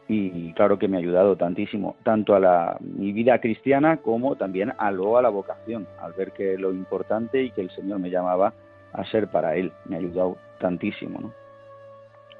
y 0.08 0.52
claro 0.54 0.78
que 0.78 0.88
me 0.88 0.96
ha 0.96 1.00
ayudado 1.00 1.36
tantísimo, 1.36 1.94
tanto 2.02 2.34
a 2.34 2.40
la, 2.40 2.76
mi 2.80 3.12
vida 3.12 3.38
cristiana 3.40 3.98
como 3.98 4.34
también 4.34 4.72
a 4.76 4.90
luego 4.90 5.18
a 5.18 5.22
la 5.22 5.28
vocación, 5.28 5.86
al 6.00 6.12
ver 6.14 6.32
que 6.32 6.58
lo 6.58 6.72
importante 6.72 7.44
y 7.44 7.50
que 7.52 7.60
el 7.60 7.70
Señor 7.70 8.00
me 8.00 8.10
llamaba 8.10 8.52
a 8.92 9.04
ser 9.04 9.28
para 9.28 9.54
Él, 9.54 9.72
me 9.86 9.94
ha 9.94 10.00
ayudado 10.00 10.36
tantísimo. 10.58 11.20
¿no? 11.20 11.41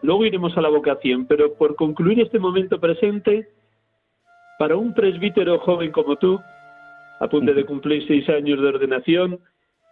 Luego 0.03 0.25
iremos 0.25 0.57
a 0.57 0.61
la 0.61 0.69
vocación, 0.69 1.27
pero 1.27 1.55
por 1.55 1.77
concluir 1.77 2.21
este 2.21 2.39
momento 2.39 2.81
presente, 2.81 3.49
para 4.59 4.77
un 4.77 4.95
presbítero 4.95 5.59
joven 5.61 5.93
como 5.93 6.17
tú, 6.17 6.41
a 7.21 7.29
punto 7.29 7.55
de 7.55 7.65
cumplir 7.65 8.07
seis 8.07 8.29
años 8.29 8.61
de 8.61 8.69
ordenación, 8.69 9.39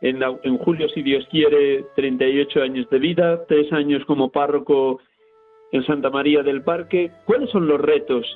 en, 0.00 0.20
en 0.22 0.58
julio, 0.58 0.88
si 0.88 1.02
Dios 1.02 1.26
quiere, 1.30 1.84
38 1.94 2.62
años 2.62 2.88
de 2.90 2.98
vida, 2.98 3.44
tres 3.46 3.72
años 3.72 4.04
como 4.06 4.30
párroco 4.30 5.00
en 5.72 5.84
Santa 5.84 6.10
María 6.10 6.42
del 6.42 6.62
Parque, 6.62 7.10
¿cuáles 7.26 7.50
son 7.50 7.68
los 7.68 7.80
retos 7.80 8.26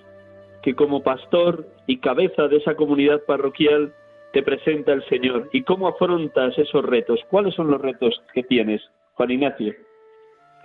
que 0.62 0.74
como 0.74 1.02
pastor 1.02 1.66
y 1.86 1.98
cabeza 1.98 2.48
de 2.48 2.58
esa 2.58 2.74
comunidad 2.74 3.22
parroquial 3.26 3.92
te 4.32 4.42
presenta 4.42 4.92
el 4.92 5.04
Señor? 5.08 5.48
¿Y 5.52 5.62
cómo 5.62 5.88
afrontas 5.88 6.56
esos 6.58 6.84
retos? 6.84 7.20
¿Cuáles 7.30 7.54
son 7.54 7.70
los 7.70 7.80
retos 7.80 8.22
que 8.32 8.42
tienes, 8.42 8.82
Juan 9.14 9.30
Ignacio? 9.30 9.74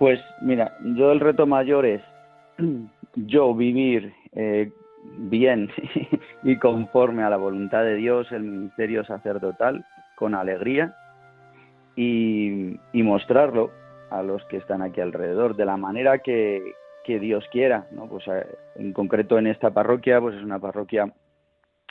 Pues 0.00 0.18
mira, 0.40 0.78
yo 0.82 1.12
el 1.12 1.20
reto 1.20 1.46
mayor 1.46 1.84
es 1.84 2.00
yo 3.16 3.54
vivir 3.54 4.14
eh, 4.32 4.72
bien 5.18 5.70
y 6.42 6.56
conforme 6.56 7.22
a 7.22 7.28
la 7.28 7.36
voluntad 7.36 7.82
de 7.84 7.96
Dios, 7.96 8.32
el 8.32 8.44
ministerio 8.44 9.04
sacerdotal, 9.04 9.84
con 10.16 10.34
alegría 10.34 10.96
y, 11.96 12.78
mostrarlo 12.94 13.72
a 14.10 14.22
los 14.22 14.42
que 14.46 14.56
están 14.56 14.80
aquí 14.80 15.02
alrededor, 15.02 15.54
de 15.54 15.66
la 15.66 15.76
manera 15.76 16.20
que, 16.20 16.62
que 17.04 17.20
Dios 17.20 17.44
quiera, 17.52 17.86
¿no? 17.90 18.06
Pues 18.08 18.26
eh, 18.28 18.46
en 18.76 18.94
concreto 18.94 19.36
en 19.36 19.48
esta 19.48 19.70
parroquia, 19.70 20.18
pues 20.18 20.34
es 20.34 20.42
una 20.42 20.58
parroquia 20.58 21.12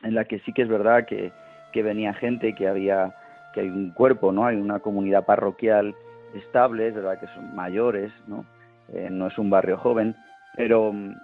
en 0.01 0.15
la 0.15 0.25
que 0.25 0.39
sí 0.39 0.51
que 0.51 0.63
es 0.63 0.67
verdad 0.67 1.05
que, 1.05 1.31
que 1.71 1.83
venía 1.83 2.15
gente, 2.15 2.55
que 2.55 2.67
había, 2.67 3.15
que 3.53 3.61
hay 3.61 3.67
un 3.67 3.91
cuerpo, 3.91 4.31
¿no? 4.31 4.47
Hay 4.47 4.55
una 4.55 4.79
comunidad 4.79 5.27
parroquial 5.27 5.93
estable, 6.33 6.87
es 6.87 6.95
verdad 6.95 7.19
que 7.19 7.27
son 7.27 7.55
mayores, 7.55 8.11
¿no? 8.27 8.45
Eh, 8.93 9.09
no 9.11 9.27
es 9.27 9.37
un 9.37 9.49
barrio 9.49 9.77
joven, 9.77 10.15
pero 10.55 10.91
mm, 10.91 11.15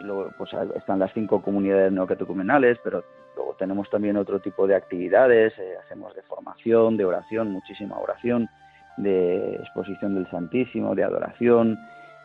luego 0.00 0.30
pues 0.36 0.50
están 0.76 0.98
las 0.98 1.12
cinco 1.12 1.42
comunidades 1.42 1.92
neocatecumenales, 1.92 2.78
pero 2.84 3.04
luego 3.36 3.54
tenemos 3.54 3.88
también 3.90 4.16
otro 4.16 4.40
tipo 4.40 4.66
de 4.66 4.74
actividades, 4.74 5.58
eh, 5.58 5.74
hacemos 5.84 6.14
de 6.14 6.22
formación, 6.22 6.96
de 6.96 7.04
oración, 7.04 7.50
muchísima 7.50 7.98
oración, 7.98 8.48
de 8.96 9.54
exposición 9.56 10.14
del 10.14 10.30
Santísimo, 10.30 10.94
de 10.94 11.04
adoración. 11.04 11.78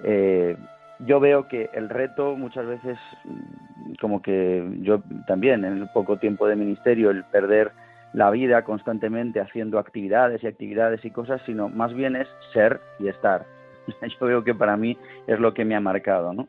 Eh, 0.04 0.58
yo 1.00 1.20
veo 1.20 1.48
que 1.48 1.70
el 1.74 1.90
reto 1.90 2.36
muchas 2.36 2.66
veces, 2.66 2.98
mm, 3.26 3.94
como 4.02 4.22
que 4.22 4.78
yo 4.82 5.02
también 5.28 5.64
en 5.66 5.78
el 5.78 5.90
poco 5.90 6.18
tiempo 6.18 6.48
de 6.48 6.56
ministerio, 6.56 7.12
el 7.12 7.24
perder 7.26 7.72
la 8.14 8.30
vida 8.30 8.64
constantemente 8.64 9.42
haciendo 9.42 9.80
actividades 9.80 10.44
y 10.44 10.48
actividades 10.48 11.04
y 11.04 11.12
cosas, 11.12 11.42
sino 11.46 11.70
más 11.70 11.94
bien 11.94 12.16
es 12.16 12.28
ser 12.54 12.80
y 13.00 13.08
estar. 13.08 13.46
Yo 14.20 14.28
veo 14.28 14.44
que 14.44 14.56
para 14.56 14.78
mí 14.78 14.98
es 15.28 15.40
lo 15.40 15.54
que 15.54 15.66
me 15.66 15.76
ha 15.76 15.80
marcado, 15.80 16.34
¿no? 16.34 16.48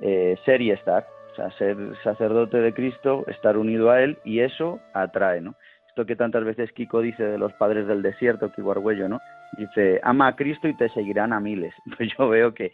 Eh, 0.00 0.36
ser 0.44 0.60
y 0.60 0.72
estar, 0.72 1.06
o 1.32 1.36
sea, 1.36 1.50
ser 1.52 1.76
sacerdote 2.02 2.58
de 2.58 2.74
Cristo, 2.74 3.24
estar 3.28 3.56
unido 3.56 3.90
a 3.90 4.02
Él 4.02 4.18
y 4.24 4.40
eso 4.40 4.80
atrae, 4.92 5.40
¿no? 5.40 5.54
Esto 5.88 6.04
que 6.04 6.16
tantas 6.16 6.44
veces 6.44 6.72
Kiko 6.72 7.00
dice 7.00 7.22
de 7.22 7.38
los 7.38 7.52
padres 7.52 7.86
del 7.86 8.02
desierto, 8.02 8.50
Kiko 8.50 8.72
Argüello, 8.72 9.08
¿no? 9.08 9.20
Dice, 9.56 10.00
ama 10.02 10.28
a 10.28 10.36
Cristo 10.36 10.68
y 10.68 10.74
te 10.74 10.88
seguirán 10.90 11.32
a 11.32 11.40
miles. 11.40 11.74
Pues 11.96 12.10
yo 12.16 12.28
veo 12.28 12.54
que 12.54 12.72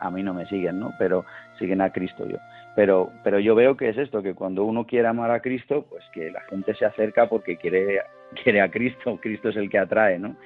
a 0.00 0.10
mí 0.10 0.22
no 0.22 0.34
me 0.34 0.46
siguen, 0.46 0.78
¿no? 0.78 0.92
Pero 0.98 1.24
siguen 1.58 1.80
a 1.80 1.90
Cristo 1.90 2.26
yo. 2.26 2.38
Pero, 2.76 3.10
pero 3.24 3.38
yo 3.38 3.54
veo 3.54 3.76
que 3.76 3.88
es 3.88 3.98
esto, 3.98 4.22
que 4.22 4.34
cuando 4.34 4.64
uno 4.64 4.86
quiere 4.86 5.08
amar 5.08 5.30
a 5.30 5.40
Cristo, 5.40 5.86
pues 5.88 6.04
que 6.12 6.30
la 6.30 6.40
gente 6.42 6.74
se 6.74 6.84
acerca 6.84 7.28
porque 7.28 7.56
quiere, 7.56 8.00
quiere 8.42 8.60
a 8.60 8.70
Cristo, 8.70 9.18
Cristo 9.22 9.48
es 9.48 9.56
el 9.56 9.70
que 9.70 9.78
atrae, 9.78 10.18
¿no? 10.18 10.36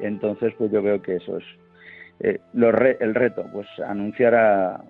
Entonces, 0.00 0.54
pues 0.56 0.70
yo 0.70 0.82
veo 0.82 1.02
que 1.02 1.16
eso 1.16 1.38
es 1.38 1.44
eh, 2.20 2.40
el 3.00 3.14
reto, 3.14 3.44
pues 3.52 3.66
anunciar 3.86 4.34
a, 4.34 4.80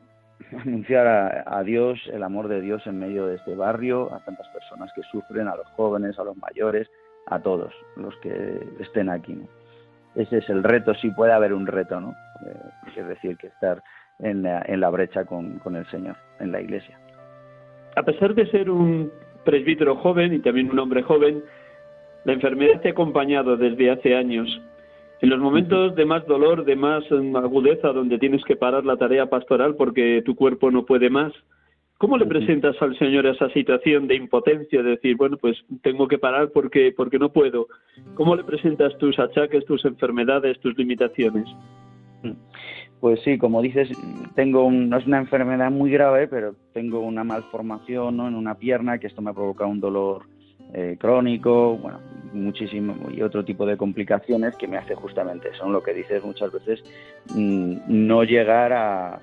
anunciar 0.65 1.45
a, 1.47 1.63
Dios, 1.63 1.99
el 2.13 2.23
amor 2.23 2.49
de 2.49 2.61
Dios 2.61 2.87
en 2.87 2.99
medio 2.99 3.27
de 3.27 3.37
este 3.37 3.55
barrio, 3.55 4.13
a 4.13 4.25
tantas 4.25 4.49
personas 4.49 4.91
que 4.95 5.03
sufren, 5.11 5.49
a 5.49 5.57
los 5.57 5.67
jóvenes, 5.77 6.19
a 6.19 6.25
los 6.25 6.37
mayores, 6.37 6.89
a 7.27 7.41
todos 7.41 7.73
los 7.97 8.15
que 8.19 8.61
estén 8.81 9.09
aquí. 9.09 9.35
¿no? 9.35 9.62
Ese 10.15 10.39
es 10.39 10.49
el 10.51 10.63
reto, 10.63 10.95
si 10.95 11.11
puede 11.11 11.33
haber 11.33 11.53
un 11.53 11.67
reto, 11.67 12.01
¿no? 12.01 12.15
Eh, 12.47 12.97
es 12.97 13.07
decir, 13.09 13.37
que 13.37 13.47
estar 13.49 13.83
en 14.19 14.43
la, 14.43 14.63
en 14.67 14.81
la 14.81 14.91
brecha 14.91 15.25
con, 15.25 15.59
con 15.59 15.77
el 15.77 15.87
Señor, 15.87 16.17
en 16.39 16.53
la 16.53 16.61
iglesia. 16.61 16.99
A 17.97 18.03
pesar 18.03 18.35
de 18.35 18.47
ser 18.51 18.71
un 18.71 19.11
presbítero 19.45 19.97
joven 19.97 20.35
y 20.35 20.39
también 20.41 20.71
un 20.71 20.79
hombre 20.79 21.03
joven, 21.03 21.43
la 22.25 22.33
enfermedad 22.33 22.81
te 22.81 22.89
ha 22.89 22.93
acompañado 22.93 23.57
desde 23.57 23.91
hace 23.91 24.15
años. 24.15 24.49
En 25.21 25.31
los 25.31 25.39
momentos 25.39 25.95
de 25.95 26.05
más 26.05 26.27
dolor, 26.27 26.65
de 26.65 26.77
más 26.77 27.05
agudeza, 27.11 27.89
donde 27.89 28.19
tienes 28.19 28.45
que 28.45 28.57
parar 28.57 28.85
la 28.85 28.97
tarea 28.97 29.27
pastoral 29.27 29.77
porque 29.77 30.23
tu 30.25 30.35
cuerpo 30.35 30.71
no 30.71 30.85
puede 30.85 31.11
más, 31.11 31.33
¿cómo 32.03 32.19
le 32.19 32.27
presentas 32.27 32.75
al 32.83 32.99
Señor 32.99 33.27
esa 33.27 33.49
situación 33.51 34.09
de 34.09 34.17
impotencia, 34.17 34.83
de 34.83 34.91
decir, 34.91 35.17
bueno, 35.17 35.37
pues 35.37 35.57
tengo 35.83 36.09
que 36.09 36.19
parar 36.19 36.51
porque, 36.51 36.93
porque 36.97 37.17
no 37.17 37.33
puedo? 37.33 37.69
¿Cómo 38.15 38.35
le 38.35 38.43
presentas 38.43 38.99
tus 38.99 39.17
achaques, 39.21 39.65
tus 39.67 39.85
enfermedades, 39.85 40.59
tus 40.59 40.77
limitaciones? 40.77 41.47
Pues 42.99 43.21
sí, 43.23 43.39
como 43.39 43.63
dices, 43.63 43.89
tengo 44.35 44.69
no 44.69 44.99
es 44.99 45.07
una 45.07 45.19
enfermedad 45.19 45.71
muy 45.71 45.93
grave, 45.93 46.27
pero 46.27 46.57
tengo 46.73 46.99
una 46.99 47.23
malformación 47.23 48.17
¿no? 48.17 48.27
en 48.27 48.35
una 48.35 48.57
pierna 48.57 48.99
que 48.99 49.07
esto 49.07 49.23
me 49.23 49.31
ha 49.31 49.35
provocado 49.35 49.71
un 49.71 49.79
dolor 49.79 50.23
eh, 50.75 50.97
crónico, 50.99 51.77
bueno, 51.77 52.01
muchísimo 52.33 52.97
y 53.17 53.23
otro 53.23 53.45
tipo 53.45 53.65
de 53.65 53.77
complicaciones 53.77 54.57
que 54.57 54.67
me 54.67 54.77
hace 54.77 54.97
justamente 54.97 55.51
eso, 55.51 55.71
lo 55.71 55.85
que 55.85 55.95
dices 55.95 56.25
muchas 56.25 56.51
veces, 56.51 56.83
mm, 57.33 57.77
no 57.87 58.25
llegar 58.25 58.73
a 58.73 59.21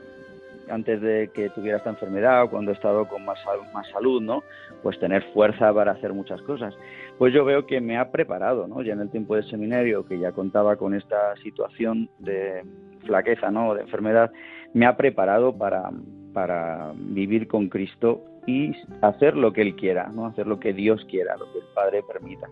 antes 0.70 1.02
de 1.02 1.30
que 1.34 1.50
tuviera 1.50 1.78
esta 1.78 1.90
enfermedad 1.90 2.44
o 2.44 2.50
cuando 2.50 2.72
he 2.72 2.74
estado 2.74 3.08
con 3.08 3.26
más, 3.26 3.40
más 3.74 3.88
salud, 3.90 4.22
¿no? 4.22 4.44
Pues 4.84 5.00
tener 5.00 5.24
fuerza 5.34 5.74
para 5.74 5.94
hacer 5.94 6.14
muchas 6.14 6.42
cosas. 6.44 6.76
Pues 7.18 7.34
yo 7.34 7.46
veo 7.46 7.66
que 7.66 7.82
me 7.82 7.98
ha 7.98 8.12
preparado, 8.12 8.68
¿no? 8.68 8.82
Ya 8.82 8.94
en 8.94 9.02
el 9.02 9.10
tiempo 9.10 9.36
del 9.36 9.50
seminario, 9.50 10.06
que 10.06 10.20
ya 10.20 10.32
contaba 10.32 10.76
con 10.76 10.94
esta 10.94 11.36
situación 11.38 12.10
de 12.20 12.64
flaqueza, 13.06 13.52
¿no? 13.52 13.74
De 13.74 13.82
enfermedad, 13.82 14.32
me 14.74 14.86
ha 14.86 14.96
preparado 14.96 15.58
para, 15.58 15.90
para 16.34 16.94
vivir 16.96 17.48
con 17.48 17.70
Cristo 17.70 18.24
y 18.46 18.72
hacer 19.02 19.36
lo 19.36 19.54
que 19.54 19.62
Él 19.62 19.76
quiera, 19.76 20.08
¿no? 20.08 20.26
hacer 20.26 20.48
lo 20.48 20.60
que 20.60 20.74
Dios 20.74 21.06
quiera, 21.10 21.38
lo 21.38 21.52
que 21.52 21.60
el 21.60 21.66
Padre 21.74 22.04
permita. 22.04 22.48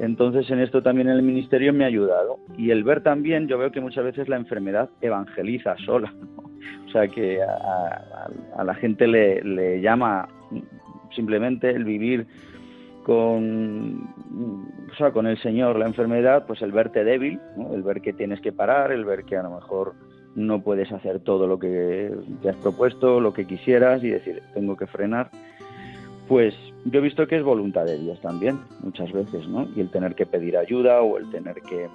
Entonces 0.00 0.50
en 0.50 0.60
esto 0.60 0.82
también 0.82 1.08
el 1.08 1.22
ministerio 1.22 1.72
me 1.72 1.84
ha 1.84 1.88
ayudado. 1.88 2.38
Y 2.56 2.70
el 2.70 2.84
ver 2.84 3.02
también, 3.02 3.48
yo 3.48 3.58
veo 3.58 3.70
que 3.70 3.80
muchas 3.80 4.04
veces 4.04 4.28
la 4.28 4.36
enfermedad 4.36 4.90
evangeliza 5.00 5.76
sola. 5.84 6.12
O 6.86 6.90
sea 6.90 7.08
que 7.08 7.40
a, 7.42 8.64
la 8.64 8.74
gente 8.74 9.06
le, 9.06 9.80
llama 9.80 10.28
simplemente 11.14 11.70
el 11.70 11.84
vivir 11.84 12.26
con, 13.04 14.08
o 14.92 14.94
sea, 14.96 15.10
con 15.10 15.26
el 15.26 15.38
Señor 15.38 15.78
la 15.78 15.86
enfermedad, 15.86 16.46
pues 16.46 16.62
el 16.62 16.72
verte 16.72 17.02
débil, 17.02 17.40
el 17.72 17.82
ver 17.82 18.00
que 18.00 18.12
tienes 18.12 18.40
que 18.40 18.52
parar, 18.52 18.92
el 18.92 19.04
ver 19.04 19.24
que 19.24 19.36
a 19.36 19.42
lo 19.42 19.50
mejor 19.50 19.94
no 20.34 20.62
puedes 20.62 20.90
hacer 20.92 21.20
todo 21.20 21.46
lo 21.46 21.58
que 21.58 22.10
te 22.42 22.50
has 22.50 22.56
propuesto, 22.56 23.20
lo 23.20 23.32
que 23.32 23.46
quisieras 23.46 24.02
y 24.04 24.10
decir, 24.10 24.42
tengo 24.54 24.76
que 24.76 24.86
frenar, 24.86 25.30
pues 26.28 26.54
yo 26.84 26.98
he 26.98 27.02
visto 27.02 27.26
que 27.26 27.36
es 27.36 27.42
voluntad 27.42 27.84
de 27.84 27.98
Dios 27.98 28.20
también, 28.20 28.58
muchas 28.80 29.12
veces, 29.12 29.46
¿no? 29.48 29.68
Y 29.76 29.80
el 29.80 29.90
tener 29.90 30.14
que 30.14 30.26
pedir 30.26 30.56
ayuda 30.56 31.02
o 31.02 31.18
el 31.18 31.30
tener 31.30 31.56
que, 31.68 31.88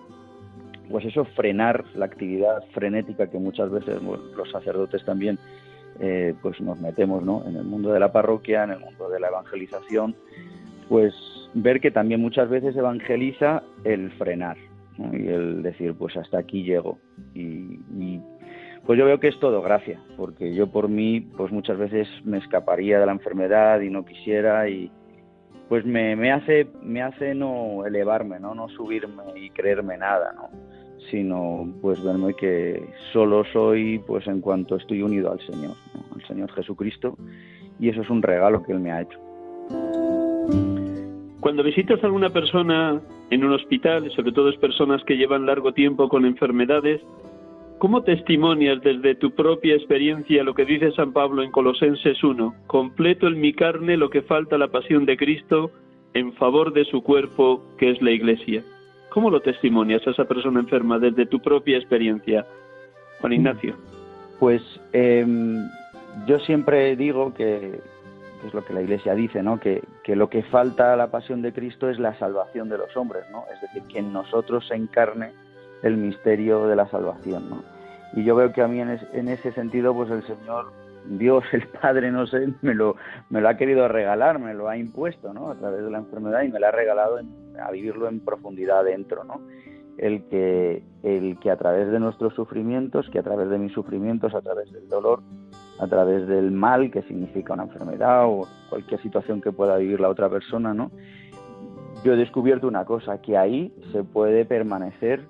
pues 0.90 1.06
eso, 1.06 1.26
frenar 1.26 1.84
la 1.96 2.06
actividad 2.06 2.63
frenética 2.72 3.30
que 3.30 3.40
muchas 3.40 3.70
veces 3.72 4.02
los 4.02 4.52
sacerdotes 4.52 5.04
también, 5.06 5.40
eh, 6.00 6.36
pues 6.42 6.62
nos 6.62 6.80
metemos, 6.80 7.24
¿no? 7.24 7.44
En 7.48 7.56
el 7.56 7.63
mundo 7.63 7.92
de 7.92 8.00
la 8.00 8.12
parroquia, 8.12 8.63
en 8.63 8.72
el 8.72 8.80
mundo 8.80 9.10
de 9.10 9.20
la 9.20 9.30
evangelización, 9.30 10.16
pues 10.88 11.13
ver 11.54 11.82
que 11.82 11.92
también 11.92 12.22
muchas 12.22 12.50
veces 12.50 12.76
evangeliza 12.76 13.63
el 13.84 14.12
frenar, 14.12 14.58
y 14.98 15.28
el 15.28 15.62
decir, 15.63 15.94
pues 15.94 16.16
hasta 16.18 16.40
aquí 16.40 16.63
llego. 16.63 17.00
Y, 17.34 18.20
pues 18.88 18.97
yo 18.97 19.06
veo 19.06 19.19
que 19.19 19.28
es 19.28 19.38
todo 19.39 19.62
gracia, 19.62 20.00
porque 20.15 20.56
yo 20.56 20.67
por 20.67 20.88
mí, 20.88 21.19
pues 21.19 21.52
muchas 21.52 21.78
veces 21.78 22.08
me 22.23 22.38
escaparía 22.38 23.00
de 23.00 23.06
la 23.06 23.12
enfermedad 23.12 23.82
y 23.82 23.89
no 23.89 24.06
quisiera 24.06 24.69
y 24.69 24.89
pues 25.67 25.86
me, 25.86 26.15
me 26.15 26.32
hace 26.32 26.67
me 26.82 27.02
hace 27.02 27.36
no 27.36 27.86
elevarme, 27.86 28.39
no 28.39 28.56
no 28.56 28.69
subirme 28.69 29.23
y 29.36 29.50
creerme 29.50 29.97
nada, 29.97 30.32
¿no? 30.34 30.50
sino 31.12 31.67
pues 31.82 32.02
verme 32.02 32.34
que 32.34 32.82
solo 33.12 33.43
soy 33.52 34.00
pues 34.00 34.26
en 34.28 34.39
cuanto 34.39 34.78
estoy 34.78 35.02
unido 35.02 35.34
al 35.34 35.41
Señor, 35.41 35.76
al 36.15 36.26
Señor 36.26 36.52
Jesucristo 36.54 37.17
y 37.82 37.89
eso 37.89 38.02
es 38.02 38.10
un 38.10 38.21
regalo 38.21 38.63
que 38.63 38.71
él 38.71 38.80
me 38.80 38.93
ha 38.93 39.02
hecho. 39.02 39.19
Cuando 41.41 41.62
visitas 41.62 42.02
a 42.02 42.06
alguna 42.08 42.30
persona 42.30 43.02
en 43.30 43.43
un 43.43 43.52
hospital, 43.52 44.10
sobre 44.12 44.32
todo 44.32 44.50
es 44.50 44.58
personas 44.58 45.04
que 45.04 45.17
llevan 45.17 45.45
largo 45.45 45.73
tiempo 45.73 46.10
con 46.10 46.26
enfermedades, 46.26 47.02
¿cómo 47.78 48.04
testimonias 48.04 48.82
desde 48.82 49.16
tu 49.16 49.32
propia 49.32 49.76
experiencia 49.76 50.44
lo 50.44 50.54
que 50.54 50.66
dice 50.66 50.92
San 50.92 51.13
Pablo 51.13 51.44
en 51.44 51.52
Colosenses 51.52 52.24
1? 52.24 52.56
Completo 52.68 53.28
en 53.28 53.40
mi 53.40 53.54
carne 53.54 53.98
lo 53.98 54.10
que 54.10 54.22
falta 54.22 54.58
la 54.58 54.68
pasión 54.68 55.06
de 55.06 55.18
Cristo 55.18 55.72
en 56.13 56.34
favor 56.34 56.74
de 56.74 56.86
su 56.86 57.04
cuerpo, 57.04 57.63
que 57.78 57.92
es 57.92 58.02
la 58.02 58.12
Iglesia. 58.12 58.63
¿Cómo 59.10 59.30
lo 59.30 59.40
testimonias 59.42 60.06
a 60.08 60.12
esa 60.12 60.26
persona 60.26 60.60
enferma 60.60 61.00
desde 61.00 61.26
tu 61.26 61.40
propia 61.40 61.78
experiencia, 61.78 62.46
Juan 63.20 63.34
Ignacio? 63.34 63.76
Pues 64.40 64.62
em, 64.94 65.68
yo 66.28 66.40
siempre 66.40 66.96
digo 66.96 67.34
que, 67.34 67.80
que 68.42 68.48
es 68.48 68.54
lo 68.54 68.63
que 68.63 68.74
la 68.74 68.82
Iglesia 68.82 69.16
dice, 69.16 69.44
¿no? 69.44 69.60
Que, 69.60 69.84
que, 70.04 70.16
lo 70.16 70.30
que 70.30 70.44
falta 70.44 70.94
a 70.94 70.96
la 70.96 71.12
pasión 71.12 71.42
de 71.42 71.54
Cristo 71.54 71.90
es 71.90 72.00
la 72.00 72.18
salvación 72.18 72.70
de 72.70 72.78
los 72.78 72.96
hombres, 72.96 73.24
¿no? 73.32 73.46
Es 73.54 73.62
decir, 73.62 73.84
que 73.92 74.00
en 74.00 74.13
nosotros 74.13 74.68
se 74.68 74.76
encarne 74.76 75.32
el 75.84 75.98
misterio 75.98 76.68
de 76.68 76.76
la 76.76 76.88
salvación, 76.88 77.50
¿no? 77.50 77.63
Y 78.13 78.24
yo 78.24 78.36
veo 78.36 78.52
que 78.52 78.62
a 78.62 78.68
mí 78.68 78.80
en, 78.80 79.00
en 79.13 79.28
ese 79.28 79.52
sentido, 79.52 79.94
pues 79.94 80.10
el 80.10 80.24
Señor, 80.24 80.72
Dios, 81.10 81.44
el 81.52 81.68
Padre, 81.68 82.12
no 82.12 82.28
sé, 82.28 82.48
me 82.62 82.74
lo, 82.74 82.96
me 83.30 83.42
lo 83.42 83.50
ha 83.50 83.58
querido 83.58 83.88
regalar, 83.88 84.40
me 84.40 84.54
lo 84.54 84.68
ha 84.70 84.78
impuesto, 84.78 85.34
¿no? 85.34 85.50
A 85.50 85.56
través 85.56 85.84
de 85.84 85.92
la 85.92 86.00
enfermedad 86.00 86.44
y 86.44 86.50
me 86.50 86.60
lo 86.60 86.68
ha 86.68 86.72
regalado 86.72 87.20
a 87.62 87.72
vivirlo 87.72 88.08
en 88.08 88.20
profundidad 88.20 88.84
dentro, 88.84 89.24
¿no? 89.24 89.42
El 89.98 90.28
que, 90.28 90.84
el 91.02 91.40
que 91.40 91.50
a 91.50 91.58
través 91.58 91.90
de 91.92 92.00
nuestros 92.00 92.36
sufrimientos, 92.36 93.10
que 93.10 93.20
a 93.20 93.24
través 93.24 93.50
de 93.50 93.58
mis 93.58 93.74
sufrimientos, 93.74 94.36
a 94.36 94.42
través 94.42 94.72
del 94.72 94.88
dolor, 94.88 95.22
a 95.80 95.88
través 95.88 96.28
del 96.28 96.52
mal 96.52 96.92
que 96.92 97.02
significa 97.04 97.54
una 97.54 97.63
enfermedad 97.63 98.26
o 98.28 98.48
cualquier 98.70 99.02
situación 99.02 99.42
que 99.42 99.52
pueda 99.52 99.78
vivir 99.78 100.00
la 100.00 100.10
otra 100.10 100.30
persona, 100.30 100.74
¿no? 100.74 100.92
Yo 102.04 102.13
he 102.13 102.16
descubierto 102.16 102.68
una 102.68 102.86
cosa, 102.86 103.22
que 103.22 103.38
ahí 103.38 103.74
se 103.92 104.04
puede 104.04 104.46
permanecer 104.46 105.28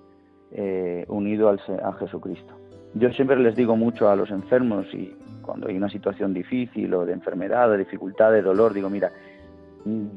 eh, 0.52 1.06
unido 1.08 1.50
al, 1.50 1.60
a 1.84 1.94
Jesucristo. 1.94 2.54
Yo 2.94 3.12
siempre 3.12 3.38
les 3.38 3.56
digo 3.56 3.76
mucho 3.76 4.10
a 4.10 4.16
los 4.16 4.32
enfermos 4.32 4.86
y 4.94 5.16
cuando 5.42 5.68
hay 5.68 5.78
una 5.78 5.90
situación 5.90 6.34
difícil 6.34 6.94
o 6.94 7.06
de 7.06 7.14
enfermedad, 7.14 7.70
de 7.70 7.78
dificultad, 7.80 8.32
de 8.32 8.42
dolor, 8.42 8.74
digo, 8.74 8.90
mira, 8.90 9.12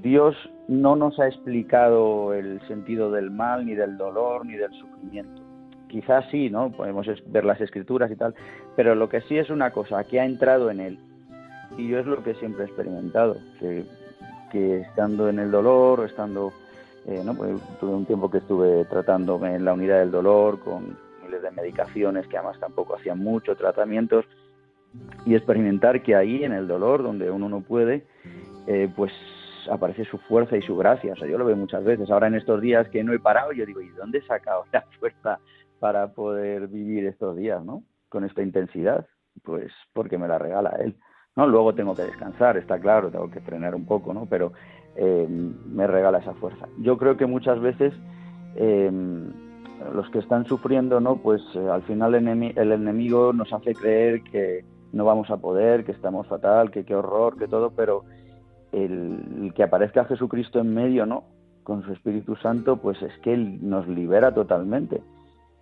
Dios 0.03 0.37
no 0.69 0.97
nos 0.97 1.19
ha 1.21 1.29
explicado 1.29 2.35
el 2.35 2.61
sentido 2.67 3.11
del 3.13 3.31
mal, 3.31 3.67
ni 3.67 3.75
del 3.75 3.97
dolor, 3.97 4.45
ni 4.45 4.55
del 4.55 4.73
sufrimiento. 4.73 5.43
Quizás 5.89 6.25
sí, 6.31 6.51
¿no? 6.51 6.71
Podemos 6.71 7.07
ver 7.27 7.45
las 7.45 7.61
escrituras 7.61 8.11
y 8.11 8.17
tal, 8.17 8.35
pero 8.77 8.95
lo 8.95 9.09
que 9.09 9.21
sí 9.23 9.39
es 9.39 9.51
una 9.51 9.71
cosa, 9.71 10.03
que 10.05 10.21
ha 10.21 10.25
entrado 10.25 10.71
en 10.71 10.81
él. 10.81 10.99
Y 11.79 11.89
yo 11.89 11.99
es 12.01 12.07
lo 12.07 12.23
que 12.23 12.35
siempre 12.35 12.65
he 12.65 12.67
experimentado, 12.67 13.37
que, 13.61 13.85
que 14.51 14.81
estando 14.81 15.29
en 15.29 15.39
el 15.39 15.51
dolor, 15.51 16.01
o 16.01 16.05
estando, 16.05 16.53
eh, 17.11 17.23
¿no? 17.25 17.35
Pues 17.35 17.61
tuve 17.81 17.93
un 17.93 18.07
tiempo 18.07 18.31
que 18.31 18.39
estuve 18.39 18.85
tratándome 18.85 19.55
en 19.55 19.65
la 19.65 19.73
unidad 19.73 19.99
del 19.99 20.11
dolor 20.11 20.61
con 20.61 20.97
miles 21.25 21.43
de 21.43 21.51
medicaciones 21.51 22.27
que 22.29 22.37
además 22.37 22.59
tampoco 22.61 22.97
hacían 22.97 23.19
mucho, 23.19 23.57
tratamientos, 23.57 24.25
y 25.25 25.35
experimentar 25.35 26.03
que 26.03 26.15
ahí 26.15 26.45
en 26.45 26.53
el 26.53 26.67
dolor, 26.67 27.03
donde 27.03 27.31
uno 27.31 27.49
no 27.49 27.61
puede, 27.61 28.07
eh, 28.67 28.89
pues 28.95 29.13
aparece 29.71 30.05
su 30.05 30.19
fuerza 30.19 30.57
y 30.57 30.63
su 30.63 30.77
gracia. 30.77 31.13
O 31.13 31.17
sea, 31.17 31.29
yo 31.29 31.39
lo 31.39 31.45
veo 31.45 31.57
muchas 31.57 31.85
veces. 31.85 32.11
Ahora 32.11 32.27
en 32.27 32.35
estos 32.35 32.61
días 32.61 32.89
que 32.89 33.05
no 33.05 33.13
he 33.13 33.19
parado, 33.19 33.53
yo 33.53 33.67
digo, 33.67 33.81
¿y 33.81 33.89
dónde 33.91 34.19
he 34.19 34.23
sacado 34.23 34.65
la 34.73 34.83
fuerza 34.99 35.39
para 35.79 36.13
poder 36.13 36.69
vivir 36.69 37.07
estos 37.07 37.37
días, 37.37 37.65
¿no? 37.65 37.83
Con 38.09 38.25
esta 38.25 38.43
intensidad. 38.43 39.07
Pues 39.43 39.73
porque 39.93 40.19
me 40.19 40.29
la 40.29 40.39
regala 40.39 40.77
él. 40.81 40.97
¿no? 41.37 41.47
Luego 41.47 41.75
tengo 41.75 41.95
que 41.95 42.03
descansar, 42.03 42.57
está 42.57 42.79
claro, 42.79 43.11
tengo 43.11 43.31
que 43.31 43.41
frenar 43.41 43.75
un 43.75 43.87
poco, 43.87 44.13
¿no? 44.13 44.27
Pero 44.27 44.53
eh, 45.03 45.27
me 45.29 45.87
regala 45.87 46.19
esa 46.19 46.35
fuerza. 46.35 46.69
Yo 46.79 46.99
creo 46.99 47.17
que 47.17 47.25
muchas 47.25 47.59
veces 47.59 47.95
eh, 48.55 48.91
los 49.95 50.11
que 50.11 50.19
están 50.19 50.45
sufriendo, 50.45 51.01
¿no? 51.01 51.17
Pues 51.17 51.41
eh, 51.55 51.71
al 51.71 51.81
final 51.85 52.15
el, 52.15 52.73
enemigo 52.73 53.33
nos 53.33 53.51
hace 53.51 53.75
creer 53.75 54.23
que 54.25 54.63
no 54.93 55.07
vamos 55.07 55.31
a 55.31 55.39
poder, 55.39 55.87
que 55.87 55.93
estamos 55.93 56.27
fatal, 56.27 56.71
que 56.71 56.85
qué 56.85 56.95
horror, 56.95 57.39
que 57.39 57.49
todo, 57.49 57.71
pero 57.71 58.05
el, 58.73 59.55
que 59.55 59.63
aparezca 59.63 60.05
Jesucristo 60.05 60.61
en 60.61 60.75
medio, 60.75 61.07
¿no? 61.07 61.25
Con 61.63 61.83
su 61.83 61.95
Espíritu 61.95 62.37
Santo, 62.37 62.77
pues 62.77 63.01
es 63.01 63.17
que 63.23 63.33
Él 63.33 63.59
nos 63.63 63.89
libera 63.89 64.35
totalmente. 64.35 65.01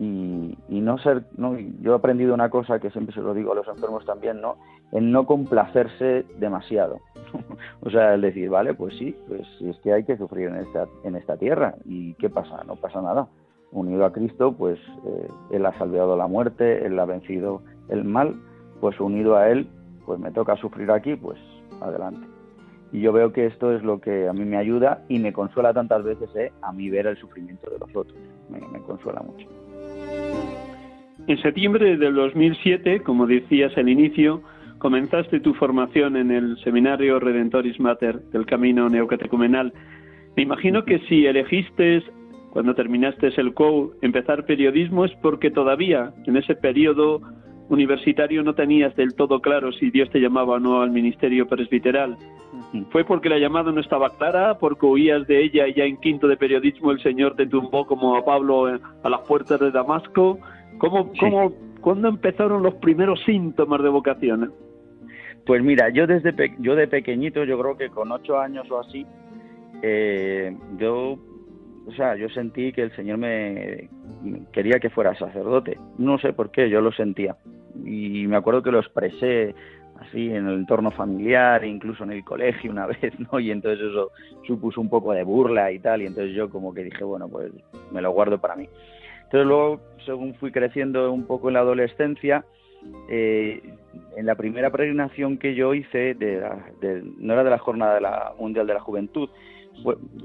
Y, 0.00 0.56
no 0.68 0.96
ser, 0.98 1.24
¿no? 1.36 1.58
yo 1.58 1.92
he 1.92 1.96
aprendido 1.96 2.32
una 2.32 2.50
cosa 2.50 2.78
que 2.78 2.90
siempre 2.90 3.14
se 3.14 3.20
lo 3.20 3.34
digo 3.34 3.52
a 3.52 3.56
los 3.56 3.68
enfermos 3.68 4.06
también, 4.06 4.40
¿no? 4.40 4.56
En 4.92 5.10
no 5.10 5.26
complacerse 5.26 6.24
demasiado. 6.38 7.00
o 7.80 7.90
sea, 7.90 8.14
el 8.14 8.20
decir, 8.20 8.48
vale, 8.48 8.74
pues 8.74 8.96
sí, 8.96 9.16
pues 9.26 9.42
es 9.60 9.76
que 9.80 9.92
hay 9.92 10.04
que 10.04 10.16
sufrir 10.16 10.48
en 10.48 10.56
esta, 10.56 10.86
en 11.04 11.16
esta 11.16 11.36
tierra. 11.36 11.74
¿Y 11.84 12.14
qué 12.14 12.30
pasa? 12.30 12.62
No 12.64 12.76
pasa 12.76 13.02
nada. 13.02 13.28
Unido 13.72 14.06
a 14.06 14.12
Cristo, 14.12 14.52
pues 14.52 14.78
eh, 15.04 15.28
Él 15.50 15.66
ha 15.66 15.76
salvado 15.76 16.16
la 16.16 16.26
muerte, 16.26 16.86
Él 16.86 16.98
ha 16.98 17.04
vencido 17.04 17.62
el 17.88 18.04
mal, 18.04 18.36
pues 18.80 18.98
unido 19.00 19.36
a 19.36 19.50
Él, 19.50 19.68
pues 20.06 20.18
me 20.18 20.30
toca 20.30 20.56
sufrir 20.56 20.90
aquí, 20.90 21.16
pues 21.16 21.38
adelante. 21.80 22.26
Y 22.92 23.02
yo 23.02 23.12
veo 23.12 23.32
que 23.32 23.46
esto 23.46 23.72
es 23.72 23.82
lo 23.82 24.00
que 24.00 24.28
a 24.28 24.32
mí 24.32 24.44
me 24.44 24.56
ayuda 24.56 25.04
y 25.08 25.18
me 25.18 25.32
consuela 25.32 25.74
tantas 25.74 26.02
veces 26.04 26.30
¿eh? 26.36 26.52
a 26.62 26.72
mí 26.72 26.88
ver 26.88 27.06
el 27.06 27.18
sufrimiento 27.18 27.70
de 27.70 27.78
los 27.78 27.94
otros. 27.94 28.18
Me, 28.48 28.60
consuela 28.80 29.20
mucho. 29.20 29.46
En 31.26 31.42
septiembre 31.42 31.96
del 31.98 32.14
2007, 32.14 33.00
como 33.00 33.26
decías 33.26 33.76
al 33.76 33.88
inicio, 33.88 34.42
comenzaste 34.78 35.40
tu 35.40 35.52
formación 35.54 36.16
en 36.16 36.30
el 36.30 36.56
seminario 36.64 37.20
Redentoris 37.20 37.78
Mater 37.78 38.20
del 38.32 38.46
Camino 38.46 38.88
Neocatecumenal. 38.88 39.72
Me 40.36 40.44
imagino 40.44 40.84
que 40.84 41.00
si 41.00 41.26
elegiste, 41.26 42.02
cuando 42.50 42.74
terminaste 42.74 43.28
el 43.36 43.52
COU, 43.52 43.92
empezar 44.00 44.46
periodismo 44.46 45.04
es 45.04 45.12
porque 45.20 45.50
todavía 45.50 46.14
en 46.26 46.36
ese 46.36 46.54
periodo 46.54 47.20
universitario 47.68 48.42
no 48.42 48.54
tenías 48.54 48.94
del 48.96 49.14
todo 49.14 49.40
claro 49.40 49.72
si 49.72 49.90
Dios 49.90 50.10
te 50.10 50.20
llamaba 50.20 50.54
o 50.54 50.58
no 50.58 50.80
al 50.80 50.90
ministerio 50.90 51.46
presbiteral. 51.46 52.16
¿Fue 52.90 53.04
porque 53.04 53.28
la 53.28 53.38
llamada 53.38 53.72
no 53.72 53.80
estaba 53.80 54.10
clara, 54.16 54.58
porque 54.58 54.86
huías 54.86 55.26
de 55.26 55.42
ella 55.42 55.66
y 55.68 55.74
ya 55.74 55.84
en 55.84 55.98
quinto 55.98 56.28
de 56.28 56.36
periodismo 56.36 56.90
el 56.90 57.02
Señor 57.02 57.36
te 57.36 57.46
tumbó 57.46 57.86
como 57.86 58.16
a 58.16 58.24
Pablo 58.24 58.66
a 58.66 59.08
las 59.08 59.20
puertas 59.26 59.60
de 59.60 59.70
Damasco? 59.70 60.38
¿Cómo, 60.78 61.12
cómo, 61.18 61.52
¿Cuándo 61.80 62.08
empezaron 62.08 62.62
los 62.62 62.74
primeros 62.74 63.20
síntomas 63.24 63.82
de 63.82 63.88
vocación? 63.88 64.52
Pues 65.46 65.62
mira, 65.62 65.88
yo 65.90 66.06
desde 66.06 66.34
yo 66.58 66.74
de 66.74 66.88
pequeñito, 66.88 67.44
yo 67.44 67.58
creo 67.58 67.76
que 67.76 67.88
con 67.88 68.12
ocho 68.12 68.38
años 68.38 68.70
o 68.70 68.80
así, 68.80 69.06
eh, 69.82 70.54
yo 70.78 71.18
o 71.88 71.92
sea, 71.92 72.16
yo 72.16 72.28
sentí 72.28 72.70
que 72.72 72.82
el 72.82 72.94
Señor 72.94 73.16
me 73.16 73.88
quería 74.52 74.78
que 74.78 74.90
fuera 74.90 75.14
sacerdote. 75.14 75.78
No 75.96 76.18
sé 76.18 76.34
por 76.34 76.50
qué, 76.50 76.68
yo 76.68 76.82
lo 76.82 76.92
sentía. 76.92 77.34
Y 77.84 78.26
me 78.26 78.36
acuerdo 78.36 78.62
que 78.62 78.70
lo 78.70 78.80
expresé 78.80 79.54
así 80.00 80.28
en 80.28 80.46
el 80.46 80.54
entorno 80.54 80.90
familiar, 80.90 81.64
incluso 81.64 82.04
en 82.04 82.12
el 82.12 82.24
colegio 82.24 82.70
una 82.70 82.86
vez, 83.00 83.12
¿no? 83.18 83.40
Y 83.40 83.50
entonces 83.50 83.86
eso 83.86 84.10
supuso 84.46 84.80
un 84.80 84.88
poco 84.88 85.12
de 85.12 85.24
burla 85.24 85.72
y 85.72 85.78
tal, 85.78 86.02
y 86.02 86.06
entonces 86.06 86.34
yo 86.34 86.50
como 86.50 86.72
que 86.72 86.84
dije, 86.84 87.04
bueno, 87.04 87.28
pues 87.28 87.50
me 87.92 88.00
lo 88.00 88.10
guardo 88.12 88.38
para 88.38 88.56
mí. 88.56 88.68
Entonces 89.24 89.46
luego, 89.46 89.80
según 90.06 90.34
fui 90.36 90.50
creciendo 90.50 91.12
un 91.12 91.26
poco 91.26 91.48
en 91.48 91.54
la 91.54 91.60
adolescencia, 91.60 92.44
eh, 93.10 93.60
en 94.16 94.26
la 94.26 94.36
primera 94.36 94.70
peregrinación 94.70 95.36
que 95.36 95.54
yo 95.54 95.74
hice, 95.74 96.14
de, 96.14 96.40
no 97.18 97.32
era 97.32 97.44
de 97.44 97.50
la 97.50 97.58
Jornada 97.58 97.94
de 97.96 98.00
la 98.00 98.32
Mundial 98.38 98.66
de 98.66 98.74
la 98.74 98.80
Juventud, 98.80 99.28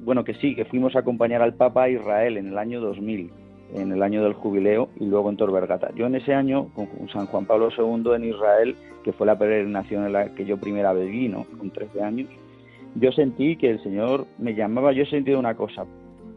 bueno, 0.04 0.24
que 0.24 0.34
sí, 0.36 0.56
que 0.56 0.66
fuimos 0.66 0.96
a 0.96 1.00
acompañar 1.00 1.42
al 1.42 1.54
Papa 1.54 1.84
a 1.84 1.90
Israel 1.90 2.38
en 2.38 2.48
el 2.48 2.58
año 2.58 2.80
2000, 2.82 3.32
en 3.74 3.92
el 3.92 4.04
año 4.04 4.24
del 4.24 4.34
jubileo, 4.34 4.90
y 5.00 5.06
luego 5.06 5.30
en 5.30 5.38
Torbergata. 5.38 5.92
Yo 5.96 6.06
en 6.06 6.16
ese 6.16 6.34
año, 6.34 6.70
con 6.76 6.88
San 7.12 7.26
Juan 7.28 7.46
Pablo 7.46 7.70
II 7.78 8.14
en 8.16 8.26
Israel, 8.26 8.76
que 9.04 9.14
fue 9.14 9.28
la 9.28 9.38
peregrinación 9.38 10.06
en 10.06 10.14
la 10.14 10.34
que 10.34 10.46
yo 10.46 10.58
primera 10.58 10.94
vez 10.94 11.10
Con 11.58 11.70
13 11.72 12.02
años, 12.02 12.30
yo 12.96 13.12
sentí 13.12 13.56
que 13.56 13.72
el 13.72 13.84
Señor 13.84 14.26
me 14.38 14.54
llamaba, 14.54 14.92
yo 14.92 15.04
he 15.04 15.10
sentido 15.10 15.40
una 15.40 15.56
cosa, 15.56 15.86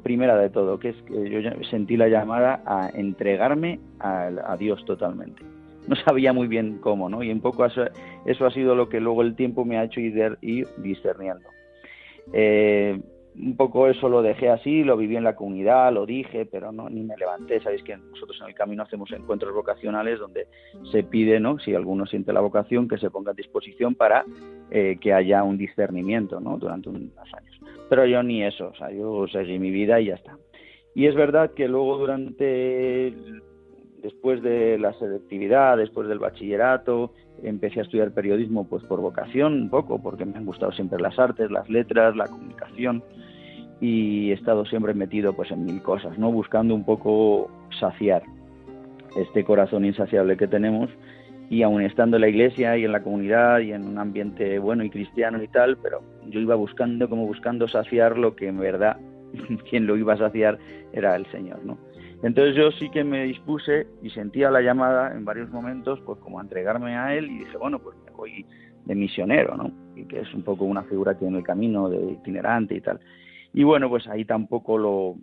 primera 0.02 0.36
de 0.36 0.50
todo, 0.50 0.78
que 0.78 0.90
es 0.90 0.96
que 1.02 1.30
yo 1.30 1.40
sentí 1.70 1.96
la 1.96 2.08
llamada 2.08 2.62
a 2.64 2.90
entregarme 2.94 3.80
a, 4.00 4.56
Dios 4.58 4.84
totalmente. 4.84 5.42
No 5.88 5.96
sabía 5.96 6.32
muy 6.32 6.48
bien 6.48 6.78
cómo, 6.80 7.08
¿no? 7.08 7.22
Y 7.22 7.30
un 7.30 7.40
poco 7.40 7.64
eso, 7.66 7.82
ha 7.84 8.50
sido 8.50 8.74
lo 8.74 8.88
que 8.88 9.00
luego 9.00 9.22
el 9.22 9.36
tiempo 9.36 9.64
me 9.64 9.78
ha 9.78 9.84
hecho 9.84 10.00
ir, 10.00 10.38
ir 10.40 10.66
discerniendo. 10.78 11.48
Eh, 12.32 13.00
un 13.38 13.56
poco 13.56 13.88
eso 13.88 14.08
lo 14.08 14.22
dejé 14.22 14.48
así, 14.48 14.82
lo 14.82 14.96
viví 14.96 15.16
en 15.16 15.24
la 15.24 15.36
comunidad, 15.36 15.92
lo 15.92 16.06
dije, 16.06 16.46
pero 16.46 16.72
no 16.72 16.88
ni 16.88 17.02
me 17.02 17.16
levanté. 17.16 17.60
Sabéis 17.60 17.82
que 17.82 17.96
nosotros 17.96 18.38
en 18.40 18.48
el 18.48 18.54
camino 18.54 18.82
hacemos 18.82 19.10
encuentros 19.12 19.54
vocacionales 19.54 20.18
donde 20.18 20.46
se 20.90 21.02
pide, 21.02 21.38
¿no? 21.38 21.58
Si 21.58 21.74
alguno 21.74 22.06
siente 22.06 22.32
la 22.32 22.40
vocación, 22.40 22.88
que 22.88 22.98
se 22.98 23.10
ponga 23.10 23.32
a 23.32 23.34
disposición 23.34 23.94
para 23.94 24.24
eh, 24.70 24.96
que 25.00 25.12
haya 25.12 25.42
un 25.42 25.58
discernimiento, 25.58 26.40
¿no? 26.40 26.56
Durante 26.56 26.88
unos 26.88 27.12
años. 27.34 27.60
Pero 27.88 28.06
yo 28.06 28.22
ni 28.22 28.42
eso, 28.42 28.68
o 28.68 28.74
sea, 28.74 28.90
yo 28.90 29.26
seguí 29.28 29.58
mi 29.58 29.70
vida 29.70 30.00
y 30.00 30.06
ya 30.06 30.14
está. 30.14 30.36
Y 30.94 31.06
es 31.06 31.14
verdad 31.14 31.52
que 31.52 31.68
luego 31.68 31.98
durante, 31.98 33.14
después 34.02 34.42
de 34.42 34.78
la 34.78 34.94
selectividad, 34.94 35.76
después 35.76 36.08
del 36.08 36.18
bachillerato, 36.18 37.12
empecé 37.42 37.80
a 37.80 37.82
estudiar 37.82 38.12
periodismo 38.12 38.66
pues 38.66 38.82
por 38.84 39.02
vocación 39.02 39.52
un 39.52 39.70
poco, 39.70 40.02
porque 40.02 40.24
me 40.24 40.38
han 40.38 40.46
gustado 40.46 40.72
siempre 40.72 40.98
las 40.98 41.18
artes, 41.18 41.50
las 41.50 41.68
letras, 41.68 42.16
la 42.16 42.26
comunicación 42.28 43.04
y 43.80 44.30
he 44.30 44.34
estado 44.34 44.64
siempre 44.64 44.94
metido 44.94 45.34
pues 45.34 45.50
en 45.50 45.64
mil 45.64 45.82
cosas, 45.82 46.18
¿no? 46.18 46.32
Buscando 46.32 46.74
un 46.74 46.84
poco 46.84 47.50
saciar 47.78 48.22
este 49.16 49.44
corazón 49.44 49.84
insaciable 49.84 50.36
que 50.36 50.46
tenemos 50.46 50.90
y 51.48 51.62
aún 51.62 51.82
estando 51.82 52.16
en 52.16 52.22
la 52.22 52.28
iglesia 52.28 52.76
y 52.76 52.84
en 52.84 52.92
la 52.92 53.02
comunidad 53.02 53.60
y 53.60 53.72
en 53.72 53.84
un 53.84 53.98
ambiente 53.98 54.58
bueno 54.58 54.84
y 54.84 54.90
cristiano 54.90 55.42
y 55.42 55.48
tal, 55.48 55.76
pero 55.78 56.02
yo 56.26 56.40
iba 56.40 56.54
buscando 56.54 57.08
como 57.08 57.26
buscando 57.26 57.68
saciar 57.68 58.18
lo 58.18 58.34
que 58.34 58.48
en 58.48 58.58
verdad 58.58 58.96
quien 59.70 59.86
lo 59.86 59.96
iba 59.96 60.14
a 60.14 60.18
saciar 60.18 60.58
era 60.92 61.14
el 61.16 61.26
Señor, 61.30 61.64
¿no? 61.64 61.78
Entonces 62.22 62.56
yo 62.56 62.70
sí 62.72 62.88
que 62.90 63.04
me 63.04 63.24
dispuse 63.24 63.86
y 64.02 64.10
sentía 64.10 64.50
la 64.50 64.62
llamada 64.62 65.14
en 65.14 65.24
varios 65.24 65.50
momentos, 65.50 66.00
pues 66.00 66.18
como 66.20 66.38
a 66.38 66.42
entregarme 66.42 66.96
a 66.96 67.14
él 67.14 67.30
y 67.30 67.38
dije, 67.40 67.56
bueno, 67.58 67.78
pues 67.78 67.96
me 68.04 68.10
voy 68.10 68.46
de 68.86 68.94
misionero, 68.94 69.56
¿no? 69.56 69.70
Y 69.94 70.04
que 70.04 70.20
es 70.20 70.34
un 70.34 70.42
poco 70.42 70.64
una 70.64 70.82
figura 70.84 71.18
que 71.18 71.26
en 71.26 71.36
el 71.36 71.42
camino 71.42 71.90
de 71.90 72.12
itinerante 72.12 72.74
y 72.74 72.80
tal. 72.80 73.00
Y 73.56 73.64
bueno, 73.64 73.88
pues 73.88 74.06
ahí 74.06 74.26
tampoco 74.26 74.76
lo, 74.76 75.14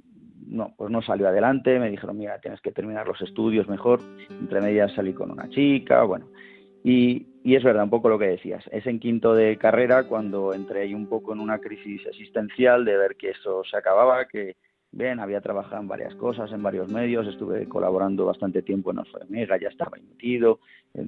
no, 0.47 0.73
pues 0.75 0.89
no 0.89 1.03
salió 1.03 1.27
adelante, 1.27 1.77
me 1.77 1.91
dijeron, 1.91 2.17
mira, 2.17 2.39
tienes 2.39 2.61
que 2.61 2.71
terminar 2.71 3.07
los 3.07 3.21
estudios 3.21 3.67
mejor, 3.67 3.99
entre 4.27 4.59
medias 4.59 4.91
salí 4.95 5.13
con 5.13 5.29
una 5.29 5.47
chica, 5.49 6.01
bueno, 6.01 6.25
y, 6.83 7.27
y, 7.43 7.55
es 7.55 7.63
verdad, 7.63 7.83
un 7.83 7.91
poco 7.91 8.09
lo 8.09 8.17
que 8.17 8.25
decías, 8.25 8.67
es 8.71 8.87
en 8.87 8.99
quinto 8.99 9.35
de 9.35 9.59
carrera 9.59 10.05
cuando 10.05 10.51
entré 10.51 10.81
ahí 10.81 10.95
un 10.95 11.05
poco 11.05 11.31
en 11.33 11.41
una 11.41 11.59
crisis 11.59 12.07
existencial 12.07 12.85
de 12.85 12.97
ver 12.97 13.17
que 13.17 13.29
eso 13.29 13.63
se 13.69 13.77
acababa, 13.77 14.25
que, 14.25 14.55
Bien, 14.95 15.19
había 15.19 15.41
trabajado 15.41 15.81
en 15.81 15.87
varias 15.87 16.13
cosas, 16.15 16.51
en 16.51 16.61
varios 16.61 16.91
medios, 16.91 17.27
estuve 17.27 17.67
colaborando 17.67 18.25
bastante 18.25 18.61
tiempo 18.61 18.91
en 18.91 18.99
Mega, 19.27 19.57
ya 19.57 19.69
estaba 19.69 19.97
metido, 19.97 20.59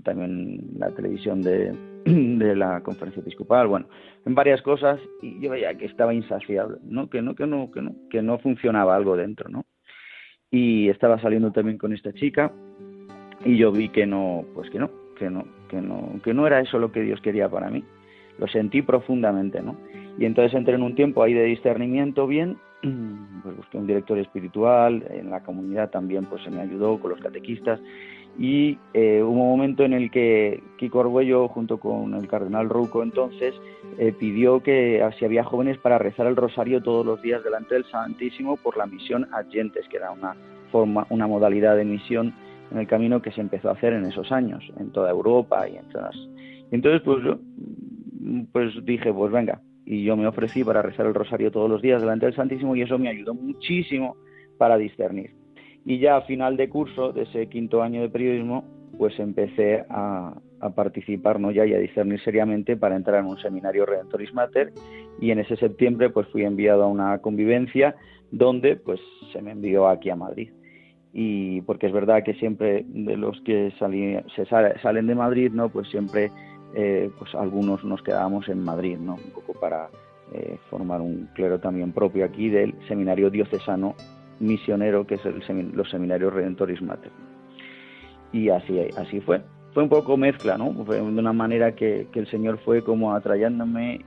también 0.03 0.59
en 0.73 0.79
la 0.79 0.89
televisión 0.89 1.41
de, 1.43 1.71
de, 2.05 2.55
la 2.55 2.81
conferencia 2.81 3.21
episcopal, 3.21 3.67
bueno, 3.67 3.88
en 4.25 4.33
varias 4.33 4.61
cosas, 4.63 4.99
y 5.21 5.39
yo 5.39 5.51
veía 5.51 5.77
que 5.77 5.86
estaba 5.86 6.13
insaciable, 6.15 6.79
¿no? 6.83 7.09
Que 7.11 7.21
no, 7.21 7.36
que 7.36 7.45
no, 7.45 7.71
que 7.71 7.81
no, 7.81 7.95
que 8.09 8.23
no 8.23 8.39
funcionaba 8.39 8.95
algo 8.95 9.15
dentro, 9.15 9.49
¿no? 9.49 9.65
y 10.55 10.89
estaba 10.89 11.19
saliendo 11.19 11.51
también 11.51 11.77
con 11.77 11.93
esta 11.93 12.13
chica 12.13 12.51
y 13.43 13.57
yo 13.57 13.71
vi 13.71 13.89
que 13.89 14.05
no, 14.05 14.45
pues 14.53 14.69
que 14.69 14.79
no, 14.79 14.89
que 15.17 15.29
no, 15.29 15.45
que 15.69 15.81
no, 15.81 16.19
que 16.23 16.33
no 16.33 16.47
era 16.47 16.61
eso 16.61 16.79
lo 16.79 16.91
que 16.91 17.01
Dios 17.01 17.19
quería 17.21 17.49
para 17.49 17.69
mí. 17.69 17.83
Lo 18.38 18.47
sentí 18.47 18.81
profundamente, 18.81 19.61
¿no? 19.61 19.77
Y 20.17 20.25
entonces 20.25 20.53
entré 20.53 20.75
en 20.75 20.83
un 20.83 20.95
tiempo 20.95 21.23
ahí 21.23 21.33
de 21.33 21.43
discernimiento 21.43 22.25
bien, 22.25 22.57
pues 22.82 23.57
busqué 23.57 23.78
un 23.78 23.88
director 23.88 24.17
espiritual, 24.17 25.03
en 25.09 25.30
la 25.30 25.41
comunidad 25.41 25.89
también 25.89 26.26
pues 26.26 26.43
se 26.43 26.51
me 26.51 26.61
ayudó 26.61 26.99
con 26.99 27.11
los 27.11 27.19
catequistas 27.19 27.80
y 28.38 28.78
eh, 28.93 29.21
hubo 29.23 29.32
un 29.43 29.49
momento 29.49 29.84
en 29.84 29.93
el 29.93 30.11
que 30.11 30.61
Kiko 30.78 30.99
Arguello 30.99 31.47
junto 31.47 31.80
con 31.80 32.13
el 32.13 32.28
cardenal 32.28 32.69
Rouco 32.69 33.01
entonces 33.01 33.55
eh, 33.97 34.11
pidió 34.11 34.61
que 34.61 35.07
si 35.17 35.26
había 35.26 35.43
jóvenes 35.43 35.78
para 35.78 35.97
rezar 35.97 36.28
el 36.28 36.36
rosario 36.36 36.84
todos 36.84 37.05
los 37.05 37.21
días 37.21 37.43
delante 37.43 37.76
del 37.76 37.86
Santísimo 37.86 38.57
por 38.57 38.78
la 38.78 38.86
misión 38.86 39.28
Agentes, 39.34 39.88
que 39.88 39.97
era 39.97 40.11
una 40.11 40.36
forma, 40.71 41.07
una 41.09 41.28
modalidad 41.28 41.78
de 41.78 41.86
misión 41.86 42.34
en 42.71 42.80
el 42.80 42.88
camino 42.88 43.21
que 43.21 43.32
se 43.32 43.41
empezó 43.41 43.69
a 43.69 43.73
hacer 43.73 43.93
en 43.93 44.05
esos 44.05 44.32
años, 44.32 44.63
en 44.78 44.91
toda 44.91 45.11
Europa 45.11 45.67
y 45.69 45.78
en. 45.78 45.86
Y 46.71 46.76
entonces 46.76 47.01
pues 47.03 47.23
yo 47.23 47.39
pues 48.51 48.73
dije, 48.84 49.13
pues 49.13 49.32
venga, 49.32 49.61
y 49.86 50.03
yo 50.03 50.17
me 50.17 50.27
ofrecí 50.27 50.63
para 50.63 50.81
rezar 50.81 51.05
el 51.05 51.13
rosario 51.13 51.51
todos 51.51 51.69
los 51.69 51.81
días 51.81 52.01
delante 52.01 52.25
del 52.25 52.36
Santísimo 52.36 52.75
y 52.75 52.81
eso 52.81 52.97
me 52.97 53.09
ayudó 53.09 53.33
muchísimo 53.33 54.17
para 54.57 54.77
discernir. 54.77 55.31
Y 55.86 55.99
ya 55.99 56.17
a 56.17 56.21
final 56.21 56.57
de 56.57 56.69
curso, 56.69 57.11
de 57.11 57.23
ese 57.23 57.47
quinto 57.47 57.83
año 57.83 58.01
de 58.01 58.09
periodismo, 58.09 58.65
pues 58.97 59.19
empecé 59.19 59.86
a, 59.89 60.33
participar 60.75 61.39
¿no? 61.39 61.51
ya 61.51 61.63
y 61.63 61.75
a 61.75 61.77
discernir 61.77 62.19
seriamente 62.21 62.75
para 62.75 62.95
entrar 62.95 63.19
en 63.19 63.27
un 63.27 63.38
seminario 63.38 63.86
Redentoris 63.86 64.33
Mater 64.33 64.73
y 65.21 65.29
en 65.29 65.38
ese 65.38 65.57
septiembre 65.57 66.09
pues 66.09 66.27
fui 66.29 66.43
enviado 66.43 66.83
a 66.83 66.88
una 66.88 67.19
convivencia 67.19 67.95
donde 68.31 68.75
pues 68.75 68.99
se 69.31 69.43
me 69.43 69.51
envió 69.51 69.88
aquí 69.88 70.09
a 70.09 70.15
Madrid 70.15 70.49
y 71.13 71.61
porque 71.61 71.86
es 71.86 71.93
verdad 71.93 72.23
que 72.23 72.33
siempre 72.33 72.83
de 72.88 73.15
los 73.15 73.39
que 73.41 73.71
se 73.77 74.45
salen 74.47 75.05
de 75.05 75.13
Madrid 75.13 75.51
no 75.53 75.69
pues 75.69 75.88
siempre 75.89 76.31
eh, 76.78 77.09
pues 77.17 77.34
algunos 77.36 77.86
nos 77.86 78.03
quedábamos 78.03 78.49
en 78.49 78.61
Madrid 78.61 78.97
no 78.97 79.15
un 79.15 79.32
poco 79.32 79.53
para 79.53 79.89
eh, 80.34 80.57
formar 80.69 80.99
un 80.99 81.30
clero 81.34 81.57
también 81.59 81.93
propio 81.93 82.26
aquí 82.26 82.49
del 82.49 82.76
seminario 82.88 83.30
diocesano 83.30 83.95
misionero 84.41 85.07
que 85.07 85.15
es 85.15 85.26
el 85.26 85.71
los 85.73 85.89
seminarios 85.89 86.34
Redentoris 86.34 86.82
Mater. 86.82 87.11
Y 88.34 88.49
así, 88.49 88.78
así 88.97 89.21
fue. 89.21 89.41
Fue 89.73 89.84
un 89.84 89.89
poco 89.89 90.17
mezcla, 90.17 90.57
¿no? 90.57 90.73
De 90.84 91.01
una 91.01 91.32
manera 91.32 91.76
que, 91.76 92.07
el 92.13 92.28
Señor 92.28 92.59
fue 92.59 92.84
como 92.84 93.13
atrayéndome 93.13 94.01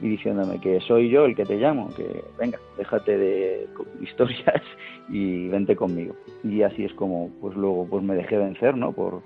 y, 0.00 0.08
diciéndome 0.08 0.60
que 0.60 0.80
soy 0.80 1.08
yo 1.08 1.26
el 1.26 1.36
que 1.36 1.44
te 1.44 1.56
llamo, 1.56 1.88
que 1.94 2.24
venga, 2.36 2.58
déjate 2.76 3.16
de 3.16 3.68
historias 4.02 4.62
y 5.08 5.46
vente 5.48 5.76
conmigo. 5.76 6.16
Y 6.42 6.62
así 6.62 6.84
es 6.84 6.92
como 6.94 7.30
pues 7.40 7.56
luego 7.56 7.86
pues 7.88 8.02
me 8.02 8.16
dejé 8.16 8.38
vencer, 8.38 8.76
¿no? 8.76 8.92
Por, 8.92 9.22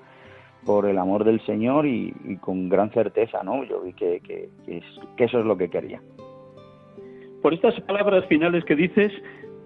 por 0.65 0.87
el 0.87 0.99
amor 0.99 1.25
del 1.25 1.41
Señor 1.47 1.87
y, 1.87 2.13
con 2.41 2.69
gran 2.69 2.91
certeza, 2.91 3.43
¿no? 3.43 3.65
Yo 3.65 3.81
vi 3.81 3.93
que, 3.93 4.21
que, 4.21 4.49
eso 5.19 5.41
es 5.41 5.47
lo 5.47 5.57
que 5.57 5.69
quería. 5.69 6.01
Por 7.43 7.55
estas 7.55 7.81
palabras 7.83 8.27
finales 8.27 8.65
que 8.65 8.77
dices, 8.77 9.13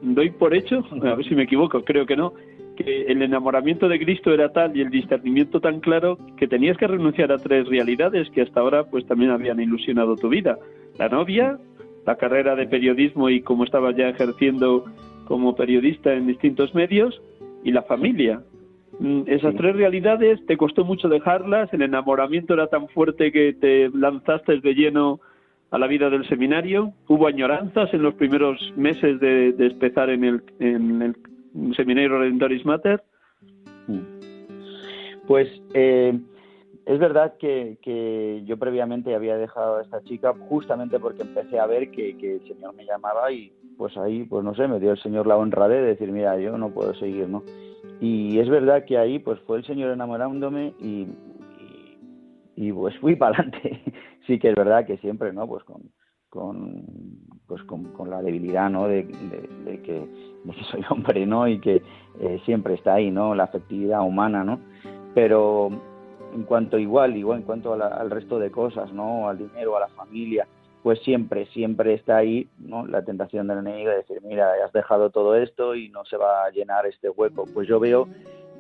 doy 0.03 0.31
por 0.31 0.55
hecho, 0.55 0.85
a 1.03 1.15
ver 1.15 1.25
si 1.27 1.35
me 1.35 1.45
equivoco, 1.45 1.83
creo 1.85 2.07
que 2.07 2.17
no, 2.17 2.33
que 2.77 3.03
el 3.03 3.23
enamoramiento 3.23 3.89
de 3.89 3.99
Cristo 3.99 4.33
era 4.33 4.53
tal 4.53 4.77
y 4.77 4.81
el 4.81 4.91
discernimiento 4.91 5.61
tan 5.61 5.81
claro 5.81 6.19
que 6.37 6.49
tenías 6.49 6.77
que 6.77 6.87
renunciar 6.87 7.33
a 7.33 7.39
tres 7.39 7.69
realidades 7.69 8.31
que 8.31 8.43
hasta 8.43 8.61
ahora 8.61 8.85
pues 8.85 9.07
también 9.07 9.31
habían 9.31 9.61
ilusionado 9.61 10.17
tu 10.17 10.29
vida. 10.29 10.59
La 10.99 11.09
novia, 11.09 11.59
la 12.07 12.17
carrera 12.17 12.55
de 12.57 12.67
periodismo 12.67 13.31
y 13.31 13.41
cómo 13.43 13.65
estabas 13.65 13.97
ya 13.97 14.09
ejerciendo 14.09 14.85
como 15.27 15.55
periodista 15.57 16.13
en 16.13 16.27
distintos 16.27 16.75
medios 16.75 17.21
y 17.63 17.73
la 17.73 17.83
familia. 17.83 18.43
Mm, 19.01 19.23
esas 19.27 19.55
tres 19.57 19.75
realidades 19.75 20.45
te 20.47 20.57
costó 20.57 20.85
mucho 20.85 21.09
dejarlas, 21.09 21.73
el 21.73 21.83
enamoramiento 21.83 22.55
era 22.55 22.69
tan 22.69 22.89
fuerte 22.89 23.33
que 23.33 23.53
te 23.53 23.89
lanzaste 23.91 24.61
de 24.61 24.75
lleno 24.75 25.21
a 25.75 25.79
la 25.79 25.89
vida 25.89 26.09
del 26.09 26.27
seminario? 26.29 26.93
¿Hubo 27.09 27.27
añoranzas 27.27 27.93
en 27.93 28.03
los 28.03 28.15
primeros 28.15 28.61
meses 28.77 29.19
de, 29.19 29.49
empezar 29.59 30.09
en 30.09 30.23
el, 30.23 30.43
en 30.61 31.03
el 31.03 31.75
seminario 31.75 32.17
Redentoris 32.17 32.65
Mater? 32.65 33.03
Mm. 33.89 33.99
Pues 35.27 35.49
eh, 35.73 36.17
es 36.87 36.99
verdad 37.01 37.35
que, 37.41 37.79
que, 37.83 38.43
yo 38.45 38.57
previamente 38.57 39.17
había 39.17 39.37
dejado 39.37 39.79
a 39.79 39.83
esta 39.83 40.01
chica 40.05 40.33
justamente 40.49 41.01
porque 41.01 41.23
empecé 41.23 41.59
a 41.59 41.67
ver 41.67 41.91
que, 41.91 42.17
que, 42.19 42.35
el 42.37 42.47
Señor 42.47 42.75
me 42.75 42.85
llamaba 42.85 43.33
y 43.33 43.53
pues 43.77 43.97
ahí, 43.97 44.23
pues 44.25 44.45
no 44.45 44.55
sé, 44.55 44.69
me 44.69 44.79
dio 44.79 44.93
el 44.93 45.03
Señor 45.03 45.27
la 45.27 45.37
honra 45.37 45.67
de 45.67 45.83
decir, 45.83 46.13
mira, 46.13 46.39
yo 46.39 46.57
no 46.57 46.71
puedo 46.71 46.95
seguir, 46.95 47.29
¿no? 47.29 47.43
Y 48.05 48.39
es 48.39 48.51
verdad 48.51 48.85
que 48.85 48.99
ahí 48.99 49.19
pues 49.19 49.41
fue 49.47 49.57
el 49.57 49.65
Señor 49.65 49.91
enamorándome 49.91 50.75
y, 50.79 51.07
pues 52.73 52.95
fui 52.99 53.17
para 53.17 53.39
adelante. 53.39 53.81
sí 54.27 54.39
que 54.39 54.51
es 54.51 54.55
verdad 54.55 54.85
que 54.85 54.99
siempre, 54.99 55.33
¿no? 55.33 55.49
Pues 55.49 55.65
con, 55.65 55.91
con 56.29 56.85
pues 57.47 57.63
con, 57.63 58.11
la 58.11 58.21
debilidad, 58.21 58.69
¿no? 58.69 58.89
De, 58.89 59.07
que, 59.07 60.07
soy 60.71 60.85
hombre, 60.91 61.25
¿no? 61.25 61.49
Y 61.49 61.59
que 61.61 61.83
eh, 62.21 62.41
siempre 62.45 62.75
está 62.75 62.93
ahí, 62.93 63.11
¿no? 63.11 63.35
La 63.35 63.45
afectividad 63.45 64.03
humana, 64.03 64.45
¿no? 64.45 64.61
Pero 65.15 65.71
en 66.35 66.43
cuanto 66.43 66.79
igual, 66.79 67.17
igual 67.17 67.39
en 67.39 67.47
cuanto 67.47 67.73
al 67.73 68.11
resto 68.11 68.39
de 68.39 68.51
cosas, 68.51 68.93
¿no? 68.93 69.31
Al 69.31 69.39
dinero, 69.39 69.79
a 69.79 69.81
la 69.81 69.89
familia, 69.89 70.47
pues 70.85 71.01
siempre, 71.01 71.47
siempre 71.47 71.95
está 71.95 72.19
ahí, 72.19 72.47
¿no? 72.59 72.87
La 72.87 73.03
tentación 73.03 73.49
del 73.49 73.61
enemigo 73.61 73.89
de 73.89 73.97
decir, 73.97 74.19
mira, 74.23 74.51
has 74.63 74.73
dejado 74.75 75.09
todo 75.09 75.35
esto 75.35 75.75
y 75.75 75.89
no 75.89 76.05
se 76.05 76.19
va 76.19 76.45
a 76.45 76.51
llenar 76.51 76.85
este 76.85 77.09
hueco. 77.09 77.47
Pues 77.55 77.67
yo 77.67 77.81
veo 77.81 78.07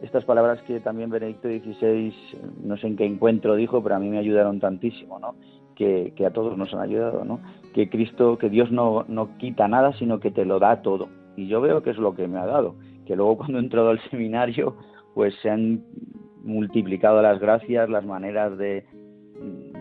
estas 0.02 0.24
palabras 0.24 0.62
que 0.62 0.80
también 0.80 1.10
Benedicto 1.10 1.48
XVI, 1.48 2.14
no 2.62 2.78
sé 2.78 2.86
en 2.86 2.96
qué 2.96 3.04
encuentro 3.04 3.56
dijo, 3.56 3.82
pero 3.82 3.96
a 3.96 3.98
mí 3.98 4.08
me 4.08 4.16
ayudaron 4.16 4.58
tantísimo, 4.58 5.18
¿no? 5.18 5.34
Que, 5.76 6.14
a 6.26 6.30
todos 6.30 6.56
nos 6.56 6.72
han 6.72 6.80
ayudado, 6.80 7.26
¿no? 7.26 7.40
Que 7.74 7.90
Cristo, 7.90 8.38
que 8.38 8.48
Dios 8.48 8.72
no, 8.72 9.04
no 9.06 9.36
quita 9.36 9.68
nada, 9.68 9.92
sino 9.98 10.18
que 10.18 10.30
te 10.30 10.46
lo 10.46 10.58
da 10.58 10.80
todo. 10.80 11.10
Y 11.36 11.46
yo 11.48 11.60
veo 11.60 11.82
que 11.82 11.90
es 11.90 11.98
lo 11.98 12.14
que 12.14 12.26
me 12.26 12.38
ha 12.38 12.46
dado, 12.46 12.74
que 13.04 13.16
luego 13.16 13.36
cuando 13.36 13.58
he 13.58 13.60
entrado 13.60 13.90
al 13.90 14.00
seminario, 14.10 14.76
pues 15.12 15.34
se 15.42 15.50
han 15.50 15.84
multiplicado 16.42 17.20
las 17.20 17.38
gracias, 17.38 17.90
las 17.90 18.06
maneras 18.06 18.56
de, 18.56 18.86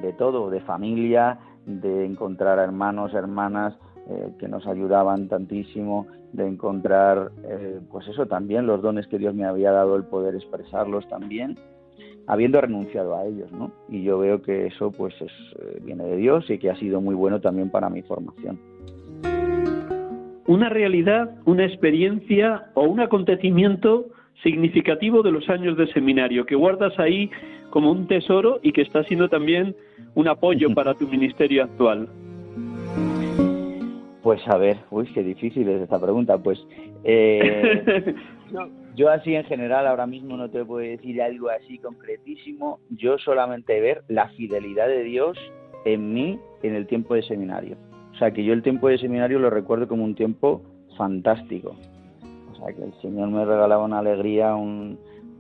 de 0.02 0.12
todo, 0.18 0.50
de 0.50 0.60
familia, 0.60 1.40
de 1.66 2.06
encontrar 2.06 2.60
hermanos, 2.60 3.14
hermanas 3.14 3.74
eh, 4.10 4.34
que 4.40 4.48
nos 4.48 4.68
ayudaban 4.68 5.30
tantísimo, 5.30 6.08
de 6.34 6.48
encontrar, 6.48 7.32
eh, 7.44 7.80
pues 7.92 8.08
eso 8.08 8.26
también, 8.26 8.68
los 8.68 8.82
dones 8.82 9.08
que 9.08 9.18
Dios 9.18 9.34
me 9.34 9.46
había 9.46 9.72
dado, 9.72 9.96
el 9.96 10.04
poder 10.04 10.36
expresarlos 10.36 11.08
también, 11.08 11.58
habiendo 12.28 12.60
renunciado 12.60 13.16
a 13.16 13.26
ellos, 13.26 13.52
¿no? 13.52 13.72
Y 13.88 14.04
yo 14.04 14.20
veo 14.20 14.42
que 14.42 14.68
eso, 14.68 14.92
pues, 14.92 15.14
es, 15.22 15.32
eh, 15.60 15.80
viene 15.84 16.04
de 16.06 16.18
Dios 16.18 16.50
y 16.50 16.58
que 16.58 16.70
ha 16.70 16.76
sido 16.76 17.02
muy 17.02 17.16
bueno 17.16 17.40
también 17.40 17.70
para 17.70 17.90
mi 17.90 18.02
formación. 18.02 18.60
Una 20.48 20.70
realidad, 20.70 21.36
una 21.46 21.66
experiencia 21.66 22.72
o 22.74 22.84
un 22.84 23.00
acontecimiento 23.00 24.08
significativo 24.42 25.24
de 25.24 25.32
los 25.32 25.48
años 25.50 25.78
de 25.78 25.88
seminario 25.94 26.46
que 26.46 26.56
guardas 26.56 26.98
ahí 27.00 27.30
como 27.74 27.90
un 27.90 28.06
tesoro 28.06 28.60
y 28.62 28.72
que 28.72 28.84
está 28.84 29.04
siendo 29.06 29.30
también 29.30 29.76
un 30.14 30.28
apoyo 30.28 30.70
para 30.76 30.94
tu 30.94 31.08
ministerio 31.08 31.64
actual. 31.64 32.08
Pues 34.22 34.48
a 34.48 34.58
ver, 34.58 34.78
uy, 34.92 35.08
qué 35.12 35.24
difícil 35.24 35.68
es 35.68 35.82
esta 35.82 36.00
pregunta. 36.00 36.38
Pues 36.38 36.60
eh, 37.04 38.14
yo, 38.96 39.10
así 39.10 39.34
en 39.34 39.44
general 39.46 39.88
ahora 39.88 40.06
mismo 40.06 40.38
no 40.38 40.52
te 40.52 40.64
puedo 40.64 40.88
decir 40.88 41.20
algo 41.20 41.50
así 41.50 41.80
concretísimo. 41.80 42.80
Yo 42.92 43.18
solamente 43.18 43.82
ver 43.82 44.04
la 44.08 44.30
fidelidad 44.30 44.88
de 44.88 45.02
Dios 45.02 45.36
en 45.84 46.14
mí 46.14 46.40
en 46.62 46.76
el 46.76 46.86
tiempo 46.86 47.16
de 47.16 47.24
seminario. 47.24 47.76
O 48.14 48.18
sea, 48.20 48.30
que 48.30 48.44
yo 48.44 48.54
el 48.54 48.62
tiempo 48.62 48.88
de 48.88 49.00
seminario 49.00 49.40
lo 49.40 49.50
recuerdo 49.50 49.88
como 49.88 50.04
un 50.04 50.14
tiempo 50.14 50.62
fantástico. 50.96 51.76
O 52.52 52.56
sea, 52.56 52.72
que 52.72 52.84
el 52.84 52.94
Señor 53.02 53.30
me 53.30 53.44
regalaba 53.44 53.84
una 53.84 53.98
alegría, 53.98 54.56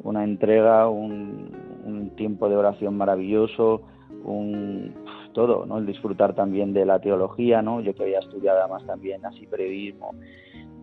una 0.02 0.24
entrega, 0.24 0.88
un, 0.90 1.52
un 1.86 2.10
tiempo 2.16 2.50
de 2.50 2.56
oración 2.56 2.98
maravilloso, 2.98 3.82
un 4.24 4.94
todo, 5.34 5.66
¿no? 5.66 5.80
El 5.80 5.86
disfrutar 5.86 6.34
también 6.36 6.74
de 6.74 6.86
la 6.86 7.00
teología, 7.00 7.62
¿no? 7.62 7.82
Yo 7.82 7.94
que 7.96 8.04
había 8.04 8.20
estudiado 8.20 8.60
además 8.60 8.86
también 8.86 9.26
así 9.26 9.48
periodismo 9.48 10.14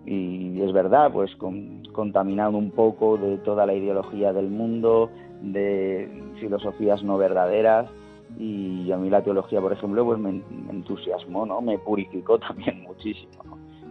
y 0.06 0.60
es 0.62 0.72
verdad, 0.72 1.12
pues 1.12 1.34
con, 1.36 1.82
contaminado 1.92 2.56
un 2.56 2.70
poco 2.70 3.16
de 3.16 3.38
toda 3.38 3.66
la 3.66 3.74
ideología 3.74 4.32
del 4.32 4.48
mundo, 4.48 5.10
de 5.42 6.08
filosofías 6.40 7.02
no 7.02 7.18
verdaderas 7.18 7.90
y 8.38 8.90
a 8.92 8.96
mí 8.96 9.10
la 9.10 9.22
teología, 9.22 9.60
por 9.60 9.72
ejemplo, 9.72 10.04
pues 10.04 10.18
me, 10.18 10.42
entusiasmó, 10.70 11.46
¿no? 11.46 11.60
Me 11.60 11.78
purificó 11.78 12.38
también 12.48 12.82
muchísimo, 12.82 13.49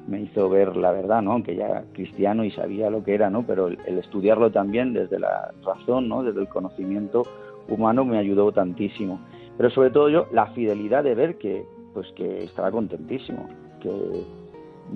Me 0.09 0.21
hizo 0.21 0.49
ver 0.49 0.75
la 0.75 0.91
verdad, 0.91 1.21
¿no? 1.21 1.33
Aunque 1.33 1.55
ya 1.55 1.83
cristiano 1.93 2.43
y 2.43 2.51
sabía 2.51 2.89
lo 2.89 3.03
que 3.03 3.13
era, 3.13 3.29
¿no? 3.29 3.43
Pero 3.45 3.67
el, 3.67 3.77
estudiarlo 3.99 4.51
también 4.51 4.93
desde 4.93 5.19
la 5.19 5.51
razón, 5.63 6.09
¿no? 6.09 6.23
Desde 6.23 6.41
el 6.41 6.49
conocimiento 6.49 7.23
humano 7.67 8.03
me 8.03 8.17
ayudó 8.17 8.51
tantísimo 8.51 9.19
pero 9.59 9.71
sobre 9.71 9.89
todo 9.89 10.07
yo 10.07 10.25
la 10.31 10.45
fidelidad 10.53 11.03
de 11.03 11.15
ver 11.15 11.37
que 11.37 11.65
pues 11.93 12.07
que 12.13 12.45
estaba 12.45 12.71
contentísimo 12.71 13.49
que 13.81 14.23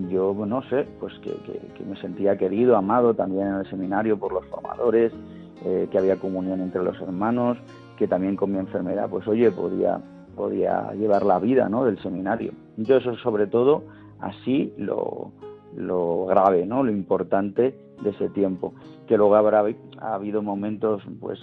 yo 0.09 0.34
no 0.47 0.64
sé, 0.70 0.88
pues 1.01 1.14
que, 1.20 1.84
me 1.86 1.97
sentía 1.97 2.38
querido, 2.38 2.78
amado 2.78 3.14
también 3.14 3.47
en 3.47 3.55
el 3.55 3.70
seminario 3.70 4.18
por 4.18 4.32
los 4.32 4.45
formadores, 4.45 5.11
eh, 5.66 5.88
que 5.91 5.97
había 5.97 6.16
comunión 6.16 6.61
entre 6.61 6.82
los 6.82 6.99
hermanos, 7.01 7.57
que 7.97 8.07
también 8.07 8.38
con 8.38 8.53
mi 8.53 8.57
enfermedad, 8.57 9.09
pues 9.09 9.28
oye, 9.28 9.51
podía, 9.51 9.99
podía 10.36 10.93
llevar 10.93 11.24
la 11.26 11.39
vida 11.39 11.68
¿no? 11.68 11.84
del 11.84 12.01
seminario. 12.01 12.53
Entonces, 12.78 13.20
sobre 13.22 13.45
todo, 13.47 13.84
así 14.24 14.74
lo, 14.78 15.32
lo 15.76 16.26
grave, 16.26 16.66
¿no? 16.66 16.84
lo 16.84 16.92
importante 16.92 17.76
de 18.02 18.10
ese 18.10 18.30
tiempo. 18.30 18.74
Que 19.08 19.18
luego 19.18 19.36
habrá 19.36 19.66
ha 20.00 20.14
habido 20.14 20.42
momentos, 20.42 21.02
pues, 21.20 21.40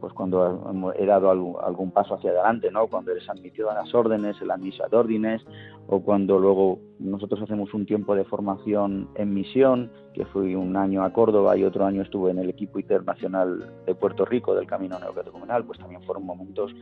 pues 0.00 0.12
cuando 0.12 0.92
he 0.96 1.06
dado 1.06 1.30
algún, 1.30 1.90
paso 1.90 2.14
hacia 2.14 2.30
adelante, 2.30 2.70
¿no? 2.70 2.86
Cuando 2.86 3.12
eres 3.12 3.28
admitido 3.28 3.70
a 3.70 3.74
las 3.74 3.94
órdenes, 3.94 4.40
en 4.40 4.48
la 4.48 4.56
misa 4.56 4.84
de 4.90 4.96
órdenes, 4.96 5.42
o 5.86 6.00
cuando 6.00 6.38
luego 6.38 6.78
nosotros 6.98 7.42
hacemos 7.42 7.72
un 7.74 7.86
tiempo 7.86 8.14
de 8.14 8.24
formación 8.24 9.08
en 9.14 9.34
misión, 9.34 9.90
que 10.12 10.26
fui 10.26 10.54
un 10.54 10.76
año 10.76 11.02
a 11.02 11.12
Córdoba 11.12 11.56
y 11.56 11.64
otro 11.64 11.86
año 11.86 12.02
estuve 12.02 12.30
en 12.30 12.38
el 12.38 12.50
equipo 12.50 12.78
internacional 12.78 13.72
de 13.86 13.94
Puerto 13.94 14.24
Rico 14.24 14.54
del 14.54 14.66
Camino 14.66 14.98
Neocatecumenal, 14.98 15.64
pues 15.64 15.78
también 15.78 16.02
fueron 16.02 16.24
momentos 16.24 16.74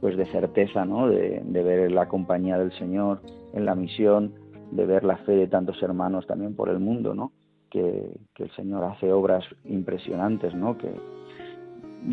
pues 0.00 0.16
de 0.16 0.26
certeza, 0.26 0.84
¿no? 0.84 1.08
De 1.08 1.42
ver 1.44 1.92
la 1.92 2.08
compañía 2.08 2.58
del 2.58 2.72
Señor 2.72 3.20
en 3.52 3.64
la 3.64 3.74
misión, 3.74 4.32
de 4.72 4.86
ver 4.86 5.04
la 5.04 5.18
fe 5.18 5.32
de 5.32 5.46
tantos 5.46 5.80
hermanos 5.82 6.26
también 6.26 6.56
por 6.56 6.68
el 6.68 6.80
mundo, 6.80 7.14
¿no? 7.14 7.32
Que, 7.70 8.10
el 8.38 8.50
Señor 8.56 8.82
hace 8.84 9.12
obras 9.12 9.44
impresionantes, 9.64 10.52
¿no? 10.54 10.76
Que 10.76 10.88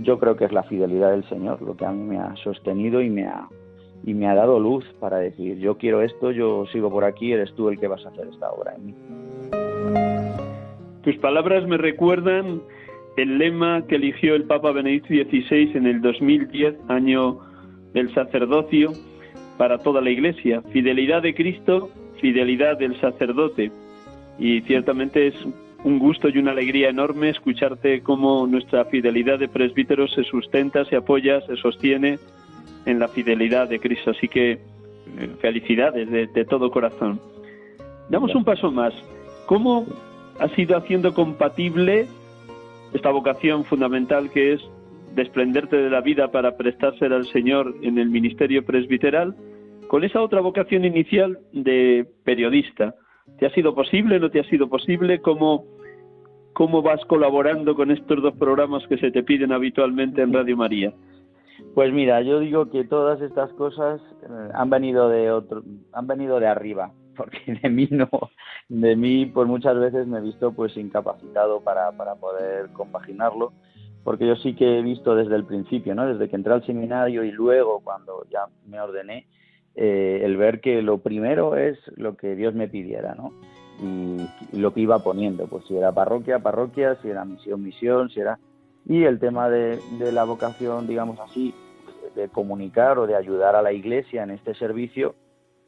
yo 0.04 0.20
creo 0.20 0.36
que 0.36 0.46
es 0.46 0.52
la 0.52 0.64
fidelidad 0.64 1.10
del 1.12 1.28
Señor 1.28 1.62
lo 1.64 1.76
que 1.76 1.86
a 1.86 1.92
mí 1.92 2.04
me 2.04 2.20
ha 2.20 2.36
sostenido 2.44 3.02
y 3.02 3.10
me 3.10 3.26
ha 3.26 3.48
y 4.06 4.14
me 4.14 4.28
ha 4.28 4.36
dado 4.36 4.60
luz 4.60 4.86
para 5.00 5.18
decir 5.18 5.58
yo 5.58 5.78
quiero 5.78 6.04
esto, 6.04 6.32
yo 6.32 6.66
sigo 6.68 6.92
por 6.92 7.04
aquí, 7.04 7.34
eres 7.34 7.52
tú 7.56 7.70
el 7.70 7.80
que 7.80 7.88
vas 7.88 8.06
a 8.06 8.10
hacer 8.10 8.28
esta 8.28 8.52
obra 8.52 8.76
en 8.76 8.86
mí. 8.86 8.96
Tus 11.02 11.18
palabras 11.18 11.66
me 11.68 11.78
recuerdan 11.78 12.62
el 13.18 13.40
lema 13.40 13.86
que 13.88 13.96
eligió 13.96 14.36
el 14.36 14.44
Papa 14.44 14.72
Benedicto 14.72 15.10
XVI 15.10 15.72
en 15.76 15.88
el 15.88 16.02
2010, 16.02 16.76
año 16.90 17.40
del 17.94 18.14
sacerdocio, 18.14 18.94
para 19.58 19.80
toda 19.80 20.02
la 20.02 20.12
Iglesia, 20.12 20.62
fidelidad 20.72 21.24
de 21.24 21.34
Cristo 21.34 21.90
fidelidad 22.20 22.78
del 22.78 23.00
sacerdote. 23.00 23.72
Y 24.38 24.62
ciertamente 24.62 25.28
es 25.28 25.36
un 25.84 26.00
gusto 26.00 26.30
y 26.30 26.38
una 26.38 26.52
alegría 26.52 26.90
enorme 26.90 27.30
escucharte 27.30 28.02
cómo 28.02 28.46
nuestra 28.48 28.86
fidelidad 28.86 29.40
de 29.40 29.48
presbíteros 29.48 30.14
se 30.14 30.24
sustenta, 30.24 30.86
se 30.86 30.96
apoya, 30.96 31.42
se 31.42 31.56
sostiene 31.56 32.20
en 32.86 33.00
la 33.00 33.08
fidelidad 33.08 33.70
de 33.70 33.80
Cristo. 33.80 34.12
Así 34.12 34.28
que 34.28 34.52
eh, 34.52 34.60
felicidades 35.42 36.10
de, 36.10 36.46
todo 36.46 36.70
corazón. 36.70 37.20
Damos 38.10 38.34
un 38.36 38.44
paso 38.44 38.72
más. 38.72 38.94
¿Cómo 39.46 39.86
has 40.40 40.58
ido 40.58 40.78
haciendo 40.78 41.14
compatible 41.14 42.08
esta 42.94 43.12
vocación 43.12 43.66
fundamental 43.66 44.30
que 44.32 44.54
es 44.54 44.62
desprenderte 45.16 45.78
de 45.78 45.90
la 45.90 46.02
vida 46.02 46.30
para 46.32 46.58
prestársela 46.58 47.16
al 47.16 47.28
Señor 47.28 47.76
en 47.82 47.98
el 47.98 48.10
ministerio 48.10 48.64
presbiteral 48.64 49.36
con 49.90 50.04
esa 50.04 50.22
otra 50.22 50.40
vocación 50.40 50.86
inicial 50.86 51.40
de 51.52 52.08
periodista. 52.24 52.94
¿Te 53.40 53.48
ha 53.48 53.50
sido 53.50 53.74
posible? 53.74 54.20
¿No 54.20 54.30
te 54.30 54.40
ha 54.40 54.44
sido 54.44 54.70
posible? 54.70 55.20
¿Cómo, 55.20 55.66
cómo 56.54 56.84
vas 56.84 57.04
colaborando 57.06 57.76
con 57.76 57.90
estos 57.90 58.22
dos 58.22 58.36
programas 58.36 58.86
que 58.88 59.00
se 59.00 59.10
te 59.10 59.24
piden 59.24 59.52
habitualmente 59.52 60.22
en 60.22 60.32
Radio 60.32 60.56
María? 60.56 60.94
Pues 61.74 61.92
mira, 61.92 62.22
yo 62.22 62.40
digo 62.40 62.70
que 62.70 62.84
todas 62.84 63.20
estas 63.22 63.52
cosas 63.54 64.00
eh, 64.22 64.50
han 64.54 64.70
venido 64.70 65.10
de 65.10 65.32
otro, 65.32 65.64
han 65.92 66.06
venido 66.06 66.40
de 66.40 66.48
arriba, 66.48 66.92
porque 67.18 67.40
de 67.60 67.70
mí 67.70 67.88
no, 67.90 68.10
de 68.70 68.96
mí 68.96 69.26
pues 69.26 69.48
muchas 69.48 69.78
veces 69.80 70.06
me 70.06 70.20
he 70.20 70.22
visto 70.22 70.52
pues 70.52 70.78
incapacitado 70.78 71.62
para, 71.62 71.92
para 71.94 72.14
poder 72.14 72.70
compaginarlo, 72.74 73.54
porque 74.04 74.28
yo 74.28 74.36
sí 74.36 74.54
que 74.54 74.78
he 74.78 74.82
visto 74.84 75.16
desde 75.16 75.36
el 75.36 75.46
principio, 75.46 75.96
¿no? 75.96 76.06
Desde 76.06 76.30
que 76.30 76.36
entré 76.36 76.54
al 76.54 76.66
seminario 76.66 77.24
y 77.24 77.32
luego 77.32 77.82
cuando 77.84 78.24
ya 78.30 78.46
me 78.68 78.80
ordené, 78.80 79.26
eh, 79.82 80.26
el 80.26 80.36
ver 80.36 80.60
que 80.60 80.82
lo 80.82 80.98
primero 80.98 81.56
es 81.56 81.80
lo 81.96 82.18
que 82.18 82.36
Dios 82.36 82.54
me 82.54 82.68
pidiera, 82.68 83.16
¿no? 83.16 83.32
Y, 83.82 84.60
lo 84.60 84.74
que 84.74 84.82
iba 84.82 85.00
poniendo, 85.00 85.48
pues 85.48 85.64
si 85.68 85.78
era 85.78 85.94
parroquia, 85.94 86.40
parroquia, 86.40 86.96
si 87.02 87.08
era 87.10 87.24
misión, 87.24 87.64
misión, 87.64 88.10
si 88.10 88.20
era... 88.20 88.40
Y 88.86 89.06
el 89.06 89.20
tema 89.20 89.50
de, 89.50 89.80
la 90.12 90.26
vocación, 90.26 90.86
digamos 90.86 91.18
así, 91.22 91.54
de 92.14 92.28
comunicar 92.28 93.00
o 93.00 93.08
de 93.08 93.16
ayudar 93.16 93.56
a 93.56 93.62
la 93.62 93.72
iglesia 93.72 94.24
en 94.24 94.32
este 94.32 94.54
servicio, 94.54 95.16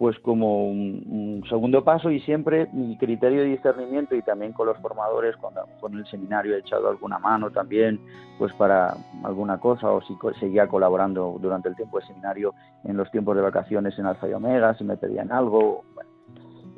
pues 0.01 0.17
como 0.21 0.65
un, 0.67 1.43
segundo 1.47 1.83
paso 1.83 2.09
y 2.09 2.19
siempre 2.21 2.67
mi 2.73 2.97
criterio 2.97 3.41
de 3.41 3.49
discernimiento 3.49 4.15
y 4.15 4.23
también 4.23 4.51
con 4.51 4.65
los 4.65 4.79
formadores, 4.79 5.37
cuando 5.37 5.61
con 5.79 5.93
el 5.93 6.07
seminario 6.07 6.55
he 6.55 6.59
echado 6.61 6.89
alguna 6.89 7.19
mano 7.19 7.51
también, 7.51 7.99
pues 8.39 8.51
para 8.53 8.95
alguna 9.23 9.59
cosa 9.59 9.91
o 9.91 10.01
si 10.01 10.17
seguía 10.39 10.65
colaborando 10.65 11.37
durante 11.39 11.69
el 11.69 11.75
tiempo 11.75 11.99
de 11.99 12.07
seminario 12.07 12.55
en 12.83 12.97
los 12.97 13.11
tiempos 13.11 13.35
de 13.35 13.43
vacaciones 13.43 13.93
en 13.99 14.07
Alfa 14.07 14.27
y 14.27 14.33
Omega, 14.33 14.73
si 14.73 14.83
me 14.85 14.97
pedían 14.97 15.31
algo. 15.31 15.83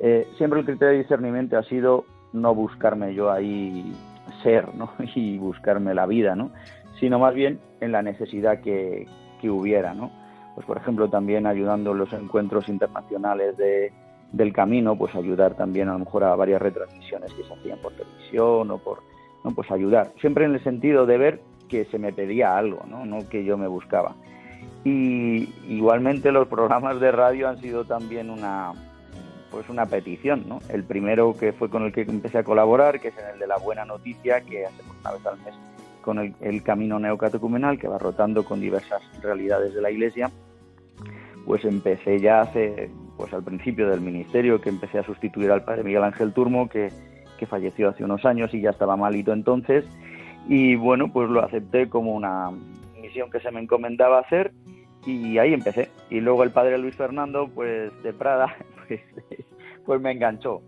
Eh, 0.00 0.28
siempre 0.36 0.60
el 0.60 0.66
criterio 0.66 0.92
de 0.92 0.98
discernimiento 0.98 1.56
ha 1.56 1.62
sido 1.62 2.04
no 2.34 2.54
buscarme 2.54 3.14
yo 3.14 3.32
ahí 3.32 3.90
ser 4.42 4.74
¿no? 4.74 4.90
y 5.14 5.38
buscarme 5.38 5.94
la 5.94 6.04
vida, 6.04 6.36
¿no? 6.36 6.50
sino 7.00 7.18
más 7.18 7.32
bien 7.32 7.58
en 7.80 7.90
la 7.90 8.02
necesidad 8.02 8.60
que, 8.60 9.06
que 9.40 9.48
hubiera. 9.48 9.94
¿no? 9.94 10.10
Pues 10.54 10.66
por 10.66 10.76
ejemplo 10.76 11.08
también 11.08 11.46
ayudando 11.46 11.92
en 11.92 11.98
los 11.98 12.12
encuentros 12.12 12.68
internacionales 12.68 13.56
de, 13.56 13.92
del 14.32 14.52
camino, 14.52 14.96
pues 14.96 15.14
ayudar 15.14 15.54
también 15.54 15.88
a 15.88 15.92
lo 15.92 16.00
mejor 16.00 16.24
a 16.24 16.36
varias 16.36 16.60
retransmisiones 16.60 17.32
que 17.32 17.44
se 17.44 17.52
hacían 17.52 17.78
por 17.78 17.92
televisión 17.92 18.70
o 18.70 18.78
por, 18.78 19.02
no, 19.44 19.52
pues 19.52 19.70
ayudar, 19.70 20.12
siempre 20.20 20.44
en 20.44 20.54
el 20.54 20.62
sentido 20.62 21.06
de 21.06 21.18
ver 21.18 21.40
que 21.68 21.84
se 21.86 21.98
me 21.98 22.12
pedía 22.12 22.56
algo, 22.56 22.82
no, 22.88 23.04
no 23.06 23.28
que 23.28 23.44
yo 23.44 23.56
me 23.56 23.68
buscaba. 23.68 24.14
Y 24.84 25.48
igualmente 25.68 26.30
los 26.30 26.48
programas 26.48 27.00
de 27.00 27.10
radio 27.10 27.48
han 27.48 27.58
sido 27.58 27.84
también 27.84 28.30
una 28.30 28.72
pues 29.50 29.68
una 29.68 29.86
petición, 29.86 30.48
¿no? 30.48 30.58
El 30.68 30.82
primero 30.82 31.36
que 31.38 31.52
fue 31.52 31.70
con 31.70 31.84
el 31.84 31.92
que 31.92 32.00
empecé 32.00 32.38
a 32.38 32.42
colaborar, 32.42 33.00
que 33.00 33.08
es 33.08 33.18
en 33.18 33.34
el 33.34 33.38
de 33.38 33.46
la 33.46 33.56
buena 33.56 33.84
noticia, 33.84 34.40
que 34.40 34.66
hacemos 34.66 34.96
una 35.00 35.12
vez 35.12 35.26
al 35.26 35.38
mes 35.42 35.54
con 36.04 36.18
el, 36.18 36.62
camino 36.62 36.98
neocatecumenal, 36.98 37.78
que 37.78 37.88
va 37.88 37.98
rotando 37.98 38.44
con 38.44 38.60
diversas 38.60 39.02
realidades 39.22 39.74
de 39.74 39.80
la 39.80 39.90
Iglesia, 39.90 40.30
pues 41.46 41.64
empecé 41.64 42.20
ya 42.20 42.42
hace, 42.42 42.90
pues 43.16 43.32
al 43.32 43.42
principio 43.42 43.88
del 43.88 44.02
ministerio, 44.02 44.60
que 44.60 44.68
empecé 44.68 44.98
a 44.98 45.02
sustituir 45.02 45.50
al 45.50 45.64
padre 45.64 45.82
Miguel 45.82 46.04
Ángel 46.04 46.34
Turmo, 46.34 46.68
que, 46.68 46.90
que 47.38 47.46
falleció 47.46 47.88
hace 47.88 48.04
unos 48.04 48.26
años 48.26 48.52
y 48.52 48.60
ya 48.60 48.70
estaba 48.70 48.96
malito 48.96 49.32
entonces, 49.32 49.86
y 50.46 50.76
bueno, 50.76 51.10
pues 51.10 51.30
lo 51.30 51.42
acepté 51.42 51.88
como 51.88 52.12
una 52.12 52.50
misión 53.00 53.30
que 53.30 53.40
se 53.40 53.50
me 53.50 53.60
encomendaba 53.60 54.18
hacer 54.18 54.52
y 55.06 55.38
ahí 55.38 55.54
empecé. 55.54 55.88
Y 56.10 56.20
luego 56.20 56.44
el 56.44 56.50
padre 56.50 56.76
Luis 56.76 56.96
Fernando, 56.96 57.48
pues 57.48 57.90
de 58.02 58.12
Prada, 58.12 58.54
pues, 58.86 59.00
pues 59.86 60.00
me 60.02 60.12
enganchó. 60.12 60.60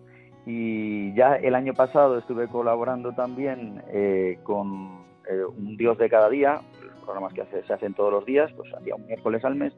Y 0.46 1.12
ya 1.14 1.36
el 1.36 1.54
año 1.54 1.74
pasado 1.74 2.16
estuve 2.18 2.48
colaborando 2.48 3.12
también 3.12 3.82
eh, 3.92 4.38
con 4.44 5.05
eh, 5.28 5.44
Un 5.44 5.76
Dios 5.76 5.98
de 5.98 6.08
cada 6.08 6.28
día, 6.28 6.60
los 6.82 7.04
programas 7.04 7.32
que 7.32 7.44
se 7.66 7.72
hacen 7.72 7.94
todos 7.94 8.12
los 8.12 8.24
días, 8.24 8.52
pues 8.56 8.72
hacía 8.74 8.94
un 8.94 9.06
miércoles 9.06 9.44
al 9.44 9.54
mes, 9.54 9.72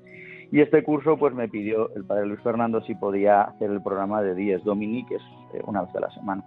y 0.50 0.60
este 0.60 0.82
curso 0.82 1.16
pues 1.16 1.34
me 1.34 1.48
pidió 1.48 1.94
el 1.94 2.04
padre 2.04 2.26
Luis 2.26 2.40
Fernando 2.40 2.80
si 2.82 2.94
podía 2.94 3.42
hacer 3.42 3.70
el 3.70 3.82
programa 3.82 4.22
de 4.22 4.34
Dies 4.34 4.64
Domini, 4.64 5.04
que 5.06 5.16
es 5.16 5.22
eh, 5.52 5.60
una 5.64 5.82
vez 5.82 5.94
a 5.94 6.00
la 6.00 6.10
semana. 6.10 6.42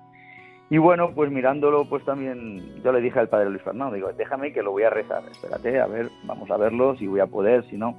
Y 0.69 0.77
bueno, 0.77 1.11
pues 1.13 1.29
mirándolo, 1.29 1.87
pues 1.87 2.03
también 2.05 2.81
yo 2.81 2.91
le 2.93 3.01
dije 3.01 3.19
al 3.19 3.27
padre 3.27 3.49
Luis 3.49 3.61
Fernando, 3.61 3.93
digo, 3.93 4.09
déjame 4.13 4.53
que 4.53 4.63
lo 4.63 4.71
voy 4.71 4.83
a 4.83 4.89
rezar, 4.89 5.21
espérate, 5.29 5.79
a 5.79 5.85
ver, 5.85 6.09
vamos 6.23 6.49
a 6.49 6.57
verlo, 6.57 6.95
si 6.95 7.07
voy 7.07 7.19
a 7.19 7.27
poder, 7.27 7.63
si 7.69 7.77
no. 7.77 7.93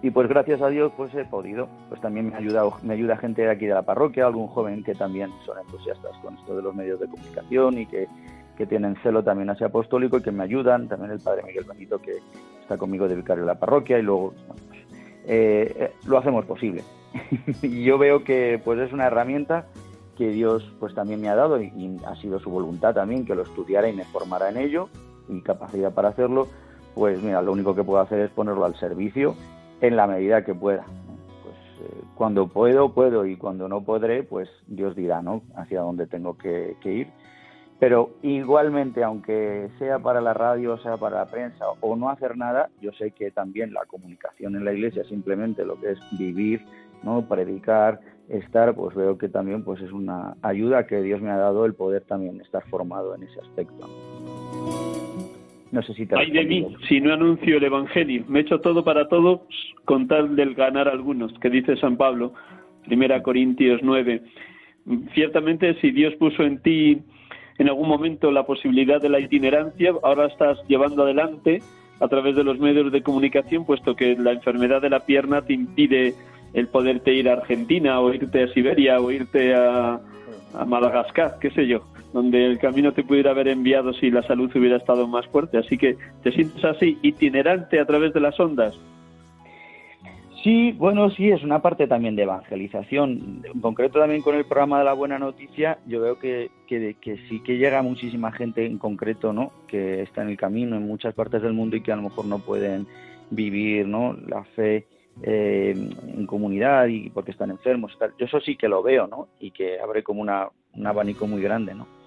Y 0.00 0.10
pues 0.10 0.28
gracias 0.28 0.62
a 0.62 0.68
Dios 0.68 0.92
pues 0.96 1.12
he 1.14 1.24
podido, 1.24 1.68
pues 1.88 2.00
también 2.00 2.30
me 2.30 2.36
ayuda, 2.36 2.62
me 2.82 2.94
ayuda 2.94 3.16
gente 3.16 3.50
aquí 3.50 3.66
de 3.66 3.74
la 3.74 3.82
parroquia, 3.82 4.26
algún 4.26 4.46
joven 4.46 4.84
que 4.84 4.94
también 4.94 5.30
son 5.44 5.58
entusiastas 5.58 6.16
con 6.22 6.36
esto 6.36 6.56
de 6.56 6.62
los 6.62 6.74
medios 6.74 7.00
de 7.00 7.08
comunicación 7.08 7.78
y 7.78 7.86
que, 7.86 8.06
que 8.58 8.66
tienen 8.66 8.96
celo 9.04 9.22
también 9.22 9.48
hacia 9.50 9.68
apostólico 9.68 10.18
y 10.18 10.22
que 10.22 10.32
me 10.32 10.42
ayudan, 10.42 10.88
también 10.88 11.12
el 11.12 11.20
padre 11.20 11.44
Miguel 11.44 11.64
Benito 11.64 11.98
que 12.00 12.18
está 12.60 12.76
conmigo 12.76 13.06
de 13.06 13.14
vicario 13.14 13.44
de 13.44 13.46
la 13.46 13.58
parroquia 13.58 14.00
y 14.00 14.02
luego 14.02 14.34
eh, 15.24 15.72
eh, 15.78 15.92
lo 16.08 16.18
hacemos 16.18 16.44
posible. 16.44 16.82
y 17.62 17.84
yo 17.84 17.96
veo 17.96 18.24
que 18.24 18.60
pues 18.62 18.80
es 18.80 18.92
una 18.92 19.06
herramienta 19.06 19.66
que 20.16 20.30
Dios 20.30 20.74
pues 20.80 20.92
también 20.92 21.20
me 21.20 21.28
ha 21.28 21.36
dado 21.36 21.62
y, 21.62 22.00
ha 22.04 22.16
sido 22.16 22.40
su 22.40 22.50
voluntad 22.50 22.94
también 22.94 23.24
que 23.24 23.36
lo 23.36 23.42
estudiara 23.42 23.88
y 23.88 23.92
me 23.94 24.04
formara 24.04 24.48
en 24.48 24.56
ello 24.56 24.88
y 25.28 25.40
capacidad 25.40 25.94
para 25.94 26.08
hacerlo, 26.08 26.48
pues 26.96 27.22
mira, 27.22 27.40
lo 27.40 27.52
único 27.52 27.76
que 27.76 27.84
puedo 27.84 28.00
hacer 28.00 28.18
es 28.18 28.30
ponerlo 28.30 28.64
al 28.64 28.74
servicio 28.74 29.36
en 29.80 29.94
la 29.94 30.08
medida 30.08 30.44
que 30.44 30.54
pueda. 30.56 30.84
Pues 31.44 31.88
eh, 31.88 32.02
cuando 32.16 32.48
puedo, 32.48 32.92
puedo 32.92 33.24
y 33.24 33.36
cuando 33.36 33.68
no 33.68 33.84
podré, 33.84 34.24
pues 34.24 34.48
Dios 34.66 34.96
dirá, 34.96 35.22
¿no? 35.22 35.42
Hacia 35.54 35.82
dónde 35.82 36.08
tengo 36.08 36.36
que 36.36 36.76
ir 36.84 37.08
pero 37.80 38.10
igualmente, 38.22 39.04
aunque 39.04 39.68
sea 39.78 40.00
para 40.00 40.20
la 40.20 40.34
radio, 40.34 40.78
sea 40.78 40.96
para 40.96 41.18
la 41.18 41.26
prensa 41.26 41.64
o 41.80 41.96
no 41.96 42.10
hacer 42.10 42.36
nada, 42.36 42.70
yo 42.80 42.92
sé 42.92 43.12
que 43.12 43.30
también 43.30 43.72
la 43.72 43.84
comunicación 43.86 44.56
en 44.56 44.64
la 44.64 44.72
iglesia 44.72 45.04
simplemente 45.04 45.64
lo 45.64 45.80
que 45.80 45.92
es 45.92 45.98
vivir, 46.18 46.60
¿no? 47.04 47.28
predicar, 47.28 48.00
estar, 48.28 48.74
pues 48.74 48.96
veo 48.96 49.16
que 49.16 49.28
también 49.28 49.62
pues 49.62 49.80
es 49.80 49.92
una 49.92 50.34
ayuda 50.42 50.86
que 50.86 51.00
Dios 51.02 51.20
me 51.20 51.30
ha 51.30 51.36
dado 51.36 51.64
el 51.66 51.74
poder 51.74 52.02
también 52.02 52.40
estar 52.40 52.64
formado 52.68 53.14
en 53.14 53.22
ese 53.22 53.40
aspecto. 53.40 53.88
No 55.70 55.82
sé 55.82 55.94
si 55.94 56.06
te 56.06 56.18
Ay 56.18 56.30
de 56.32 56.44
mí, 56.44 56.66
si 56.88 57.00
no 57.00 57.12
anuncio 57.12 57.58
el 57.58 57.64
Evangelio. 57.64 58.24
Me 58.26 58.40
he 58.40 58.42
hecho 58.42 58.60
todo 58.60 58.84
para 58.84 59.06
todo 59.08 59.46
con 59.84 60.08
tal 60.08 60.34
del 60.34 60.54
ganar 60.54 60.88
algunos, 60.88 61.32
que 61.38 61.50
dice 61.50 61.76
San 61.76 61.96
Pablo, 61.96 62.32
Primera 62.86 63.22
Corintios 63.22 63.80
9. 63.82 64.22
Ciertamente, 65.14 65.78
si 65.80 65.90
Dios 65.90 66.14
puso 66.16 66.42
en 66.42 66.60
ti 66.62 67.02
en 67.58 67.68
algún 67.68 67.88
momento 67.88 68.30
la 68.30 68.44
posibilidad 68.44 69.00
de 69.00 69.08
la 69.08 69.20
itinerancia, 69.20 69.92
ahora 70.02 70.26
estás 70.26 70.58
llevando 70.68 71.02
adelante 71.02 71.62
a 72.00 72.08
través 72.08 72.36
de 72.36 72.44
los 72.44 72.58
medios 72.58 72.92
de 72.92 73.02
comunicación, 73.02 73.64
puesto 73.64 73.96
que 73.96 74.16
la 74.16 74.32
enfermedad 74.32 74.80
de 74.80 74.90
la 74.90 75.00
pierna 75.00 75.42
te 75.42 75.52
impide 75.52 76.14
el 76.54 76.68
poderte 76.68 77.12
ir 77.12 77.28
a 77.28 77.34
Argentina 77.34 78.00
o 78.00 78.14
irte 78.14 78.44
a 78.44 78.48
Siberia 78.48 79.00
o 79.00 79.10
irte 79.10 79.54
a, 79.54 80.00
a 80.54 80.64
Madagascar, 80.64 81.38
qué 81.40 81.50
sé 81.50 81.66
yo 81.66 81.82
donde 82.12 82.46
el 82.46 82.58
camino 82.58 82.92
te 82.92 83.04
pudiera 83.04 83.32
haber 83.32 83.48
enviado 83.48 83.92
si 83.92 84.10
la 84.10 84.22
salud 84.22 84.50
hubiera 84.54 84.76
estado 84.76 85.06
más 85.06 85.26
fuerte. 85.26 85.58
Así 85.58 85.76
que 85.76 85.96
te 86.22 86.32
sientes 86.32 86.64
así, 86.64 86.98
itinerante 87.02 87.80
a 87.80 87.84
través 87.84 88.14
de 88.14 88.20
las 88.20 88.38
ondas. 88.40 88.74
Sí, 90.42 90.70
bueno, 90.72 91.10
sí, 91.10 91.30
es 91.30 91.42
una 91.42 91.60
parte 91.60 91.88
también 91.88 92.14
de 92.14 92.22
evangelización. 92.22 93.42
En 93.44 93.60
concreto 93.60 93.98
también 93.98 94.22
con 94.22 94.36
el 94.36 94.44
programa 94.44 94.78
de 94.78 94.84
la 94.84 94.92
buena 94.92 95.18
noticia, 95.18 95.78
yo 95.86 96.00
veo 96.00 96.18
que, 96.18 96.50
que, 96.68 96.94
sí 97.28 97.40
que 97.40 97.58
llega 97.58 97.82
muchísima 97.82 98.30
gente 98.30 98.64
en 98.64 98.78
concreto, 98.78 99.32
¿no? 99.32 99.50
Que 99.66 100.02
está 100.02 100.22
en 100.22 100.28
el 100.28 100.36
camino 100.36 100.76
en 100.76 100.86
muchas 100.86 101.14
partes 101.14 101.42
del 101.42 101.54
mundo 101.54 101.76
y 101.76 101.80
que 101.80 101.90
a 101.90 101.96
lo 101.96 102.02
mejor 102.02 102.26
no 102.26 102.38
pueden 102.38 102.86
vivir, 103.30 103.88
¿no? 103.88 104.16
La 104.28 104.44
fe 104.44 104.86
eh, 105.22 105.74
en 106.16 106.26
comunidad 106.26 106.86
y 106.86 107.10
porque 107.10 107.32
están 107.32 107.50
enfermos. 107.50 107.98
Yo 108.16 108.26
eso 108.26 108.40
sí 108.40 108.56
que 108.56 108.68
lo 108.68 108.80
veo, 108.80 109.08
¿no? 109.08 109.28
Y 109.40 109.50
que 109.50 109.80
abre 109.80 110.04
como 110.04 110.22
una, 110.22 110.48
un 110.72 110.86
abanico 110.86 111.26
muy 111.26 111.42
grande, 111.42 111.74
¿no? 111.74 111.97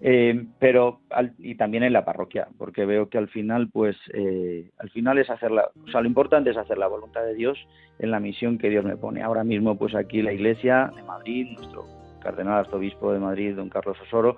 Eh, 0.00 0.46
pero 0.60 1.00
y 1.38 1.56
también 1.56 1.82
en 1.82 1.92
la 1.92 2.04
parroquia 2.04 2.46
porque 2.56 2.86
veo 2.86 3.08
que 3.08 3.18
al 3.18 3.26
final 3.26 3.68
pues 3.68 3.96
eh, 4.14 4.70
al 4.78 4.90
final 4.90 5.18
es 5.18 5.28
hacer 5.28 5.50
la 5.50 5.70
o 5.84 5.90
sea 5.90 6.00
lo 6.00 6.06
importante 6.06 6.50
es 6.50 6.56
hacer 6.56 6.78
la 6.78 6.86
voluntad 6.86 7.24
de 7.24 7.34
Dios 7.34 7.58
en 7.98 8.12
la 8.12 8.20
misión 8.20 8.58
que 8.58 8.70
Dios 8.70 8.84
me 8.84 8.96
pone. 8.96 9.22
Ahora 9.22 9.42
mismo 9.42 9.76
pues 9.76 9.96
aquí 9.96 10.22
la 10.22 10.32
Iglesia 10.32 10.92
de 10.94 11.02
Madrid 11.02 11.48
nuestro 11.56 11.84
cardenal 12.20 12.60
arzobispo 12.60 13.12
de 13.12 13.18
Madrid 13.18 13.56
don 13.56 13.70
Carlos 13.70 14.00
Osoro 14.02 14.36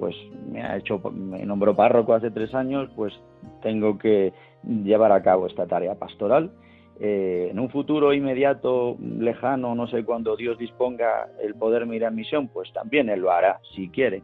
pues 0.00 0.16
me 0.50 0.62
ha 0.62 0.78
hecho 0.78 0.98
me 1.10 1.44
nombró 1.44 1.76
párroco 1.76 2.14
hace 2.14 2.30
tres 2.30 2.54
años 2.54 2.88
pues 2.96 3.12
tengo 3.60 3.98
que 3.98 4.32
llevar 4.64 5.12
a 5.12 5.22
cabo 5.22 5.46
esta 5.46 5.66
tarea 5.66 5.94
pastoral. 5.94 6.52
Eh, 7.00 7.48
en 7.50 7.58
un 7.58 7.68
futuro 7.68 8.12
inmediato, 8.14 8.96
lejano, 9.18 9.74
no 9.74 9.88
sé 9.88 10.04
cuándo 10.04 10.36
Dios 10.36 10.56
disponga 10.56 11.28
el 11.42 11.54
poder 11.54 11.86
ir 11.92 12.04
en 12.04 12.14
misión, 12.14 12.48
pues 12.48 12.72
también 12.72 13.08
Él 13.08 13.20
lo 13.20 13.32
hará, 13.32 13.58
si 13.74 13.88
quiere 13.88 14.22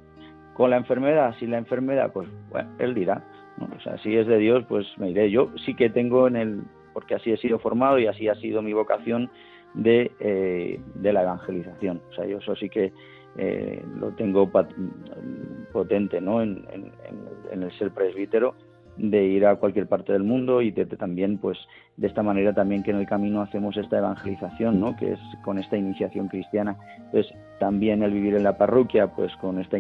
con 0.59 0.71
la 0.71 0.77
enfermedad, 0.77 1.37
sin 1.39 1.53
la 1.53 1.59
enfermedad, 1.59 2.11
pues 2.13 2.29
bueno, 2.51 2.69
él 2.81 2.93
dirá. 2.93 3.23
O 3.61 3.81
sea, 3.81 3.97
si 3.99 4.17
es 4.17 4.27
de 4.27 4.39
Dios, 4.39 4.65
pues 4.69 4.87
me 4.99 5.09
iré. 5.11 5.31
Yo 5.31 5.53
sí 5.65 5.75
que 5.75 5.89
tengo 5.89 6.27
en 6.27 6.35
el, 6.35 6.63
porque 6.93 7.15
así 7.15 7.31
he 7.31 7.37
sido 7.37 7.61
formado 7.61 7.97
y 8.01 8.09
así 8.09 8.27
ha 8.27 8.35
sido 8.35 8.61
mi 8.61 8.73
vocación 8.73 9.31
de, 9.75 10.11
eh, 10.19 10.81
de 10.97 11.13
la 11.13 11.23
evangelización. 11.23 12.03
O 12.11 12.13
sea, 12.13 12.27
yo 12.27 12.39
eso 12.39 12.57
sí 12.57 12.69
que 12.69 12.93
eh, 13.37 13.85
lo 14.01 14.11
tengo 14.17 14.51
potente 15.73 16.21
¿no? 16.21 16.43
En, 16.43 16.67
en, 17.53 17.63
el 17.63 17.71
ser 17.79 17.93
presbítero 17.93 18.57
de 18.99 19.25
ir 19.25 19.47
a 19.47 19.57
cualquier 19.57 19.87
parte 19.87 20.13
del 20.13 20.25
mundo 20.25 20.61
y 20.61 20.71
de, 20.71 20.85
también 20.87 21.39
pues 21.39 21.59
de 21.97 22.09
esta 22.09 22.23
manera 22.23 22.53
también 22.53 22.83
que 22.83 22.91
en 22.91 22.99
el 22.99 23.07
camino 23.07 23.41
hacemos 23.41 23.77
esta 23.77 23.99
evangelización 23.99 24.81
no 24.81 24.97
que 24.97 25.13
es 25.13 25.21
con 25.45 25.59
esta 25.59 25.77
iniciación 25.77 26.29
cristiana. 26.29 26.77
Pues 27.13 27.27
también 27.61 28.03
el 28.03 28.13
vivir 28.13 28.35
en 28.35 28.45
la 28.45 28.59
parroquia 28.59 29.09
pues 29.09 29.35
con 29.37 29.59
esta 29.61 29.79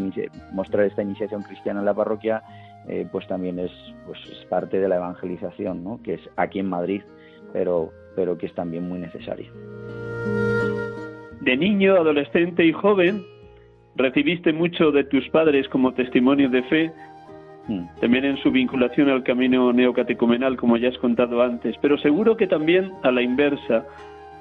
mostrar 0.52 0.86
esta 0.86 1.02
iniciación 1.02 1.42
cristiana 1.42 1.80
en 1.80 1.86
la 1.86 1.94
parroquia 1.94 2.42
eh, 2.88 3.06
pues 3.10 3.26
también 3.26 3.58
es 3.58 3.72
pues 4.06 4.18
es 4.30 4.44
parte 4.46 4.78
de 4.78 4.88
la 4.88 4.96
evangelización 4.96 5.84
no 5.84 6.00
que 6.02 6.14
es 6.14 6.20
aquí 6.36 6.60
en 6.60 6.68
Madrid 6.68 7.02
pero 7.52 7.90
pero 8.14 8.36
que 8.36 8.46
es 8.46 8.54
también 8.54 8.88
muy 8.88 8.98
necesaria. 8.98 9.50
De 11.40 11.56
niño 11.56 11.94
adolescente 11.94 12.64
y 12.64 12.72
joven 12.72 13.22
recibiste 13.98 14.52
mucho 14.52 14.90
de 14.90 15.04
tus 15.04 15.28
padres 15.28 15.68
como 15.68 15.92
testimonio 15.92 16.48
de 16.48 16.62
fe. 16.64 16.92
También 18.00 18.24
en 18.24 18.36
su 18.38 18.50
vinculación 18.50 19.10
al 19.10 19.22
camino 19.22 19.72
neocatecumenal, 19.72 20.56
como 20.56 20.76
ya 20.76 20.88
has 20.88 20.98
contado 20.98 21.42
antes, 21.42 21.76
pero 21.82 21.98
seguro 21.98 22.36
que 22.36 22.46
también 22.46 22.92
a 23.02 23.10
la 23.10 23.22
inversa, 23.22 23.84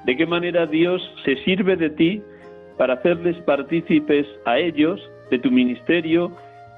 de 0.06 0.16
qué 0.16 0.26
manera 0.26 0.66
Dios 0.66 1.02
se 1.26 1.36
sirve 1.44 1.76
de 1.76 1.90
ti 1.90 2.22
para 2.78 2.96
hacerles 2.96 3.36
partícipes 3.42 4.26
a 4.46 4.58
ellos 4.60 5.02
de 5.30 5.40
tu 5.40 5.52
ministerio, 5.52 6.32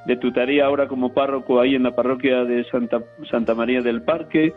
de 0.05 0.15
tu 0.15 0.31
tarea 0.31 0.65
ahora 0.65 0.87
como 0.87 1.13
párroco 1.13 1.59
ahí 1.59 1.75
en 1.75 1.83
la 1.83 1.95
parroquia 1.95 2.43
de 2.45 2.63
Santa, 2.65 3.03
Santa 3.29 3.53
María 3.53 3.81
del 3.81 4.01
Parque. 4.01 4.53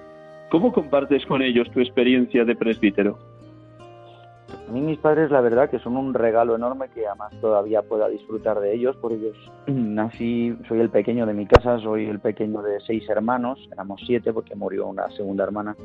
¿Cómo 0.51 0.72
compartes 0.72 1.26
con 1.26 1.43
ellos 1.43 1.70
tu 1.72 1.80
experiencia 1.80 2.45
de 2.45 2.55
presbítero? 2.55 3.18
A 4.69 4.73
mí 4.73 4.81
mis 4.81 4.99
padres 4.99 5.31
la 5.31 5.41
verdad 5.41 5.71
que 5.71 5.79
son 5.79 5.97
un 5.97 6.15
regalo 6.15 6.55
enorme 6.55 6.89
que 6.89 7.07
además 7.07 7.33
todavía 7.41 7.83
pueda 7.83 8.09
disfrutar 8.09 8.61
de 8.61 8.75
ellos, 8.75 8.97
por 8.97 9.13
ellos 9.13 9.37
nací, 9.67 10.57
soy 10.69 10.81
el 10.81 10.91
pequeño 10.91 11.27
de 11.27 11.35
mi 11.35 11.47
casa, 11.47 11.79
soy 11.79 12.07
el 12.07 12.21
pequeño 12.21 12.63
de 12.63 12.81
seis 12.81 13.09
hermanos, 13.09 13.59
éramos 13.73 14.01
siete 14.07 14.33
porque 14.33 14.55
murió 14.55 14.87
una 14.87 15.11
segunda 15.11 15.45
hermana 15.45 15.77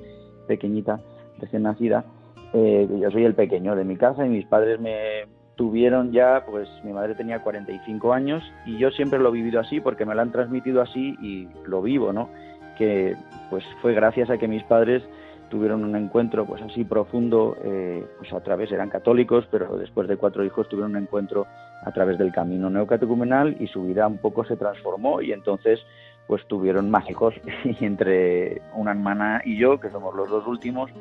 pequeñita, 0.47 0.99
recién 1.39 1.63
nacida, 1.63 2.05
eh, 2.53 2.87
yo 3.01 3.11
soy 3.11 3.25
el 3.25 3.35
pequeño 3.35 3.75
de 3.75 3.83
mi 3.83 3.97
casa 3.97 4.25
y 4.25 4.29
mis 4.29 4.45
padres 4.45 4.79
me 4.79 5.25
tuvieron 5.55 6.11
ya, 6.11 6.45
pues 6.49 6.69
mi 6.83 6.93
madre 6.93 7.15
tenía 7.15 7.41
45 7.41 8.13
años 8.13 8.43
y 8.65 8.77
yo 8.77 8.91
siempre 8.91 9.19
lo 9.19 9.29
he 9.29 9.33
vivido 9.33 9.59
así 9.59 9.81
porque 9.81 10.05
me 10.05 10.15
lo 10.15 10.21
han 10.21 10.31
transmitido 10.31 10.81
así 10.81 11.17
y 11.21 11.49
lo 11.65 11.81
vivo, 11.81 12.13
¿no? 12.13 12.29
Que 12.77 13.15
pues 13.49 13.65
fue 13.81 13.93
gracias 13.93 14.29
a 14.29 14.37
que 14.37 14.47
mis 14.47 14.63
padres 14.63 15.03
tuvieron 15.49 15.83
un 15.83 15.95
encuentro 15.95 16.45
pues 16.45 16.61
así 16.61 16.83
profundo, 16.83 17.57
eh, 17.63 18.05
pues 18.17 18.31
a 18.33 18.41
través, 18.41 18.71
eran 18.71 18.89
católicos, 18.89 19.47
pero 19.51 19.77
después 19.77 20.07
de 20.07 20.17
cuatro 20.17 20.43
hijos 20.43 20.67
tuvieron 20.69 20.91
un 20.91 21.03
encuentro 21.03 21.47
a 21.83 21.91
través 21.91 22.17
del 22.17 22.31
camino 22.31 22.69
neocatecumenal 22.69 23.57
y 23.59 23.67
su 23.67 23.83
vida 23.83 24.07
un 24.07 24.17
poco 24.17 24.43
se 24.45 24.57
transformó 24.57 25.21
y 25.21 25.31
entonces 25.31 25.79
pues 26.27 26.45
tuvieron 26.47 26.91
más 26.91 27.09
hijos 27.09 27.33
y 27.63 27.85
entre 27.85 28.61
una 28.75 28.91
hermana 28.91 29.41
y 29.45 29.57
yo, 29.57 29.79
que 29.79 29.89
somos 29.89 30.13
los 30.15 30.29
dos 30.29 30.45
últimos, 30.45 30.91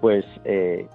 pues 0.00 0.24
eh, 0.44 0.86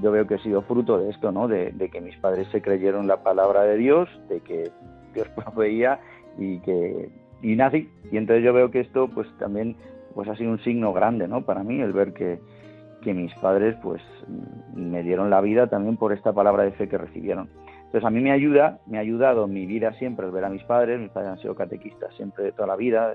yo 0.00 0.12
veo 0.12 0.26
que 0.26 0.36
he 0.36 0.38
sido 0.38 0.62
fruto 0.62 0.98
de 0.98 1.10
esto, 1.10 1.32
¿no? 1.32 1.48
De, 1.48 1.72
que 1.92 2.00
mis 2.00 2.16
padres 2.18 2.46
se 2.52 2.62
creyeron 2.62 3.08
la 3.08 3.22
palabra 3.22 3.62
de 3.62 3.76
Dios, 3.76 4.08
de 4.28 4.40
que 4.40 4.70
Dios 5.14 5.28
proveía 5.34 6.00
y 6.38 6.58
que 6.60 7.10
y 7.42 7.56
nací 7.56 7.90
y 8.12 8.16
entonces 8.16 8.44
yo 8.44 8.52
veo 8.52 8.70
que 8.70 8.78
esto 8.78 9.08
pues 9.08 9.26
también 9.38 9.74
pues 10.12 10.28
ha 10.28 10.36
sido 10.36 10.50
un 10.50 10.60
signo 10.60 10.92
grande, 10.92 11.28
¿no? 11.28 11.44
Para 11.44 11.62
mí 11.62 11.80
el 11.80 11.92
ver 11.92 12.12
que, 12.12 12.40
que 13.02 13.12
mis 13.14 13.34
padres 13.34 13.76
pues 13.82 14.00
me 14.74 15.02
dieron 15.02 15.30
la 15.30 15.40
vida 15.40 15.66
también 15.66 15.96
por 15.96 16.12
esta 16.12 16.32
palabra 16.32 16.62
de 16.62 16.72
fe 16.72 16.88
que 16.88 16.98
recibieron. 16.98 17.48
Entonces 17.86 18.04
a 18.06 18.10
mí 18.10 18.20
me 18.20 18.32
ayuda, 18.32 18.78
me 18.86 18.96
ha 18.96 19.02
ayudado 19.02 19.46
mi 19.46 19.66
vida 19.66 19.92
siempre 19.94 20.24
el 20.24 20.32
ver 20.32 20.44
a 20.44 20.48
mis 20.48 20.64
padres, 20.64 20.98
mis 20.98 21.10
padres 21.10 21.32
han 21.32 21.38
sido 21.38 21.54
catequistas 21.54 22.14
siempre 22.14 22.44
de 22.44 22.52
toda 22.52 22.68
la 22.68 22.76
vida, 22.76 23.14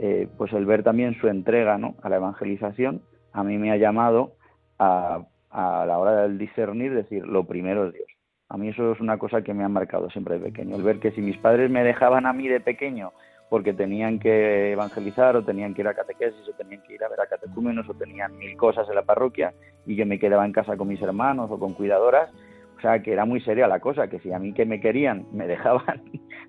eh, 0.00 0.28
pues 0.36 0.52
el 0.52 0.66
ver 0.66 0.82
también 0.82 1.14
su 1.20 1.28
entrega 1.28 1.78
¿no? 1.78 1.94
a 2.02 2.08
la 2.08 2.16
evangelización, 2.16 3.02
a 3.32 3.44
mí 3.44 3.56
me 3.56 3.70
ha 3.70 3.76
llamado 3.76 4.32
a, 4.80 5.24
a 5.50 5.86
la 5.86 5.98
hora 5.98 6.22
del 6.22 6.38
discernir, 6.38 6.92
decir, 6.92 7.24
lo 7.24 7.44
primero 7.44 7.86
es 7.86 7.94
Dios. 7.94 8.08
A 8.48 8.56
mí 8.56 8.68
eso 8.68 8.92
es 8.92 9.00
una 9.00 9.18
cosa 9.18 9.42
que 9.42 9.54
me 9.54 9.64
ha 9.64 9.68
marcado 9.68 10.10
siempre 10.10 10.38
de 10.38 10.46
pequeño, 10.46 10.76
el 10.76 10.82
ver 10.82 10.98
que 10.98 11.12
si 11.12 11.20
mis 11.20 11.38
padres 11.38 11.70
me 11.70 11.84
dejaban 11.84 12.26
a 12.26 12.32
mí 12.32 12.48
de 12.48 12.60
pequeño 12.60 13.12
porque 13.54 13.72
tenían 13.72 14.18
que 14.18 14.72
evangelizar 14.72 15.36
o 15.36 15.44
tenían 15.44 15.74
que 15.74 15.82
ir 15.82 15.86
a 15.86 15.94
catequesis 15.94 16.48
o 16.48 16.52
tenían 16.54 16.82
que 16.82 16.94
ir 16.94 17.04
a 17.04 17.08
ver 17.08 17.20
a 17.20 17.28
catecúmenos 17.28 17.88
o 17.88 17.94
tenían 17.94 18.36
mil 18.36 18.56
cosas 18.56 18.88
en 18.88 18.96
la 18.96 19.04
parroquia 19.04 19.54
y 19.86 19.94
yo 19.94 20.04
me 20.06 20.18
quedaba 20.18 20.44
en 20.44 20.50
casa 20.50 20.76
con 20.76 20.88
mis 20.88 21.00
hermanos 21.00 21.52
o 21.52 21.58
con 21.60 21.72
cuidadoras. 21.72 22.32
O 22.76 22.80
sea, 22.80 23.00
que 23.00 23.12
era 23.12 23.24
muy 23.24 23.40
seria 23.42 23.68
la 23.68 23.78
cosa, 23.78 24.08
que 24.08 24.18
si 24.18 24.32
a 24.32 24.40
mí 24.40 24.52
que 24.54 24.66
me 24.66 24.80
querían 24.80 25.26
me 25.30 25.46
dejaban, 25.54 26.02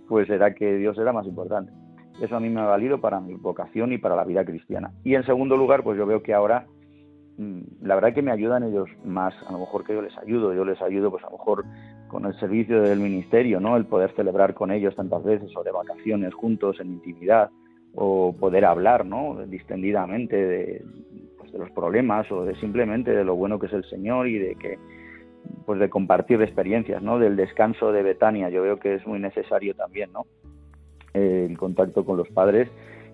pues 0.09 0.27
era 0.31 0.55
que 0.55 0.77
Dios 0.77 0.97
era 0.97 1.13
más 1.13 1.27
importante. 1.27 1.71
Eso 2.19 2.37
a 2.37 2.39
mí 2.39 2.49
me 2.49 2.61
ha 2.61 2.65
valido 2.65 2.99
para 2.99 3.19
mi 3.19 3.35
vocación 3.35 3.93
y 3.93 3.99
para 3.99 4.15
la 4.15 4.25
vida 4.25 4.43
cristiana. 4.43 4.91
Y 5.03 5.13
en 5.13 5.27
segundo 5.27 5.57
lugar, 5.57 5.83
pues 5.83 5.99
yo 5.99 6.07
veo 6.07 6.23
que 6.23 6.33
ahora 6.33 6.65
mm, 7.37 7.83
la 7.83 7.93
verdad 7.93 8.15
que 8.15 8.23
me 8.23 8.31
ayudan 8.31 8.63
ellos 8.63 8.89
más, 9.03 9.35
a 9.47 9.51
lo 9.51 9.59
mejor 9.59 9.85
que 9.85 9.93
yo 9.93 10.01
les 10.01 10.17
ayudo, 10.17 10.55
yo 10.55 10.65
les 10.65 10.81
ayudo 10.81 11.11
pues 11.11 11.23
a 11.23 11.27
lo 11.27 11.37
mejor 11.37 11.65
con 12.15 12.25
el 12.25 12.39
servicio 12.39 12.81
del 12.81 13.01
ministerio, 13.01 13.59
¿no? 13.59 13.75
El 13.75 13.83
poder 13.83 14.13
celebrar 14.15 14.53
con 14.53 14.71
ellos 14.71 14.95
tantas 14.95 15.21
veces 15.21 15.51
o 15.53 15.63
de 15.65 15.71
vacaciones 15.71 16.33
juntos 16.33 16.79
en 16.79 16.93
intimidad 16.93 17.49
o 17.93 18.33
poder 18.39 18.63
hablar, 18.63 19.05
¿no? 19.05 19.45
Distendidamente 19.47 20.37
de, 20.37 20.85
pues, 21.37 21.51
de 21.51 21.59
los 21.59 21.69
problemas 21.71 22.31
o 22.31 22.45
de 22.45 22.55
simplemente 22.55 23.11
de 23.11 23.25
lo 23.25 23.35
bueno 23.35 23.59
que 23.59 23.65
es 23.65 23.73
el 23.73 23.83
Señor 23.89 24.29
y 24.29 24.39
de 24.39 24.55
que 24.55 24.79
pues 25.65 25.77
de 25.77 25.89
compartir 25.89 26.41
experiencias, 26.41 27.01
¿no? 27.01 27.19
Del 27.19 27.35
descanso 27.35 27.91
de 27.91 28.01
Betania, 28.01 28.49
yo 28.49 28.61
veo 28.61 28.79
que 28.79 28.95
es 28.95 29.05
muy 29.05 29.19
necesario 29.19 29.75
también, 29.75 30.13
¿no? 30.13 30.25
El 31.13 31.57
contacto 31.57 32.05
con 32.05 32.15
los 32.15 32.29
padres, 32.29 32.69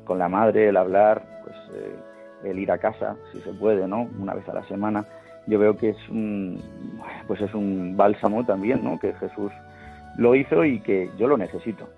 con 0.05 0.19
la 0.19 0.29
madre, 0.29 0.67
el 0.67 0.77
hablar, 0.77 1.41
pues 1.43 1.55
eh, 1.73 2.49
el 2.51 2.59
ir 2.59 2.71
a 2.71 2.77
casa, 2.77 3.17
si 3.31 3.39
se 3.39 3.51
puede, 3.53 3.87
¿no? 3.87 4.07
Una 4.19 4.35
vez 4.35 4.47
a 4.47 4.53
la 4.53 4.63
semana 4.67 5.07
yo 5.51 5.59
veo 5.59 5.75
que 5.75 5.89
es 5.89 6.09
un, 6.09 6.57
pues 7.27 7.41
es 7.41 7.53
un 7.53 7.97
bálsamo 7.97 8.45
también, 8.45 8.85
¿no? 8.85 8.97
Que 8.97 9.11
Jesús 9.15 9.51
lo 10.17 10.33
hizo 10.33 10.63
y 10.63 10.79
que 10.79 11.09
yo 11.17 11.27
lo 11.27 11.37
necesito. 11.37 11.89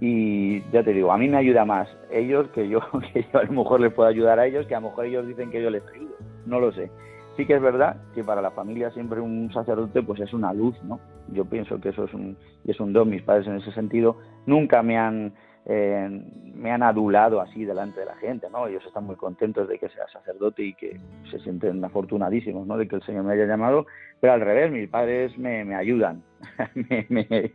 Y 0.00 0.62
ya 0.72 0.82
te 0.82 0.94
digo, 0.94 1.12
a 1.12 1.18
mí 1.18 1.28
me 1.28 1.36
ayuda 1.36 1.66
más 1.66 1.88
ellos 2.10 2.48
que 2.54 2.66
yo, 2.70 2.80
que 3.12 3.26
yo 3.30 3.38
a 3.38 3.42
lo 3.44 3.52
mejor 3.52 3.80
les 3.82 3.92
puedo 3.92 4.08
ayudar 4.08 4.38
a 4.38 4.46
ellos, 4.46 4.66
que 4.66 4.74
a 4.74 4.80
lo 4.80 4.88
mejor 4.88 5.04
ellos 5.04 5.28
dicen 5.28 5.50
que 5.50 5.62
yo 5.62 5.68
les 5.68 5.82
ayudo. 5.94 6.16
No 6.46 6.58
lo 6.58 6.72
sé. 6.72 6.90
Sí 7.36 7.44
que 7.44 7.56
es 7.56 7.60
verdad 7.60 7.98
que 8.14 8.24
para 8.24 8.40
la 8.40 8.50
familia 8.52 8.90
siempre 8.92 9.20
un 9.20 9.52
sacerdote 9.52 10.02
pues 10.02 10.18
es 10.20 10.32
una 10.32 10.54
luz, 10.54 10.74
¿no? 10.82 10.98
Yo 11.34 11.44
pienso 11.44 11.78
que 11.78 11.90
eso 11.90 12.04
es 12.04 12.14
un, 12.14 12.34
es 12.64 12.80
un 12.80 12.94
don. 12.94 13.10
Mis 13.10 13.20
padres 13.20 13.46
en 13.46 13.56
ese 13.56 13.72
sentido 13.72 14.16
nunca 14.46 14.82
me 14.82 14.96
han 14.96 15.34
eh, 15.68 16.08
me 16.54 16.70
han 16.70 16.82
adulado 16.82 17.40
así 17.40 17.64
delante 17.64 18.00
de 18.00 18.06
la 18.06 18.14
gente, 18.16 18.48
¿no? 18.50 18.68
Ellos 18.68 18.84
están 18.86 19.04
muy 19.04 19.16
contentos 19.16 19.68
de 19.68 19.78
que 19.78 19.88
sea 19.88 20.06
sacerdote 20.08 20.62
y 20.62 20.74
que 20.74 20.98
se 21.30 21.40
sienten 21.40 21.84
afortunadísimos. 21.84 22.66
De 22.78 22.86
que 22.86 22.96
el 22.96 23.02
Señor 23.02 23.24
me 23.24 23.34
haya 23.34 23.46
llamado, 23.46 23.86
pero 24.20 24.34
al 24.34 24.40
revés, 24.40 24.70
mis 24.70 24.88
padres 24.88 25.36
me, 25.36 25.64
me 25.64 25.74
ayudan, 25.74 26.22
me, 26.74 27.50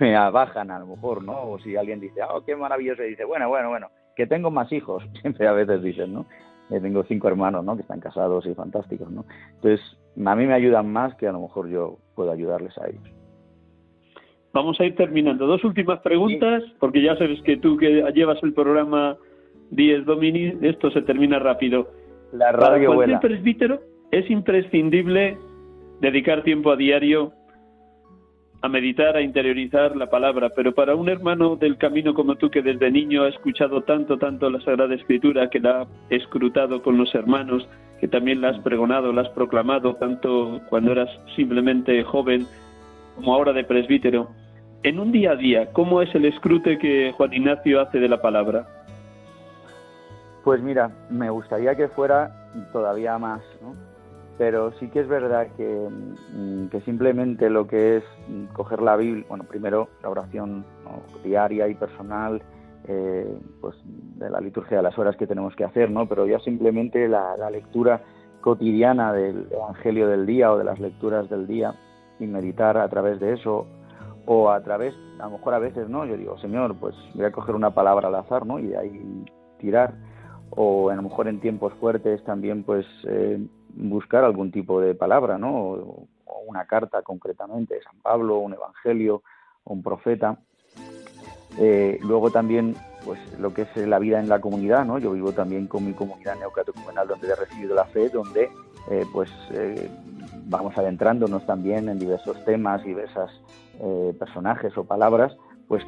me, 0.00 0.16
abajan 0.16 0.70
a 0.70 0.78
lo 0.78 0.86
mejor, 0.86 1.24
¿no? 1.24 1.50
O 1.50 1.58
si 1.58 1.76
alguien 1.76 2.00
dice, 2.00 2.20
oh, 2.22 2.44
qué 2.44 2.54
maravilloso, 2.54 3.02
y 3.02 3.10
dice, 3.10 3.24
bueno, 3.24 3.48
bueno, 3.48 3.68
bueno, 3.68 3.88
que 4.14 4.26
tengo 4.26 4.50
más 4.50 4.70
hijos, 4.72 5.04
siempre 5.20 5.48
a 5.48 5.52
veces 5.52 5.82
dicen, 5.82 6.14
¿no? 6.14 6.26
Eh, 6.70 6.80
tengo 6.80 7.02
cinco 7.04 7.28
hermanos, 7.28 7.64
¿no? 7.64 7.76
Que 7.76 7.82
están 7.82 8.00
casados 8.00 8.46
y 8.46 8.54
fantásticos, 8.54 9.10
¿no? 9.10 9.24
Entonces, 9.56 9.80
a 10.24 10.36
mí 10.36 10.46
me 10.46 10.54
ayudan 10.54 10.92
más 10.92 11.14
que 11.16 11.26
a 11.26 11.32
lo 11.32 11.40
mejor 11.40 11.68
yo 11.68 11.98
puedo 12.14 12.30
ayudarles 12.30 12.76
a 12.78 12.88
ellos. 12.88 13.15
Vamos 14.56 14.80
a 14.80 14.86
ir 14.86 14.94
terminando. 14.94 15.46
Dos 15.46 15.62
últimas 15.64 16.00
preguntas, 16.00 16.62
porque 16.80 17.02
ya 17.02 17.14
sabes 17.16 17.42
que 17.42 17.58
tú 17.58 17.76
que 17.76 18.10
llevas 18.14 18.42
el 18.42 18.54
programa 18.54 19.18
10 19.70 20.06
Domini, 20.06 20.54
esto 20.62 20.90
se 20.92 21.02
termina 21.02 21.38
rápido. 21.38 21.90
La 22.32 22.52
radio 22.52 22.88
Para 22.88 22.94
cualquier 22.94 23.20
presbítero 23.20 23.80
es 24.10 24.30
imprescindible 24.30 25.36
dedicar 26.00 26.42
tiempo 26.42 26.70
a 26.70 26.76
diario 26.76 27.34
a 28.62 28.68
meditar, 28.70 29.14
a 29.14 29.20
interiorizar 29.20 29.94
la 29.94 30.08
palabra, 30.08 30.48
pero 30.48 30.72
para 30.72 30.96
un 30.96 31.10
hermano 31.10 31.56
del 31.56 31.76
camino 31.76 32.14
como 32.14 32.36
tú 32.36 32.48
que 32.50 32.62
desde 32.62 32.90
niño 32.90 33.24
ha 33.24 33.28
escuchado 33.28 33.82
tanto, 33.82 34.16
tanto 34.16 34.48
la 34.48 34.62
Sagrada 34.62 34.94
Escritura, 34.94 35.50
que 35.50 35.60
la 35.60 35.82
ha 35.82 35.86
escrutado 36.08 36.80
con 36.80 36.96
los 36.96 37.14
hermanos, 37.14 37.68
que 38.00 38.08
también 38.08 38.40
la 38.40 38.48
has 38.48 38.58
pregonado, 38.60 39.12
la 39.12 39.20
has 39.20 39.28
proclamado, 39.28 39.96
tanto 39.96 40.62
cuando 40.70 40.92
eras 40.92 41.10
simplemente 41.36 42.02
joven 42.04 42.46
como 43.16 43.34
ahora 43.34 43.52
de 43.52 43.62
presbítero, 43.64 44.30
en 44.86 45.00
un 45.00 45.10
día 45.10 45.32
a 45.32 45.36
día, 45.36 45.72
¿cómo 45.72 46.00
es 46.00 46.14
el 46.14 46.26
escrute 46.26 46.78
que 46.78 47.12
Juan 47.16 47.32
Ignacio 47.32 47.80
hace 47.80 47.98
de 47.98 48.08
la 48.08 48.22
palabra? 48.22 48.68
Pues 50.44 50.62
mira, 50.62 50.92
me 51.10 51.28
gustaría 51.28 51.74
que 51.74 51.88
fuera 51.88 52.30
todavía 52.72 53.18
más, 53.18 53.42
¿no? 53.60 53.74
Pero 54.38 54.70
sí 54.78 54.88
que 54.88 55.00
es 55.00 55.08
verdad 55.08 55.48
que, 55.56 55.88
mm, 56.32 56.68
que 56.68 56.80
simplemente 56.82 57.50
lo 57.50 57.66
que 57.66 57.96
es 57.96 58.04
coger 58.52 58.80
la 58.80 58.96
Biblia, 58.96 59.24
bueno, 59.28 59.42
primero 59.42 59.88
la 60.04 60.10
oración 60.10 60.64
diaria 61.24 61.66
y 61.66 61.74
personal, 61.74 62.40
eh, 62.86 63.36
pues 63.60 63.74
de 63.84 64.30
la 64.30 64.40
liturgia 64.40 64.76
de 64.76 64.84
las 64.84 64.96
horas 64.96 65.16
que 65.16 65.26
tenemos 65.26 65.56
que 65.56 65.64
hacer, 65.64 65.90
¿no? 65.90 66.06
Pero 66.06 66.26
ya 66.26 66.38
simplemente 66.38 67.08
la 67.08 67.50
lectura 67.50 68.02
cotidiana 68.40 69.12
del 69.12 69.48
Evangelio 69.50 70.06
del 70.06 70.26
día 70.26 70.52
o 70.52 70.58
de 70.58 70.64
las 70.64 70.78
lecturas 70.78 71.28
del 71.28 71.48
día 71.48 71.74
y 72.20 72.26
meditar 72.28 72.78
a 72.78 72.88
través 72.88 73.18
de 73.18 73.32
eso 73.32 73.66
o 74.26 74.50
a 74.50 74.60
través, 74.62 74.94
a 75.18 75.24
lo 75.24 75.38
mejor 75.38 75.54
a 75.54 75.58
veces, 75.58 75.88
¿no? 75.88 76.04
Yo 76.04 76.16
digo, 76.16 76.36
Señor, 76.38 76.76
pues 76.76 76.94
voy 77.14 77.24
a 77.24 77.32
coger 77.32 77.54
una 77.54 77.70
palabra 77.70 78.08
al 78.08 78.14
azar, 78.16 78.44
¿no? 78.44 78.58
Y 78.58 78.66
de 78.66 78.76
ahí 78.76 79.24
tirar. 79.58 79.94
O 80.50 80.90
a 80.90 80.94
lo 80.94 81.02
mejor 81.02 81.28
en 81.28 81.40
tiempos 81.40 81.72
fuertes 81.74 82.22
también, 82.24 82.64
pues, 82.64 82.86
eh, 83.08 83.38
buscar 83.74 84.24
algún 84.24 84.50
tipo 84.50 84.80
de 84.80 84.94
palabra, 84.94 85.38
¿no? 85.38 85.56
O, 85.56 86.08
una 86.46 86.64
carta 86.66 87.02
concretamente, 87.02 87.80
San 87.82 87.98
Pablo, 88.02 88.38
un 88.38 88.52
evangelio, 88.52 89.22
un 89.64 89.82
profeta. 89.82 90.38
Eh, 91.58 91.98
luego 92.02 92.30
también, 92.30 92.76
pues, 93.04 93.18
lo 93.40 93.52
que 93.52 93.62
es 93.62 93.76
la 93.76 93.98
vida 93.98 94.20
en 94.20 94.28
la 94.28 94.40
comunidad, 94.40 94.84
¿no? 94.84 94.98
Yo 94.98 95.10
vivo 95.12 95.32
también 95.32 95.66
con 95.66 95.84
mi 95.84 95.92
comunidad 95.92 96.36
neocatecumenal 96.38 97.08
donde 97.08 97.28
he 97.28 97.34
recibido 97.34 97.74
la 97.74 97.84
fe, 97.86 98.10
donde, 98.10 98.48
eh, 98.90 99.04
pues, 99.12 99.30
vamos 100.44 100.76
adentrándonos 100.78 101.44
también 101.46 101.88
en 101.88 101.98
diversos 101.98 102.44
temas, 102.44 102.84
diversas 102.84 103.30
eh, 103.80 104.14
personajes 104.18 104.76
o 104.76 104.84
palabras, 104.84 105.36
pues 105.68 105.82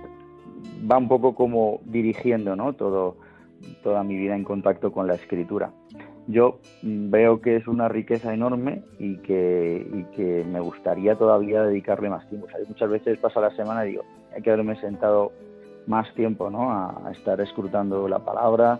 va 0.91 0.99
un 0.99 1.09
poco 1.09 1.35
como 1.35 1.81
dirigiendo 1.85 2.57
¿no? 2.57 2.73
Todo, 2.73 3.17
toda 3.83 4.03
mi 4.03 4.17
vida 4.17 4.35
en 4.35 4.45
contacto 4.45 4.93
con 4.93 5.07
la 5.07 5.15
escritura. 5.15 5.71
Yo 6.27 6.59
veo 6.83 7.41
que 7.41 7.57
es 7.57 7.67
una 7.67 7.89
riqueza 7.89 8.35
enorme 8.35 8.83
y 8.99 9.17
que, 9.19 10.45
me 10.47 10.61
gustaría 10.61 11.17
todavía 11.17 11.63
dedicarle 11.63 12.11
más 12.11 12.29
tiempo. 12.29 12.49
muchas 12.69 12.91
veces 12.91 13.19
pasa 13.19 13.41
la 13.41 13.51
semana 13.57 13.87
y 13.87 13.91
digo, 13.91 14.05
hay 14.35 14.43
que 14.43 14.51
haberme 14.51 14.79
sentado 14.79 15.33
más 15.87 16.13
tiempo 16.15 16.51
¿no? 16.51 16.71
a, 16.71 17.11
estar 17.13 17.41
escrutando 17.41 18.07
la 18.09 18.19
palabra, 18.19 18.79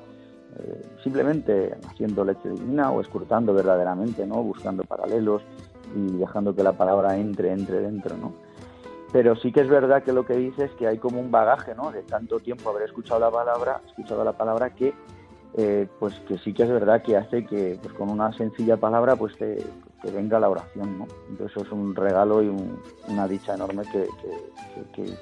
eh, 0.59 0.83
simplemente 1.03 1.75
haciendo 1.89 2.23
leche 2.23 2.51
divina 2.51 2.91
o 2.91 3.01
escrutando 3.01 3.55
verdaderamente, 3.55 4.27
¿no? 4.27 4.43
buscando 4.43 4.85
paralelos 4.85 5.41
y 5.97 6.19
dejando 6.19 6.55
que 6.55 6.63
la 6.63 6.73
palabra 6.73 7.17
entre, 7.17 7.51
entre 7.53 7.81
dentro. 7.81 8.15
¿no? 8.19 8.48
Pero 9.13 9.37
sí 9.37 9.53
que 9.53 9.61
es 9.61 9.69
verdad 9.69 10.03
que 10.03 10.13
lo 10.13 10.27
que 10.27 10.35
dice 10.35 10.65
es 10.65 10.71
que 10.73 10.87
hay 10.87 10.99
como 10.99 11.21
un 11.21 11.31
bagaje, 11.31 11.75
¿no? 11.75 11.91
De 11.91 12.03
tanto 12.03 12.39
tiempo 12.39 12.71
haber 12.71 12.85
escuchado 12.85 13.21
la 13.21 13.31
palabra, 13.31 13.81
escuchado 13.87 14.23
la 14.23 14.33
palabra 14.33 14.71
que, 14.71 14.93
eh, 15.57 15.89
pues 15.99 16.15
que 16.29 16.37
sí 16.39 16.53
que 16.53 16.65
es 16.65 16.69
verdad 16.69 17.03
que 17.03 17.17
hace 17.17 17.45
que, 17.47 17.79
pues 17.81 17.95
con 17.95 18.11
una 18.11 18.33
sencilla 18.33 18.77
palabra, 18.77 19.17
pues 19.17 19.37
te, 19.39 19.65
venga 20.13 20.39
la 20.39 20.51
oración, 20.51 20.99
¿no? 20.99 21.07
Entonces 21.31 21.57
eso 21.57 21.67
es 21.67 21.73
un 21.73 21.97
regalo 21.97 22.43
y 22.43 22.51
una 23.09 23.27
dicha 23.27 23.55
enorme 23.55 23.83
que, 23.91 24.07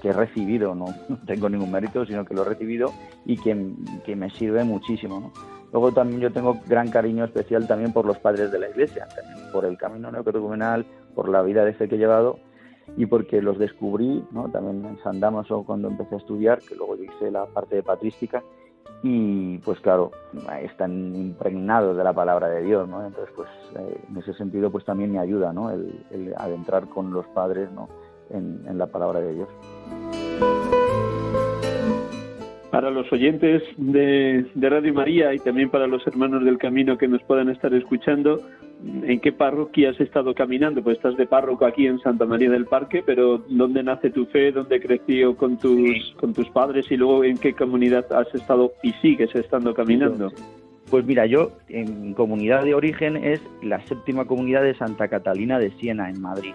que, 0.00 0.08
he 0.08 0.12
recibido, 0.12 0.74
¿no? 0.74 0.86
no 1.08 1.18
tengo 1.24 1.48
ningún 1.48 1.70
mérito, 1.70 2.04
sino 2.04 2.24
que 2.24 2.34
lo 2.34 2.42
he 2.42 2.46
recibido 2.46 2.92
y 3.24 3.36
que, 3.36 3.54
me 3.54 4.30
sirve 4.30 4.64
muchísimo, 4.64 5.20
¿no? 5.20 5.32
Luego 5.72 5.92
también 5.92 6.20
yo 6.20 6.32
tengo 6.32 6.60
gran 6.66 6.90
cariño 6.90 7.24
especial 7.24 7.66
también 7.66 7.92
por 7.92 8.04
los 8.04 8.18
padres 8.18 8.50
de 8.50 8.58
la 8.58 8.68
Iglesia, 8.68 9.06
por 9.52 9.64
el 9.64 9.76
camino 9.76 10.10
neocatecumenal, 10.10 10.86
por 11.14 11.28
la 11.28 11.42
vida 11.42 11.64
de 11.64 11.74
fe 11.74 11.88
que 11.88 11.96
he 11.96 11.98
llevado 11.98 12.38
y 12.96 13.06
porque 13.06 13.42
los 13.42 13.58
descubrí, 13.58 14.24
¿no? 14.30 14.48
también 14.50 14.84
en 14.84 14.98
San 15.02 15.20
Damaso 15.20 15.64
cuando 15.64 15.88
empecé 15.88 16.14
a 16.14 16.18
estudiar, 16.18 16.60
que 16.60 16.74
luego 16.74 16.96
hice 16.96 17.30
la 17.30 17.46
parte 17.46 17.76
de 17.76 17.82
patrística, 17.82 18.42
y 19.02 19.58
pues 19.58 19.78
claro, 19.80 20.10
están 20.62 21.14
impregnados 21.14 21.96
de 21.96 22.04
la 22.04 22.12
palabra 22.12 22.48
de 22.48 22.62
Dios, 22.62 22.88
¿no? 22.88 23.04
Entonces, 23.04 23.32
pues 23.36 23.48
eh, 23.78 24.00
en 24.08 24.16
ese 24.16 24.32
sentido, 24.34 24.70
pues 24.70 24.84
también 24.84 25.12
me 25.12 25.18
ayuda, 25.18 25.52
¿no? 25.52 25.70
El, 25.70 26.34
adentrar 26.36 26.88
con 26.88 27.12
los 27.12 27.26
padres, 27.26 27.70
¿no? 27.72 27.88
En 28.30 28.78
la 28.78 28.86
palabra 28.86 29.20
de 29.20 29.34
Dios 29.34 29.48
para 32.70 32.90
los 32.90 33.10
oyentes 33.12 33.62
de, 33.76 34.46
Radio 34.54 34.92
María 34.92 35.34
y 35.34 35.38
también 35.38 35.70
para 35.70 35.86
los 35.86 36.06
hermanos 36.06 36.44
del 36.44 36.58
camino 36.58 36.98
que 36.98 37.08
nos 37.08 37.22
puedan 37.22 37.48
estar 37.48 37.72
escuchando, 37.74 38.40
¿en 39.04 39.20
qué 39.20 39.32
parroquia 39.32 39.90
has 39.90 40.00
estado 40.00 40.34
caminando? 40.34 40.82
Pues 40.82 40.96
estás 40.96 41.16
de 41.16 41.26
párroco 41.26 41.64
aquí 41.66 41.86
en 41.86 41.98
Santa 42.00 42.26
María 42.26 42.50
del 42.50 42.66
Parque, 42.66 43.02
pero 43.04 43.38
¿dónde 43.48 43.82
nace 43.82 44.10
tu 44.10 44.26
fe? 44.26 44.52
¿Dónde 44.52 44.80
creció 44.80 45.36
con 45.36 45.58
tus, 45.58 46.14
con 46.18 46.34
tus 46.34 46.48
padres? 46.50 46.90
Y 46.90 46.96
luego, 46.96 47.24
¿en 47.24 47.38
qué 47.38 47.52
comunidad 47.52 48.12
has 48.12 48.34
estado 48.34 48.72
y 48.82 48.92
sigues 48.94 49.34
estando 49.34 49.72
caminando? 49.74 50.32
Pues 50.90 51.04
mira, 51.04 51.26
yo 51.26 51.52
en 51.68 52.14
comunidad 52.14 52.64
de 52.64 52.74
origen 52.74 53.16
es 53.16 53.40
la 53.62 53.80
séptima 53.86 54.24
comunidad 54.24 54.62
de 54.62 54.74
Santa 54.74 55.08
Catalina 55.08 55.58
de 55.58 55.70
Siena, 55.72 56.08
en 56.08 56.20
Madrid. 56.20 56.54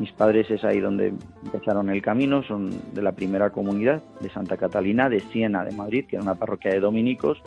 Mis 0.00 0.12
padres 0.12 0.50
es 0.50 0.64
ahí 0.64 0.80
donde 0.80 1.12
empezaron 1.44 1.90
el 1.90 2.00
camino, 2.00 2.42
son 2.42 2.70
de 2.94 3.02
la 3.02 3.12
primera 3.12 3.50
comunidad 3.50 4.02
de 4.20 4.30
Santa 4.30 4.56
Catalina 4.56 5.10
de 5.10 5.20
Siena, 5.20 5.62
de 5.62 5.76
Madrid, 5.76 6.06
que 6.08 6.16
era 6.16 6.22
una 6.22 6.36
parroquia 6.36 6.70
de 6.72 6.80
dominicos 6.80 7.42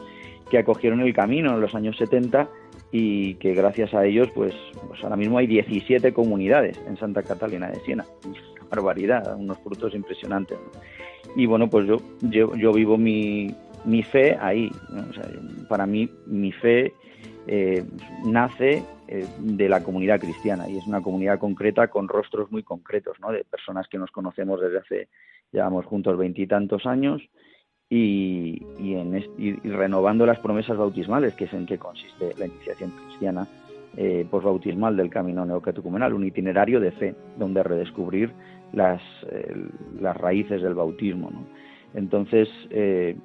que 0.52 0.60
acogieron 0.60 1.02
el 1.02 1.16
camino 1.16 1.56
en 1.56 1.62
los 1.62 1.74
años 1.74 1.98
70 1.98 2.48
y 2.92 3.34
que 3.36 3.56
gracias 3.56 3.96
a 3.96 4.06
ellos, 4.06 4.30
pues, 4.36 4.54
pues 4.88 5.04
ahora 5.04 5.16
mismo 5.16 5.40
hay 5.40 5.48
17 5.48 6.14
comunidades 6.14 6.80
en 6.88 6.96
Santa 6.96 7.24
Catalina 7.24 7.72
de 7.72 7.80
Siena. 7.80 8.06
Una 8.24 8.70
barbaridad, 8.70 9.36
unos 9.36 9.58
frutos 9.58 9.96
impresionantes. 9.96 10.60
Y 11.36 11.48
bueno, 11.48 11.68
pues 11.72 11.88
yo, 11.88 11.98
yo, 12.22 12.72
vivo 12.72 13.00
mi, 13.00 13.48
mi 13.84 14.04
fe 14.04 14.38
ahí. 14.40 14.70
para 15.68 15.88
mí, 15.88 16.08
mi 16.28 16.52
fe 16.52 16.94
eh, 17.48 17.84
nace 18.24 18.84
eh, 19.14 19.28
de 19.38 19.70
la 19.70 19.84
comunidad 19.84 20.20
cristiana 20.20 20.68
y 20.68 20.80
es 20.80 20.88
una 20.88 21.02
comunidad 21.02 21.38
concreta 21.38 21.88
con 21.88 22.08
rostros 22.08 22.52
muy 22.52 22.64
concretos, 22.64 23.20
¿no? 23.20 23.32
De 23.32 23.44
personas 23.44 23.88
que 23.88 24.00
nos 24.00 24.10
conocemos 24.10 24.60
desde 24.60 24.80
hace, 24.80 25.08
llevamos 25.52 25.86
juntos 25.86 26.18
veintitantos 26.18 26.88
años 26.88 27.22
y, 27.88 28.66
y, 28.80 28.96
en, 28.96 29.24
renovando 29.64 30.26
las 30.26 30.40
promesas 30.40 30.78
bautismales, 30.78 31.36
que 31.36 31.46
es 31.46 31.54
en 31.54 31.68
que 31.68 31.78
consiste 31.78 32.34
la 32.40 32.48
iniciación 32.48 32.90
cristiana 32.90 33.48
eh, 33.98 34.26
posbautismal 34.32 34.98
del 34.98 35.12
camino 35.12 35.46
neocatecumenal, 35.46 36.16
un 36.16 36.26
itinerario 36.26 36.80
de 36.80 36.92
fe 36.94 37.16
donde 37.38 37.62
redescubrir 37.62 38.32
las, 38.72 39.00
eh, 39.30 39.54
las 40.02 40.18
raíces 40.18 40.64
del 40.64 40.74
bautismo. 40.74 41.30
¿no? 41.30 41.46
Entonces, 41.94 42.50
eh, 42.72 43.16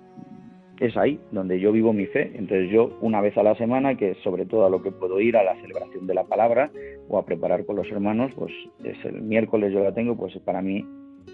es 0.81 0.97
ahí 0.97 1.19
donde 1.33 1.61
yo 1.61 1.73
vivo 1.73 1.93
mi 1.93 2.07
fe. 2.07 2.33
Entonces 2.35 2.71
yo 2.71 2.97
una 3.01 3.21
vez 3.21 3.37
a 3.37 3.43
la 3.43 3.55
semana, 3.57 3.97
que 3.97 4.15
sobre 4.23 4.47
todo 4.47 4.67
a 4.67 4.71
lo 4.71 4.83
que 4.83 4.93
puedo 4.93 5.21
ir 5.21 5.37
a 5.37 5.45
la 5.45 5.55
celebración 5.61 6.07
de 6.07 6.15
la 6.15 6.25
palabra, 6.25 6.71
o 7.09 7.19
a 7.19 7.25
preparar 7.25 7.65
con 7.65 7.77
los 7.77 7.91
hermanos, 7.91 8.33
pues 8.37 8.53
es 8.85 9.03
el 9.05 9.23
miércoles 9.23 9.73
yo 9.73 9.83
la 9.83 9.95
tengo, 9.95 10.17
pues 10.17 10.37
para 10.45 10.63
mí 10.63 10.85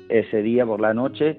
ese 0.09 0.42
día 0.42 0.64
por 0.64 0.80
la 0.80 0.95
noche 0.95 1.38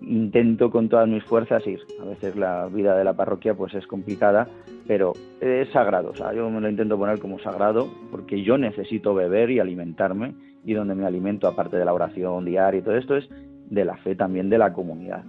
intento 0.00 0.70
con 0.70 0.88
todas 0.88 1.08
mis 1.08 1.24
fuerzas 1.24 1.66
ir. 1.66 1.80
A 2.00 2.04
veces 2.04 2.36
la 2.36 2.66
vida 2.68 2.96
de 2.96 3.04
la 3.04 3.14
parroquia 3.14 3.54
pues 3.54 3.74
es 3.74 3.86
complicada, 3.86 4.48
pero 4.86 5.12
es 5.40 5.68
sagrado, 5.70 6.10
o 6.10 6.14
sea, 6.14 6.32
yo 6.34 6.48
me 6.50 6.60
lo 6.60 6.68
intento 6.68 6.98
poner 6.98 7.18
como 7.18 7.38
sagrado 7.38 7.88
porque 8.10 8.42
yo 8.42 8.58
necesito 8.58 9.14
beber 9.14 9.50
y 9.50 9.60
alimentarme 9.60 10.34
y 10.64 10.74
donde 10.74 10.94
me 10.94 11.06
alimento 11.06 11.48
aparte 11.48 11.76
de 11.76 11.84
la 11.84 11.94
oración 11.94 12.44
diaria 12.44 12.80
y 12.80 12.82
todo 12.82 12.96
esto 12.96 13.16
es 13.16 13.28
de 13.70 13.84
la 13.84 13.96
fe 13.98 14.14
también 14.14 14.50
de 14.50 14.58
la 14.58 14.72
comunidad. 14.72 15.24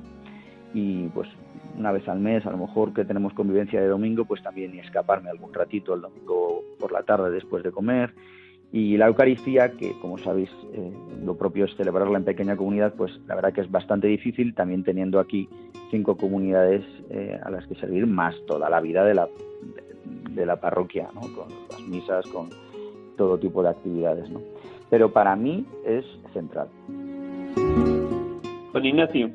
Y 0.73 1.07
pues 1.09 1.29
una 1.77 1.91
vez 1.91 2.07
al 2.07 2.19
mes, 2.19 2.45
a 2.45 2.51
lo 2.51 2.57
mejor 2.57 2.93
que 2.93 3.05
tenemos 3.05 3.33
convivencia 3.33 3.81
de 3.81 3.87
domingo, 3.87 4.25
pues 4.25 4.41
también 4.41 4.77
escaparme 4.79 5.29
algún 5.29 5.53
ratito 5.53 5.93
el 5.93 6.01
domingo 6.01 6.63
por 6.79 6.91
la 6.91 7.03
tarde 7.03 7.31
después 7.31 7.63
de 7.63 7.71
comer. 7.71 8.13
Y 8.71 8.97
la 8.97 9.07
Eucaristía, 9.07 9.71
que 9.71 9.93
como 10.01 10.17
sabéis, 10.17 10.49
eh, 10.73 10.91
lo 11.23 11.37
propio 11.37 11.65
es 11.65 11.75
celebrarla 11.75 12.17
en 12.17 12.25
pequeña 12.25 12.57
comunidad, 12.57 12.93
pues 12.93 13.11
la 13.27 13.35
verdad 13.35 13.53
que 13.53 13.61
es 13.61 13.71
bastante 13.71 14.07
difícil, 14.07 14.53
también 14.53 14.83
teniendo 14.83 15.19
aquí 15.19 15.47
cinco 15.91 16.17
comunidades 16.17 16.83
eh, 17.09 17.39
a 17.41 17.49
las 17.51 17.65
que 17.67 17.75
servir, 17.75 18.05
más 18.07 18.35
toda 18.47 18.69
la 18.69 18.81
vida 18.81 19.05
de 19.05 19.13
la, 19.13 19.29
de, 20.31 20.45
la 20.45 20.59
parroquia, 20.59 21.07
¿no? 21.13 21.21
con 21.21 21.47
las 21.69 21.81
misas, 21.87 22.25
con 22.27 22.49
todo 23.15 23.37
tipo 23.37 23.63
de 23.63 23.69
actividades. 23.69 24.29
¿no? 24.29 24.41
Pero 24.89 25.11
para 25.11 25.35
mí 25.35 25.65
es 25.85 26.03
central. 26.33 26.67
Juan 28.71 28.85
Ignacio, 28.85 29.29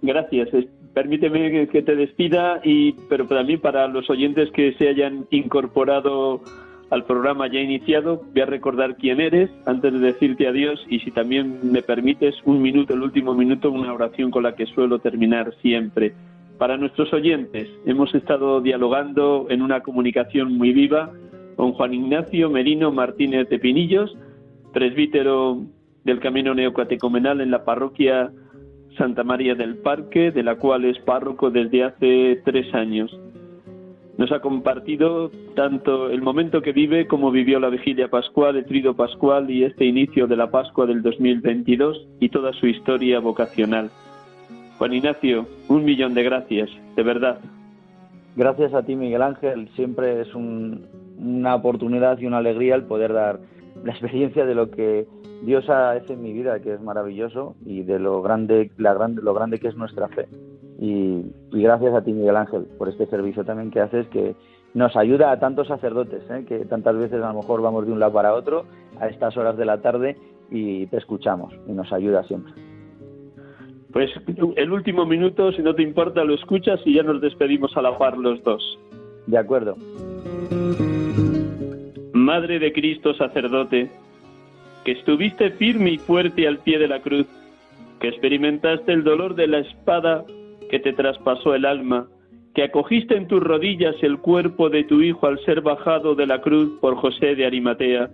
gracias 0.00 0.48
permíteme 0.94 1.68
que 1.68 1.82
te 1.82 1.96
despida, 1.96 2.60
y, 2.64 2.92
pero 3.08 3.26
también 3.26 3.60
para 3.60 3.88
los 3.88 4.08
oyentes 4.10 4.50
que 4.52 4.74
se 4.74 4.88
hayan 4.88 5.26
incorporado 5.30 6.42
al 6.92 7.04
programa 7.06 7.46
ya 7.50 7.58
iniciado, 7.58 8.22
voy 8.34 8.42
a 8.42 8.46
recordar 8.46 8.96
quién 8.96 9.18
eres 9.18 9.50
antes 9.64 9.94
de 9.94 9.98
decirte 9.98 10.46
adiós 10.46 10.78
y 10.90 11.00
si 11.00 11.10
también 11.10 11.58
me 11.72 11.80
permites 11.80 12.34
un 12.44 12.60
minuto, 12.60 12.92
el 12.92 13.02
último 13.02 13.32
minuto, 13.32 13.70
una 13.70 13.94
oración 13.94 14.30
con 14.30 14.42
la 14.42 14.54
que 14.54 14.66
suelo 14.66 14.98
terminar 14.98 15.54
siempre. 15.62 16.12
Para 16.58 16.76
nuestros 16.76 17.10
oyentes, 17.14 17.66
hemos 17.86 18.14
estado 18.14 18.60
dialogando 18.60 19.46
en 19.48 19.62
una 19.62 19.80
comunicación 19.80 20.58
muy 20.58 20.74
viva 20.74 21.10
con 21.56 21.72
Juan 21.72 21.94
Ignacio 21.94 22.50
Merino 22.50 22.92
Martínez 22.92 23.48
de 23.48 23.58
Pinillos, 23.58 24.14
presbítero 24.74 25.62
del 26.04 26.20
Camino 26.20 26.54
Neocatecomenal 26.54 27.40
en 27.40 27.50
la 27.50 27.64
parroquia 27.64 28.30
Santa 28.96 29.24
María 29.24 29.54
del 29.54 29.76
Parque, 29.76 30.30
de 30.30 30.42
la 30.42 30.56
cual 30.56 30.84
es 30.84 30.98
párroco 31.00 31.50
desde 31.50 31.84
hace 31.84 32.40
tres 32.44 32.72
años. 32.74 33.16
Nos 34.18 34.30
ha 34.30 34.40
compartido 34.40 35.30
tanto 35.54 36.10
el 36.10 36.22
momento 36.22 36.60
que 36.60 36.72
vive 36.72 37.06
como 37.06 37.30
vivió 37.30 37.58
la 37.58 37.70
vigilia 37.70 38.08
pascual, 38.08 38.56
el 38.56 38.66
trido 38.66 38.94
pascual 38.94 39.50
y 39.50 39.64
este 39.64 39.84
inicio 39.86 40.26
de 40.26 40.36
la 40.36 40.50
Pascua 40.50 40.86
del 40.86 41.02
2022 41.02 42.06
y 42.20 42.28
toda 42.28 42.52
su 42.52 42.66
historia 42.66 43.20
vocacional. 43.20 43.90
Juan 44.78 44.92
Ignacio, 44.92 45.46
un 45.68 45.84
millón 45.84 46.14
de 46.14 46.22
gracias, 46.24 46.70
de 46.94 47.02
verdad. 47.02 47.38
Gracias 48.36 48.74
a 48.74 48.82
ti, 48.82 48.96
Miguel 48.96 49.22
Ángel. 49.22 49.68
Siempre 49.76 50.20
es 50.20 50.34
una 50.34 51.54
oportunidad 51.54 52.18
y 52.18 52.26
una 52.26 52.38
alegría 52.38 52.74
el 52.74 52.84
poder 52.84 53.12
dar 53.12 53.40
la 53.82 53.92
experiencia 53.92 54.44
de 54.44 54.54
lo 54.54 54.70
que 54.70 55.06
Dios 55.42 55.64
hecho 55.64 56.12
en 56.12 56.22
mi 56.22 56.32
vida, 56.32 56.60
que 56.60 56.74
es 56.74 56.80
maravilloso, 56.80 57.56
y 57.64 57.82
de 57.82 57.98
lo 57.98 58.22
grande, 58.22 58.70
la 58.78 58.94
grande, 58.94 59.22
lo 59.22 59.34
grande 59.34 59.58
que 59.58 59.68
es 59.68 59.76
nuestra 59.76 60.08
fe. 60.08 60.28
Y, 60.80 61.24
gracias 61.50 61.94
a 61.94 62.02
ti, 62.02 62.12
Miguel 62.12 62.36
Ángel, 62.36 62.66
por 62.78 62.88
este 62.88 63.06
servicio 63.06 63.44
también 63.44 63.70
que 63.70 63.80
haces, 63.80 64.06
que 64.08 64.34
nos 64.74 64.96
ayuda 64.96 65.32
a 65.32 65.40
tantos 65.40 65.68
sacerdotes, 65.68 66.22
¿eh? 66.30 66.44
que 66.46 66.64
tantas 66.64 66.96
veces 66.96 67.22
a 67.22 67.32
lo 67.32 67.40
mejor 67.40 67.60
vamos 67.60 67.86
de 67.86 67.92
un 67.92 68.00
lado 68.00 68.12
para 68.12 68.34
otro 68.34 68.64
a 68.98 69.08
estas 69.08 69.36
horas 69.36 69.56
de 69.56 69.64
la 69.64 69.82
tarde 69.82 70.16
y 70.50 70.86
te 70.86 70.96
escuchamos, 70.96 71.52
y 71.66 71.72
nos 71.72 71.92
ayuda 71.92 72.22
siempre. 72.24 72.52
Pues 73.92 74.10
el 74.56 74.72
último 74.72 75.04
minuto, 75.04 75.52
si 75.52 75.62
no 75.62 75.74
te 75.74 75.82
importa, 75.82 76.24
lo 76.24 76.34
escuchas 76.34 76.80
y 76.86 76.94
ya 76.94 77.02
nos 77.02 77.20
despedimos 77.20 77.76
a 77.76 77.82
la 77.82 77.98
par 77.98 78.16
los 78.16 78.42
dos. 78.42 78.78
De 79.26 79.36
acuerdo. 79.36 79.76
Madre 82.12 82.58
de 82.58 82.72
Cristo 82.72 83.12
sacerdote, 83.14 83.90
que 84.84 84.92
estuviste 84.92 85.50
firme 85.52 85.90
y 85.90 85.98
fuerte 85.98 86.46
al 86.46 86.58
pie 86.58 86.78
de 86.78 86.88
la 86.88 87.00
cruz, 87.00 87.26
que 88.00 88.08
experimentaste 88.08 88.92
el 88.92 89.04
dolor 89.04 89.34
de 89.34 89.46
la 89.46 89.58
espada 89.58 90.24
que 90.70 90.78
te 90.78 90.92
traspasó 90.92 91.54
el 91.54 91.64
alma, 91.64 92.08
que 92.54 92.64
acogiste 92.64 93.16
en 93.16 93.28
tus 93.28 93.42
rodillas 93.42 93.94
el 94.02 94.18
cuerpo 94.18 94.68
de 94.68 94.84
tu 94.84 95.00
Hijo 95.00 95.26
al 95.26 95.38
ser 95.44 95.60
bajado 95.60 96.14
de 96.14 96.26
la 96.26 96.40
cruz 96.40 96.78
por 96.80 96.96
José 96.96 97.34
de 97.34 97.46
Arimatea. 97.46 98.10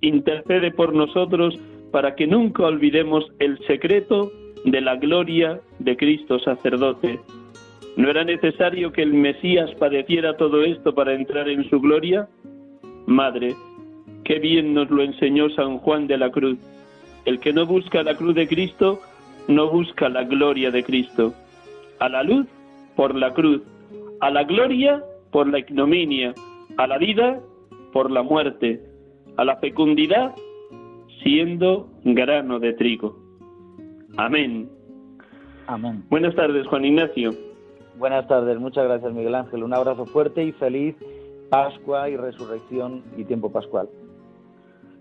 Intercede 0.00 0.70
por 0.70 0.94
nosotros 0.94 1.58
para 1.90 2.14
que 2.14 2.26
nunca 2.26 2.64
olvidemos 2.64 3.24
el 3.38 3.58
secreto 3.66 4.32
de 4.64 4.80
la 4.80 4.96
gloria 4.96 5.60
de 5.78 5.96
Cristo 5.96 6.38
sacerdote. 6.38 7.20
¿No 7.96 8.10
era 8.10 8.24
necesario 8.24 8.92
que 8.92 9.02
el 9.02 9.14
Mesías 9.14 9.70
padeciera 9.78 10.36
todo 10.36 10.62
esto 10.62 10.94
para 10.94 11.14
entrar 11.14 11.48
en 11.48 11.68
su 11.70 11.80
gloria? 11.80 12.28
Madre, 13.06 13.54
Qué 14.24 14.38
bien 14.38 14.72
nos 14.72 14.90
lo 14.90 15.02
enseñó 15.02 15.50
San 15.50 15.78
Juan 15.78 16.06
de 16.06 16.16
la 16.16 16.30
Cruz. 16.30 16.58
El 17.26 17.40
que 17.40 17.52
no 17.52 17.66
busca 17.66 18.02
la 18.02 18.16
cruz 18.16 18.34
de 18.34 18.48
Cristo, 18.48 19.00
no 19.48 19.70
busca 19.70 20.08
la 20.08 20.24
gloria 20.24 20.70
de 20.70 20.82
Cristo. 20.82 21.34
A 22.00 22.08
la 22.08 22.22
luz, 22.22 22.46
por 22.96 23.14
la 23.14 23.32
cruz. 23.32 23.60
A 24.20 24.30
la 24.30 24.44
gloria, 24.44 25.02
por 25.30 25.46
la 25.48 25.58
ignominia. 25.58 26.34
A 26.78 26.86
la 26.86 26.96
vida, 26.96 27.38
por 27.92 28.10
la 28.10 28.22
muerte. 28.22 28.80
A 29.36 29.44
la 29.44 29.56
fecundidad, 29.56 30.34
siendo 31.22 31.90
grano 32.04 32.58
de 32.58 32.72
trigo. 32.72 33.18
Amén. 34.16 34.70
Amén. 35.66 36.04
Buenas 36.08 36.34
tardes, 36.34 36.66
Juan 36.66 36.84
Ignacio. 36.84 37.32
Buenas 37.98 38.26
tardes, 38.26 38.58
muchas 38.58 38.84
gracias, 38.84 39.12
Miguel 39.12 39.34
Ángel. 39.34 39.62
Un 39.62 39.74
abrazo 39.74 40.06
fuerte 40.06 40.44
y 40.44 40.52
feliz 40.52 40.96
Pascua 41.50 42.08
y 42.08 42.16
Resurrección 42.16 43.02
y 43.16 43.24
tiempo 43.24 43.52
pascual. 43.52 43.88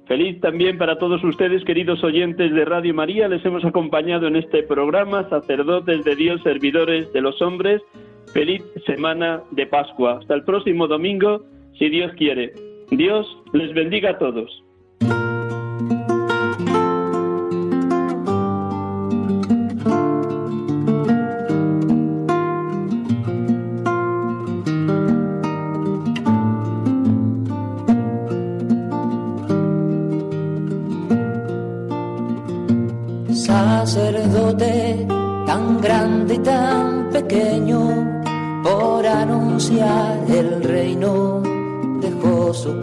Feliz 0.06 0.42
también 0.42 0.78
para 0.78 0.98
todos 0.98 1.24
ustedes, 1.24 1.64
queridos 1.64 2.04
oyentes 2.04 2.54
de 2.54 2.66
Radio 2.66 2.94
María. 2.94 3.30
Les 3.30 3.44
hemos 3.46 3.64
acompañado 3.64 4.28
en 4.28 4.36
este 4.36 4.64
programa, 4.64 5.30
sacerdotes 5.30 6.04
de 6.04 6.16
Dios, 6.16 6.42
servidores 6.44 7.12
de 7.14 7.22
los 7.22 7.42
hombres. 7.42 7.82
Feliz 8.34 8.64
semana 8.86 9.42
de 9.52 9.66
Pascua. 9.66 10.20
Hasta 10.20 10.34
el 10.34 10.44
próximo 10.44 10.88
domingo, 10.88 11.44
si 11.80 11.88
Dios 11.88 12.12
quiere. 12.18 12.54
Dios 12.92 13.26
les 13.54 13.74
bendiga 13.74 14.12
a 14.12 14.18
todos. 14.18 14.63